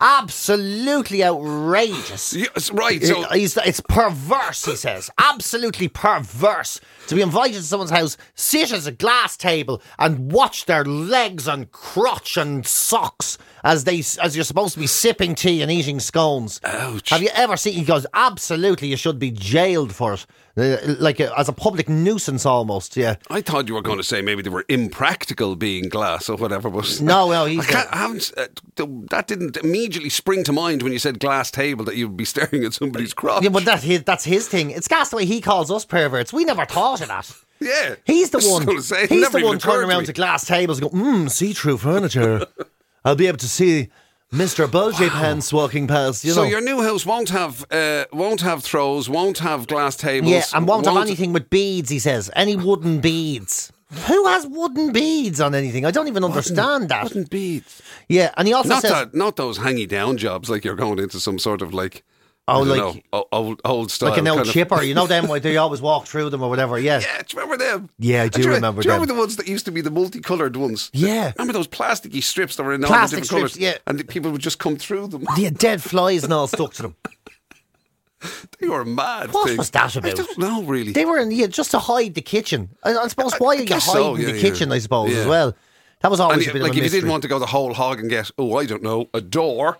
Absolutely 0.03 1.23
outrageous. 1.23 2.33
Yes, 2.33 2.71
right. 2.71 3.03
So 3.05 3.23
he's- 3.25 3.59
it's 3.65 3.81
perverse, 3.83 4.65
he 4.65 4.75
says. 4.77 5.11
Absolutely 5.19 5.89
perverse 5.89 6.81
to 7.07 7.15
be 7.15 7.21
invited 7.21 7.57
to 7.57 7.63
someone's 7.63 7.91
house, 7.91 8.17
sit 8.35 8.73
at 8.73 8.87
a 8.87 8.93
glass 8.93 9.37
table, 9.37 9.83
and 9.99 10.33
watch 10.33 10.65
their 10.65 10.85
legs 10.85 11.47
and 11.47 11.71
crotch 11.71 12.39
and 12.39 12.67
socks 12.67 13.37
as 13.65 13.85
they 13.85 13.99
as 14.23 14.35
you're 14.37 14.45
supposed 14.45 14.75
to 14.75 14.81
be 14.81 14.87
sipping 14.87 15.35
tea 15.35 15.63
and 15.63 15.71
eating 15.71 16.01
scones. 16.01 16.61
Ouch. 16.65 17.11
Have 17.11 17.23
you 17.23 17.31
ever 17.35 17.57
seen? 17.57 17.75
He 17.75 17.85
goes, 17.85 18.07
absolutely, 18.15 18.89
you 18.89 18.97
should 18.97 19.19
be 19.19 19.31
jailed 19.31 19.95
for 19.95 20.15
it, 20.15 20.27
Uh, 20.57 20.95
like 20.99 21.21
a, 21.21 21.37
as 21.39 21.49
a 21.49 21.53
public 21.53 21.89
nuisance 21.89 22.45
almost. 22.45 22.97
Yeah. 22.97 23.17
I 23.31 23.41
thought 23.41 23.69
you 23.69 23.75
were 23.75 23.83
going 23.83 23.99
to 23.99 24.05
say 24.05 24.21
maybe 24.23 24.43
they 24.43 24.51
were 24.51 24.65
impractical 24.69 25.57
being 25.57 25.89
glass 25.89 26.29
or 26.29 26.37
whatever, 26.37 26.69
but 26.71 27.01
No, 27.01 27.31
no, 27.31 27.45
he's 27.47 27.69
I, 27.75 27.87
I 27.93 27.97
haven't. 27.97 28.33
Uh, 28.37 28.47
that 29.11 29.27
didn't 29.27 29.57
immediately 29.59 30.11
spring 30.11 30.45
to 30.45 30.53
mind 30.53 30.83
when 30.83 30.93
you 30.93 30.99
said 30.99 31.21
glass 31.21 31.51
table 31.51 31.85
that 31.85 31.97
you'd 31.97 32.17
be 32.17 32.25
staring 32.35 32.65
at 32.65 32.75
somebody's 32.75 33.15
crotch. 33.15 33.43
Yeah, 33.43 33.51
but 33.51 33.65
that 33.65 33.83
his, 33.83 34.03
that's 34.05 34.25
his 34.25 34.49
thing. 34.49 34.71
It's 34.71 34.89
gas 34.89 35.11
the 35.11 35.17
way 35.17 35.25
he 35.27 35.41
calls 35.41 35.71
us 35.71 35.85
perverts. 35.85 36.33
We 36.33 36.45
never 36.45 36.65
thought 36.65 37.01
of 37.01 37.09
that. 37.09 37.31
Yeah. 37.63 37.97
He's 38.07 38.31
the 38.31 38.39
one. 38.41 38.81
say, 38.81 39.07
he's 39.07 39.29
the 39.29 39.43
one 39.45 39.59
turning 39.59 39.91
around 39.91 40.07
to 40.07 40.15
glass 40.15 40.47
tables 40.47 40.81
and 40.81 40.91
go, 40.91 40.97
mmm, 40.97 41.31
see-through 41.31 41.77
furniture. 41.77 42.47
I'll 43.05 43.17
be 43.17 43.27
able 43.27 43.39
to 43.39 43.49
see 43.49 43.89
Mr. 44.33 44.71
Bulgy 44.71 45.09
Pants 45.09 45.53
walking 45.53 45.87
past. 45.87 46.25
You 46.25 46.33
so 46.33 46.43
know. 46.43 46.49
your 46.49 46.61
new 46.61 46.83
house 46.83 47.05
won't 47.05 47.31
have 47.31 47.65
uh, 47.71 48.05
won't 48.13 48.41
have 48.43 48.63
throws, 48.63 49.09
won't 49.09 49.39
have 49.39 49.67
glass 49.67 49.97
tables. 49.97 50.31
yeah, 50.31 50.45
and 50.55 50.69
won't 50.69 50.87
have 50.87 50.97
anything 50.97 51.33
with 51.33 51.51
beads. 51.51 51.91
He 51.91 51.99
says 51.99 52.31
any 52.37 52.57
wooden 52.57 53.01
beads. 53.01 53.73
Who 54.07 54.27
has 54.27 54.47
wooden 54.47 54.93
beads 54.93 55.41
on 55.41 55.53
anything? 55.53 55.85
I 55.85 55.91
don't 55.91 56.07
even 56.07 56.23
understand 56.23 56.91
that. 56.91 57.05
Wooden 57.05 57.25
beads. 57.25 57.83
Yeah, 58.09 58.33
and 58.37 58.47
he 58.47 58.55
also 58.55 58.69
Not 58.69 58.83
says, 58.83 58.91
that, 58.93 59.15
not 59.15 59.35
those 59.35 59.59
hangy 59.59 59.89
down 59.89 60.17
jobs 60.17 60.49
like 60.49 60.65
you're 60.65 60.77
going 60.77 61.01
into 61.01 61.19
some 61.19 61.41
sort 61.41 61.61
of 61.61 61.75
like. 61.75 62.05
Oh, 62.49 62.63
like- 62.63 63.05
know, 63.13 63.25
old 63.33 63.61
old 63.65 63.91
style 63.93 64.11
like 64.11 64.19
an 64.19 64.27
old 64.27 64.41
of- 64.41 64.47
chipper. 64.49 64.83
You 64.83 64.95
know 64.95 65.07
them 65.07 65.29
they 65.41 65.57
always 65.65 65.81
walk 65.81 66.07
through 66.07 66.31
them 66.31 66.43
or 66.43 66.49
whatever. 66.49 66.79
Yeah. 66.79 66.99
Yeah, 67.01 67.23
do 67.23 67.37
you 67.37 67.41
remember 67.43 67.65
them? 67.65 67.91
Yeah, 67.99 68.17
I 68.17 68.21
uh, 68.21 68.23
And 68.25 68.33
do 68.33 68.43
you 68.43 68.49
remember 68.51 68.83
Do 68.83 68.87
you 68.89 68.91
them. 68.93 69.01
remember 69.03 69.15
the 69.15 69.21
ones 69.21 69.37
that 69.37 69.47
used 69.47 69.65
to 69.67 69.71
be 69.73 69.81
the 69.83 69.91
multicoloured 69.91 70.57
ones? 70.57 70.91
Yeah. 70.93 71.33
Remember 71.39 71.53
those 71.53 71.69
plasticky 71.69 72.23
strips 72.23 72.57
that 72.57 72.65
were 72.65 72.73
in 72.75 72.83
all 72.85 72.89
Plastic 72.89 73.21
the 73.21 73.23
different 73.27 73.51
strips, 73.51 73.55
colours? 73.55 73.75
yeah. 73.77 73.79
And 73.87 73.99
the 74.01 74.05
people 74.05 74.33
would 74.33 74.41
just 74.41 74.59
come 74.59 74.77
through 74.77 75.09
them. 75.09 75.25
The 75.37 75.51
dead 75.57 75.81
flies 75.83 76.25
and 76.25 76.33
all 76.33 76.49
stuck 76.49 76.73
to 76.75 76.83
them. 76.83 76.97
they 78.61 78.67
were 78.69 78.85
mad. 78.85 79.33
What 79.33 79.47
things. 79.47 79.59
was 79.59 79.71
that 79.71 79.95
about? 79.95 80.11
I 80.11 80.15
don't 80.15 80.39
know, 80.39 80.63
really. 80.65 80.93
They 80.93 81.05
were 81.05 81.19
in 81.19 81.31
yeah, 81.31 81.47
just 81.47 81.71
to 81.71 81.79
hide 81.79 82.15
the 82.15 82.21
kitchen. 82.23 82.71
I, 82.83 82.97
I 82.97 83.07
suppose 83.09 83.35
why 83.39 83.49
are 83.51 83.55
you 83.55 83.61
hiding 83.67 83.81
so, 83.81 84.17
yeah, 84.17 84.27
the 84.27 84.35
yeah. 84.35 84.41
kitchen? 84.41 84.73
I 84.73 84.79
suppose 84.81 85.11
Yeah. 85.13 85.19
as 85.19 85.27
well. 85.27 85.55
That 86.01 86.11
was 86.11 86.19
and 86.21 86.31
always 86.33 86.47
you- 86.47 86.51
a 86.51 86.55
bit 86.55 86.63
like 86.63 86.73
of 86.73 86.77
a 86.79 86.81
if 86.81 86.85
you 86.85 86.91
didn't 87.01 87.11
want 87.11 87.23
to 87.23 87.29
go 87.29 87.39
the 87.39 87.47
whole 87.47 87.75
hog 87.75 88.01
and 88.01 88.11
get, 88.11 88.31
oh, 88.39 88.57
I 88.57 88.67
don't 88.67 88.83
know, 88.83 89.09
a 89.15 89.21
door. 89.21 89.79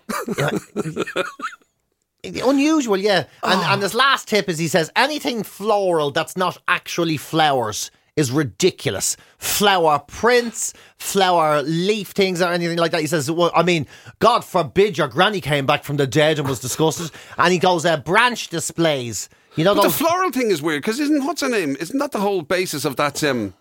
Unusual, 2.23 2.97
yeah. 2.97 3.25
And 3.43 3.59
Oh. 3.61 3.67
and 3.73 3.81
his 3.81 3.93
last 3.93 4.27
tip 4.27 4.47
is 4.49 4.59
he 4.59 4.67
says 4.67 4.91
anything 4.95 5.43
floral 5.43 6.11
that's 6.11 6.37
not 6.37 6.57
actually 6.67 7.17
flowers 7.17 7.89
is 8.15 8.29
ridiculous. 8.29 9.15
Flower 9.37 9.97
prints, 10.05 10.73
flower 10.97 11.61
leaf 11.63 12.09
things, 12.09 12.41
or 12.41 12.51
anything 12.51 12.77
like 12.77 12.91
that. 12.91 13.01
He 13.01 13.07
says, 13.07 13.31
well, 13.31 13.51
I 13.55 13.63
mean, 13.63 13.87
God 14.19 14.43
forbid 14.43 14.97
your 14.97 15.07
granny 15.07 15.39
came 15.41 15.65
back 15.65 15.83
from 15.85 15.95
the 15.97 16.05
dead 16.05 16.37
and 16.37 16.47
was 16.47 16.59
disgusted. 16.59 17.09
And 17.37 17.53
he 17.53 17.57
goes, 17.57 17.85
uh, 17.85 17.97
branch 17.97 18.49
displays. 18.49 19.29
You 19.55 19.63
know 19.63 19.73
But 19.75 19.83
the 19.83 19.89
floral 19.89 20.31
thing 20.31 20.51
is 20.51 20.61
weird 20.61 20.81
because 20.81 20.99
isn't 20.99 21.25
what's 21.25 21.41
her 21.41 21.49
name? 21.49 21.75
Isn't 21.79 21.99
that 21.99 22.11
the 22.11 22.19
whole 22.19 22.41
basis 22.41 22.85
of 22.85 22.97
that 22.97 23.23
um, 23.23 23.53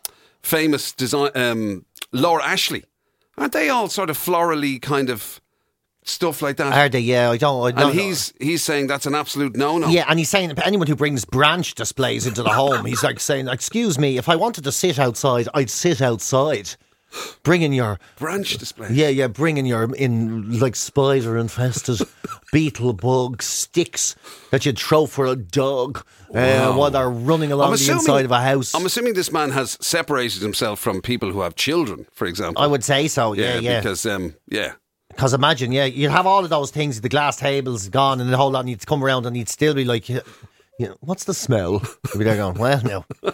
famous 0.42 0.92
design? 0.92 1.30
Um, 1.34 1.84
Laura 2.12 2.44
Ashley, 2.44 2.84
aren't 3.38 3.52
they 3.52 3.68
all 3.70 3.88
sort 3.88 4.10
of 4.10 4.18
florally 4.18 4.82
kind 4.82 5.10
of 5.10 5.40
stuff 6.02 6.42
like 6.42 6.56
that? 6.56 6.72
are 6.72 6.88
they? 6.88 7.00
Yeah, 7.00 7.30
I 7.30 7.36
don't. 7.36 7.78
I 7.78 7.82
and 7.82 7.98
he's 7.98 8.32
he's 8.40 8.62
saying 8.62 8.86
that's 8.86 9.06
an 9.06 9.14
absolute 9.14 9.56
no 9.56 9.78
no. 9.78 9.88
Yeah, 9.88 10.04
and 10.08 10.18
he's 10.18 10.30
saying 10.30 10.48
that 10.48 10.66
anyone 10.66 10.86
who 10.86 10.96
brings 10.96 11.24
branch 11.24 11.74
displays 11.74 12.26
into 12.26 12.42
the 12.42 12.50
home, 12.50 12.84
he's 12.84 13.02
like 13.02 13.20
saying, 13.20 13.48
"Excuse 13.48 13.98
me, 13.98 14.18
if 14.18 14.28
I 14.28 14.36
wanted 14.36 14.64
to 14.64 14.72
sit 14.72 14.98
outside, 14.98 15.48
I'd 15.54 15.70
sit 15.70 16.00
outside." 16.00 16.70
Bring 17.42 17.62
in 17.62 17.72
your 17.72 17.98
branch 18.18 18.56
display. 18.58 18.88
yeah, 18.92 19.08
yeah, 19.08 19.26
bring 19.26 19.56
in 19.56 19.66
your 19.66 19.92
in 19.96 20.60
like 20.60 20.76
spider 20.76 21.36
infested 21.36 22.06
beetle 22.52 22.92
bug 22.92 23.42
sticks 23.42 24.14
that 24.52 24.64
you'd 24.64 24.78
throw 24.78 25.06
for 25.06 25.26
a 25.26 25.34
dog 25.34 26.04
uh, 26.32 26.72
while 26.72 26.90
they're 26.92 27.10
running 27.10 27.50
along 27.50 27.72
the 27.72 27.90
inside 27.90 28.24
of 28.24 28.30
a 28.30 28.40
house. 28.40 28.74
I'm 28.76 28.86
assuming 28.86 29.14
this 29.14 29.32
man 29.32 29.50
has 29.50 29.76
separated 29.80 30.40
himself 30.40 30.78
from 30.78 31.02
people 31.02 31.32
who 31.32 31.40
have 31.40 31.56
children, 31.56 32.06
for 32.12 32.28
example. 32.28 32.62
I 32.62 32.68
would 32.68 32.84
say 32.84 33.08
so. 33.08 33.32
Yeah, 33.32 33.58
yeah. 33.58 33.80
Because 33.80 34.06
um, 34.06 34.36
yeah, 34.48 34.74
Because 35.20 35.34
imagine, 35.34 35.70
yeah, 35.70 35.84
you'd 35.84 36.10
have 36.10 36.26
all 36.26 36.44
of 36.44 36.48
those 36.48 36.70
things, 36.70 36.98
the 37.02 37.10
glass 37.10 37.36
tables 37.36 37.90
gone, 37.90 38.22
and 38.22 38.32
the 38.32 38.38
whole 38.38 38.50
lot, 38.52 38.60
and 38.60 38.70
you'd 38.70 38.86
come 38.86 39.04
around 39.04 39.26
and 39.26 39.36
you'd 39.36 39.50
still 39.50 39.74
be 39.74 39.84
like, 39.84 40.08
you 40.08 40.22
know, 40.78 40.96
what's 41.00 41.24
the 41.24 41.34
smell? 41.34 41.82
You'd 42.14 42.20
be 42.20 42.24
there 42.24 42.36
going, 42.36 42.56
well, 42.56 42.80
now, 42.82 43.04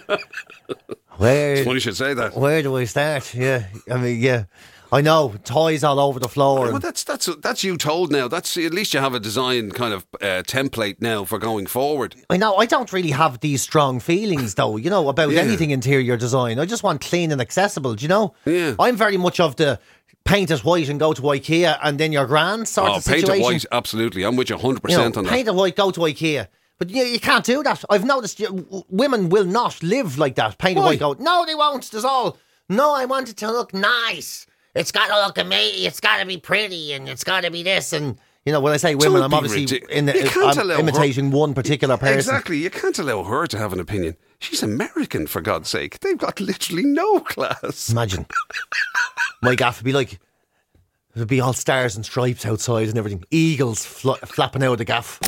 where, 1.16 1.52
it's 1.54 1.64
funny 1.64 1.74
you 1.74 1.80
should 1.80 1.96
say 1.96 2.12
that. 2.12 2.34
where 2.36 2.60
do 2.60 2.76
I 2.76 2.86
start? 2.86 3.32
Yeah, 3.36 3.66
I 3.88 3.98
mean, 3.98 4.20
yeah, 4.20 4.46
I 4.90 5.00
know, 5.00 5.34
toys 5.44 5.84
all 5.84 6.00
over 6.00 6.18
the 6.18 6.28
floor. 6.28 6.72
Well, 6.72 6.80
that's 6.80 7.04
that's 7.04 7.26
that's 7.40 7.62
you 7.62 7.76
told 7.76 8.10
now. 8.10 8.26
That's 8.26 8.56
at 8.56 8.74
least 8.74 8.92
you 8.92 8.98
have 8.98 9.14
a 9.14 9.20
design 9.20 9.70
kind 9.70 9.94
of 9.94 10.06
uh, 10.20 10.42
template 10.42 10.96
now 11.00 11.24
for 11.24 11.38
going 11.38 11.66
forward. 11.66 12.16
I 12.30 12.36
know, 12.36 12.56
I 12.56 12.66
don't 12.66 12.92
really 12.92 13.10
have 13.12 13.38
these 13.40 13.62
strong 13.62 14.00
feelings, 14.00 14.56
though, 14.56 14.76
you 14.76 14.90
know, 14.90 15.08
about 15.08 15.30
Yeah. 15.30 15.40
anything 15.42 15.70
interior 15.70 16.16
design. 16.16 16.58
I 16.58 16.66
just 16.66 16.82
want 16.82 17.00
clean 17.00 17.30
and 17.30 17.40
accessible, 17.40 17.94
do 17.94 18.02
you 18.02 18.08
know? 18.08 18.34
Yeah. 18.44 18.74
I'm 18.80 18.96
very 18.96 19.16
much 19.16 19.38
of 19.38 19.54
the 19.54 19.78
paint 20.26 20.50
it 20.50 20.64
white 20.64 20.88
and 20.88 21.00
go 21.00 21.12
to 21.12 21.22
IKEA 21.22 21.78
and 21.82 21.98
then 21.98 22.12
you're 22.12 22.26
grand 22.26 22.68
sort 22.68 22.90
of 22.90 23.02
situation 23.02 23.30
Oh, 23.30 23.32
of 23.32 23.36
paint 23.36 23.40
situation. 23.40 23.42
it 23.42 23.44
white, 23.44 23.66
absolutely. 23.72 24.22
I'm 24.24 24.36
with 24.36 24.50
you 24.50 24.56
100 24.56 24.90
You 24.90 24.96
know, 24.98 25.04
on 25.04 25.12
that. 25.12 25.26
paint 25.26 25.48
it 25.48 25.54
white, 25.54 25.76
go 25.76 25.90
to 25.90 26.00
IKEA. 26.00 26.48
But 26.78 26.90
you, 26.90 27.04
you 27.04 27.18
can't 27.20 27.44
do 27.44 27.62
that. 27.62 27.82
I've 27.88 28.04
noticed 28.04 28.38
you, 28.38 28.84
women 28.90 29.30
will 29.30 29.46
not 29.46 29.82
live 29.82 30.18
like 30.18 30.34
that. 30.34 30.58
Paint 30.58 30.76
it 30.78 30.82
white, 30.82 30.98
go. 30.98 31.14
No, 31.18 31.44
they 31.46 31.54
won't. 31.54 31.90
There's 31.90 32.04
all. 32.04 32.36
No, 32.68 32.94
I 32.94 33.06
want 33.06 33.30
it 33.30 33.36
to 33.38 33.50
look 33.50 33.72
nice. 33.72 34.46
It's 34.74 34.92
got 34.92 35.06
to 35.06 35.14
look 35.24 35.38
amazing. 35.38 35.86
It's 35.86 36.00
got 36.00 36.18
to 36.18 36.26
be 36.26 36.36
pretty, 36.36 36.92
and 36.92 37.08
it's 37.08 37.24
got 37.24 37.44
to 37.44 37.50
be 37.50 37.62
this. 37.62 37.94
And 37.94 38.18
you 38.44 38.52
know, 38.52 38.60
when 38.60 38.74
I 38.74 38.76
say 38.76 38.94
women, 38.94 39.22
Don't 39.22 39.32
I'm 39.32 39.34
obviously 39.34 39.80
in 39.90 40.04
the, 40.04 40.30
I'm 40.36 40.58
allow 40.58 40.74
her- 40.74 40.80
imitating 40.80 41.30
one 41.30 41.54
particular 41.54 41.96
person. 41.96 42.18
Exactly. 42.18 42.58
You 42.58 42.68
can't 42.68 42.98
allow 42.98 43.24
her 43.24 43.46
to 43.46 43.56
have 43.56 43.72
an 43.72 43.80
opinion. 43.80 44.16
She's 44.38 44.62
American, 44.62 45.26
for 45.26 45.40
God's 45.40 45.68
sake. 45.68 46.00
They've 46.00 46.18
got 46.18 46.40
literally 46.40 46.84
no 46.84 47.20
class. 47.20 47.90
Imagine. 47.90 48.26
My 49.42 49.54
gaff 49.54 49.78
would 49.78 49.84
be 49.84 49.92
like, 49.92 50.18
There'd 51.16 51.28
be 51.28 51.40
all 51.40 51.54
stars 51.54 51.96
and 51.96 52.04
stripes 52.04 52.44
outside 52.44 52.88
and 52.88 52.98
everything. 52.98 53.24
Eagles 53.30 53.86
fl- 53.86 54.12
flapping 54.26 54.62
out 54.62 54.72
of 54.72 54.78
the 54.78 54.84
gaff. 54.84 55.18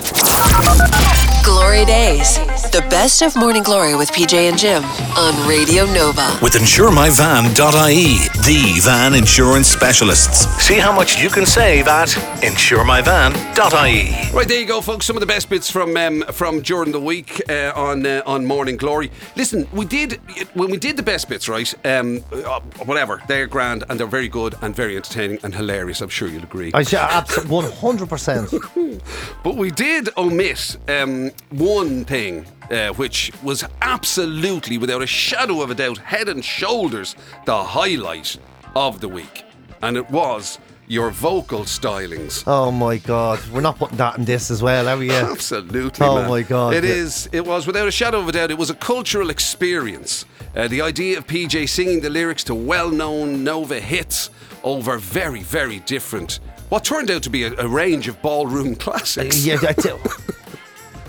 GloryDaze. 1.49 2.71
The 2.73 2.83
best 2.91 3.23
of 3.23 3.35
Morning 3.35 3.63
Glory 3.63 3.95
with 3.97 4.11
PJ 4.13 4.35
and 4.51 4.59
Jim 4.59 4.85
on 5.17 5.49
Radio 5.49 5.87
Nova. 5.87 6.39
With 6.43 6.53
InsureMyVan.ie, 6.53 8.19
the 8.45 8.81
van 8.83 9.15
insurance 9.15 9.69
specialists. 9.69 10.47
See 10.63 10.79
how 10.79 10.93
much 10.93 11.23
you 11.23 11.31
can 11.31 11.47
save 11.47 11.89
at 11.89 12.09
InsureMyVan.ie. 12.43 14.37
Right 14.37 14.47
there 14.47 14.61
you 14.61 14.67
go, 14.67 14.83
folks. 14.83 15.07
Some 15.07 15.17
of 15.17 15.21
the 15.21 15.27
best 15.27 15.49
bits 15.49 15.71
from 15.71 15.97
um, 15.97 16.23
from 16.33 16.61
during 16.61 16.93
the 16.93 17.01
week 17.01 17.41
uh, 17.49 17.73
on 17.75 18.05
uh, 18.05 18.21
on 18.27 18.45
Morning 18.45 18.77
Glory. 18.77 19.11
Listen, 19.35 19.67
we 19.73 19.87
did 19.87 20.21
when 20.53 20.71
we 20.71 20.77
did 20.77 20.99
the 20.99 21.03
best 21.03 21.31
bits, 21.31 21.49
right? 21.49 21.73
Um, 21.87 22.23
uh, 22.31 22.61
whatever, 22.85 23.23
they're 23.27 23.47
grand 23.47 23.85
and 23.89 23.99
they're 23.99 24.07
very 24.07 24.29
good 24.29 24.55
and 24.61 24.77
very 24.77 24.95
entertaining 24.95 25.39
and 25.43 25.55
hilarious. 25.55 25.78
I'm 26.03 26.09
sure 26.09 26.29
you'll 26.29 26.43
agree. 26.43 26.71
I 26.75 26.83
say 26.83 26.99
absolutely 26.99 27.55
one 27.55 27.71
hundred 27.73 28.09
percent. 28.09 28.53
But 29.45 29.57
we 29.57 29.71
did 29.71 30.09
omit 30.17 30.77
um, 30.89 31.31
one 31.51 32.05
thing, 32.05 32.47
uh, 32.71 32.89
which 32.95 33.31
was 33.43 33.65
absolutely, 33.81 34.77
without 34.79 35.03
a 35.03 35.07
shadow 35.07 35.63
of 35.63 35.71
a 35.71 35.75
doubt, 35.75 35.99
head 35.99 36.29
and 36.29 36.45
shoulders 36.45 37.15
the 37.47 37.63
highlight 37.63 38.37
of 38.75 39.01
the 39.01 39.09
week, 39.09 39.45
and 39.83 39.97
it 39.97 40.11
was 40.11 40.59
your 40.89 41.11
vocal 41.11 41.61
stylings. 41.61 42.43
Oh 42.47 42.71
my 42.71 42.97
god, 42.99 43.39
we're 43.53 43.61
not 43.61 43.79
putting 43.79 43.99
that 43.99 44.19
in 44.19 44.25
this 44.25 44.51
as 44.51 44.63
well, 44.63 44.89
are 44.89 44.97
we? 44.99 45.11
Absolutely. 45.33 46.07
Oh 46.07 46.17
man. 46.17 46.29
my 46.31 46.43
God, 46.43 46.75
It 46.75 46.85
yeah. 46.85 46.91
is. 46.91 47.29
It 47.33 47.47
was 47.47 47.67
without 47.67 47.87
a 47.89 47.93
shadow 47.93 48.19
of 48.21 48.29
a 48.29 48.33
doubt. 48.33 48.51
It 48.51 48.59
was 48.59 48.71
a 48.71 48.75
cultural 48.75 49.31
experience. 49.31 50.25
Uh, 50.57 50.67
the 50.67 50.81
idea 50.83 51.19
of 51.19 51.27
PJ 51.27 51.69
singing 51.69 52.01
the 52.01 52.11
lyrics 52.11 52.43
to 52.45 52.55
well-known 52.55 53.45
Nova 53.45 53.79
hits 53.81 54.31
over 54.65 54.99
very, 54.99 55.43
very 55.43 55.81
different. 55.81 56.41
What 56.69 56.85
turned 56.85 57.11
out 57.11 57.23
to 57.23 57.31
be 57.31 57.45
a, 57.45 57.55
a 57.59 57.67
range 57.69 58.09
of 58.09 58.21
ballroom 58.23 58.75
classics. 58.85 59.45
Yeah, 59.45 59.57
that's 59.57 59.85
it. 59.85 59.97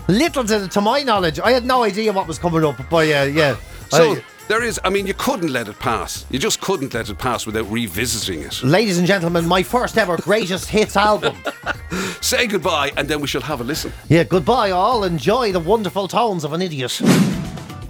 Little 0.08 0.44
to, 0.44 0.66
to 0.68 0.80
my 0.80 1.02
knowledge, 1.02 1.38
I 1.38 1.52
had 1.52 1.64
no 1.64 1.82
idea 1.84 2.12
what 2.12 2.26
was 2.26 2.38
coming 2.38 2.64
up, 2.64 2.76
but 2.90 3.06
yeah, 3.06 3.24
yeah. 3.24 3.56
So 3.90 4.14
I- 4.16 4.24
there 4.48 4.64
is. 4.64 4.80
I 4.82 4.90
mean, 4.90 5.06
you 5.06 5.14
couldn't 5.14 5.52
let 5.52 5.68
it 5.68 5.78
pass. 5.78 6.26
You 6.28 6.40
just 6.40 6.60
couldn't 6.60 6.92
let 6.92 7.08
it 7.08 7.18
pass 7.18 7.46
without 7.46 7.70
revisiting 7.70 8.40
it. 8.42 8.60
ladies 8.64 8.98
and 8.98 9.06
gentlemen, 9.06 9.46
my 9.46 9.62
first 9.62 9.96
ever 9.96 10.16
greatest 10.16 10.68
hits 10.68 10.96
album. 10.96 11.36
Say 12.20 12.48
goodbye, 12.48 12.90
and 12.96 13.06
then 13.08 13.20
we 13.20 13.28
shall 13.28 13.42
have 13.42 13.60
a 13.60 13.64
listen. 13.64 13.92
Yeah, 14.08 14.24
goodbye 14.24 14.72
all. 14.72 15.04
Enjoy 15.04 15.52
the 15.52 15.60
wonderful 15.60 16.08
tones 16.08 16.42
of 16.42 16.52
an 16.52 16.62
idiot. 16.62 17.00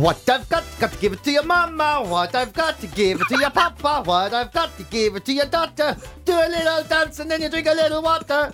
What 0.01 0.26
I've 0.30 0.48
got, 0.48 0.64
got 0.78 0.92
to 0.92 0.98
give 0.98 1.12
it 1.12 1.22
to 1.24 1.30
your 1.30 1.42
mama. 1.42 2.03
What 2.03 2.34
I've 2.34 2.55
got 2.55 2.80
to 2.80 2.86
give 2.86 3.20
it 3.20 3.28
to 3.28 3.38
your 3.38 3.51
papa. 3.51 4.03
What 4.03 4.32
I've 4.32 4.51
got 4.51 4.74
to 4.78 4.82
give 4.84 5.14
it 5.14 5.26
to 5.26 5.32
your 5.34 5.44
daughter. 5.44 5.94
Do 6.24 6.32
a 6.32 6.48
little 6.48 6.84
dance 6.84 7.18
and 7.18 7.30
then 7.30 7.42
you 7.42 7.51
drink 7.51 7.66
a 7.66 7.74
little 7.74 8.01
water. 8.01 8.51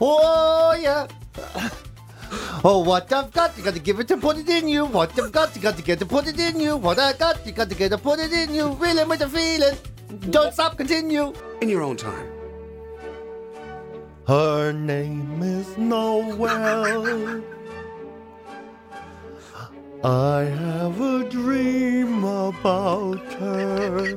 Oh 0.00 0.74
yeah. 0.80 1.06
Oh, 2.64 2.82
what 2.82 3.12
I've 3.12 3.30
got, 3.30 3.58
you 3.58 3.62
got 3.62 3.74
to 3.74 3.80
give 3.80 4.00
it 4.00 4.08
to 4.08 4.16
put 4.16 4.38
it 4.38 4.48
in 4.48 4.68
you. 4.68 4.86
What 4.86 5.18
I've 5.20 5.30
got, 5.30 5.54
you 5.54 5.60
got 5.60 5.76
to 5.76 5.82
get 5.82 5.98
to 5.98 6.06
put 6.06 6.26
it 6.26 6.40
in 6.40 6.58
you. 6.58 6.78
What 6.78 6.98
I 6.98 7.12
got, 7.12 7.44
you 7.44 7.52
got 7.52 7.68
to 7.68 7.74
get 7.74 7.90
to 7.90 7.98
put 7.98 8.18
it 8.18 8.32
in 8.32 8.54
you. 8.54 8.72
Reeling 8.72 9.06
with 9.06 9.18
the 9.18 9.28
feeling. 9.28 9.76
Don't 10.30 10.54
stop, 10.54 10.78
continue. 10.78 11.34
In 11.60 11.68
your 11.68 11.82
own 11.82 11.98
time. 11.98 12.26
Her 14.26 14.72
name 14.72 15.42
is 15.42 15.76
Noel. 15.76 17.42
I 20.02 20.44
have 20.44 20.98
a 20.98 21.28
dream 21.28 22.24
about 22.24 23.20
her. 23.34 24.16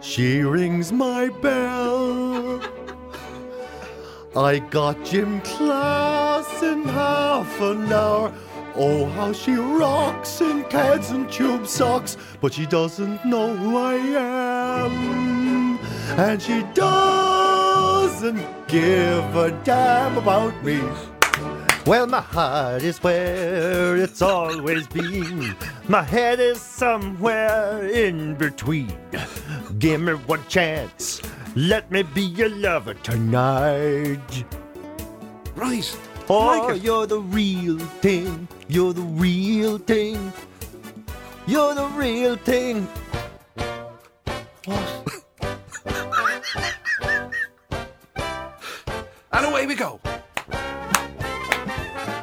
She 0.00 0.40
rings 0.40 0.90
my 0.90 1.28
bell. 1.28 2.60
I 4.36 4.58
got 4.58 5.04
gym 5.04 5.40
class 5.42 6.62
in 6.64 6.82
half 6.82 7.60
an 7.60 7.92
hour. 7.92 8.32
Oh, 8.74 9.06
how 9.06 9.32
she 9.32 9.54
rocks 9.54 10.40
in 10.40 10.64
Keds 10.64 11.12
and 11.12 11.30
tube 11.30 11.68
socks, 11.68 12.16
but 12.40 12.52
she 12.52 12.66
doesn't 12.66 13.24
know 13.24 13.54
who 13.54 13.76
I 13.76 13.94
am. 13.94 15.78
And 16.18 16.42
she 16.42 16.64
doesn't 16.74 18.44
give 18.66 19.36
a 19.36 19.52
damn 19.62 20.18
about 20.18 20.60
me. 20.64 20.80
Well, 21.90 22.06
my 22.06 22.20
heart 22.20 22.84
is 22.84 23.02
where 23.02 23.96
it's 23.96 24.22
always 24.22 24.86
been. 24.86 25.56
My 25.88 26.04
head 26.04 26.38
is 26.38 26.62
somewhere 26.62 27.84
in 27.84 28.36
between. 28.36 28.96
Give 29.80 30.00
me 30.00 30.12
one 30.12 30.46
chance. 30.46 31.20
Let 31.56 31.90
me 31.90 32.04
be 32.04 32.22
your 32.22 32.48
lover 32.48 32.94
tonight. 32.94 34.44
Right. 35.56 35.98
Oh, 36.28 36.68
Like 36.68 36.80
you're 36.80 37.08
the 37.08 37.18
real 37.18 37.80
thing. 37.80 38.46
You're 38.68 38.92
the 38.92 39.02
real 39.02 39.78
thing. 39.78 40.32
You're 41.48 41.74
the 41.74 41.86
real 41.86 42.36
thing. 42.36 42.86
And 44.68 44.99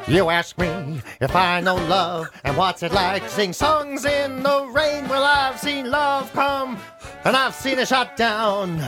You 0.08 0.30
ask 0.30 0.58
me 0.58 1.02
if 1.20 1.36
I 1.36 1.60
know 1.60 1.76
love 1.76 2.30
and 2.46 2.56
what's 2.56 2.82
it 2.82 2.94
like 2.94 3.28
sing 3.28 3.52
songs 3.52 4.06
in 4.06 4.42
the 4.42 4.66
rain. 4.72 5.06
Well, 5.10 5.24
I've 5.24 5.60
seen 5.60 5.92
love 5.92 6.32
come 6.32 6.80
and 7.26 7.36
I've 7.36 7.54
seen 7.54 7.78
it 7.78 7.90
shot 7.90 8.16
down. 8.16 8.82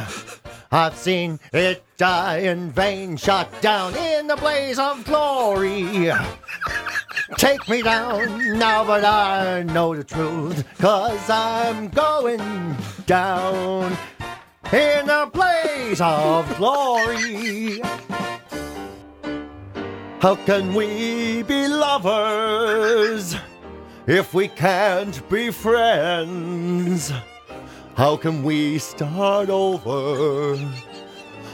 I've 0.72 0.96
seen 0.96 1.38
it 1.52 1.84
die 1.98 2.38
in 2.38 2.72
vain, 2.72 3.18
shot 3.18 3.50
down 3.62 3.96
in 3.98 4.28
the 4.28 4.38
blaze 4.38 4.80
of 4.80 5.04
glory. 5.04 6.10
Take 7.38 7.68
me 7.68 7.82
down 7.82 8.58
now, 8.58 8.86
but 8.86 9.04
I 9.04 9.64
know 9.64 9.94
the 9.94 10.06
truth, 10.06 10.64
cause 10.78 11.30
I'm 11.30 11.90
going 11.90 12.78
down 13.06 13.98
in 14.72 15.10
a 15.10 15.26
blaze 15.26 16.00
of 16.00 16.56
glory. 16.58 17.82
How 20.20 20.36
can 20.36 20.74
we 20.74 21.44
be 21.44 21.66
lovers 21.70 23.38
if 24.06 24.34
we 24.34 24.50
can't 24.50 25.18
be 25.30 25.50
friends? 25.50 27.14
How 27.96 28.18
can 28.18 28.44
we 28.44 28.80
start 28.80 29.50
over 29.50 30.58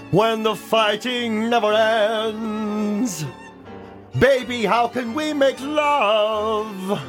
when 0.09 0.41
the 0.41 0.55
fighting 0.55 1.47
never 1.47 1.71
ends? 1.73 3.23
Baby, 4.17 4.65
how 4.65 4.87
can 4.87 5.13
we 5.13 5.31
make 5.31 5.59
love 5.59 6.99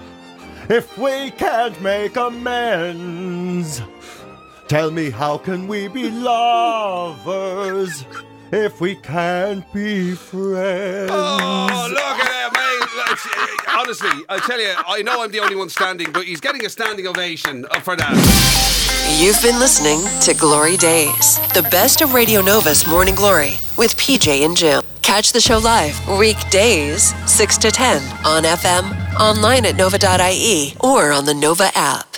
if 0.69 0.99
we 0.99 1.31
can't 1.31 1.81
make 1.81 2.17
amends? 2.17 3.81
Tell 4.69 4.91
me, 4.91 5.09
how 5.09 5.39
can 5.39 5.67
we 5.69 5.89
be 5.89 6.11
lovers 6.11 8.05
if 8.53 8.81
we 8.81 8.95
can't 8.97 9.71
be 9.73 10.13
friends? 10.15 11.11
Oh, 11.13 11.89
look 11.91 11.99
at 11.99 12.29
that, 12.29 12.51
mate. 12.53 13.75
Honestly, 13.79 14.25
I 14.29 14.39
tell 14.39 14.61
you, 14.61 14.73
I 14.87 15.03
know 15.03 15.23
I'm 15.23 15.31
the 15.31 15.41
only 15.41 15.57
one 15.57 15.69
standing, 15.69 16.13
but 16.13 16.25
he's 16.25 16.41
getting 16.41 16.65
a 16.65 16.69
standing 16.69 17.07
ovation 17.07 17.67
for 17.83 17.97
that. 17.97 19.17
You've 19.19 19.41
been 19.43 19.59
listening 19.59 20.01
to 20.23 20.33
GloryDaze, 20.35 21.53
the 21.55 21.63
best 21.71 22.01
of 22.01 22.15
Radio 22.15 22.41
Nova's 22.41 22.87
Morning 22.87 23.15
Glory 23.15 23.55
with 23.79 23.97
PJ 23.97 24.45
and 24.45 24.57
Jim. 24.57 24.83
Catch 25.03 25.33
the 25.33 25.41
show 25.41 25.59
live 25.59 25.97
weekdays 26.19 27.15
6 27.31 27.59
to 27.59 27.71
10 27.71 28.03
on 28.27 28.43
FM, 28.43 29.21
online 29.21 29.65
at 29.67 29.77
nova.ie, 29.77 30.75
or 30.81 31.13
on 31.13 31.25
the 31.25 31.35
Nova 31.35 31.71
app. 31.75 32.17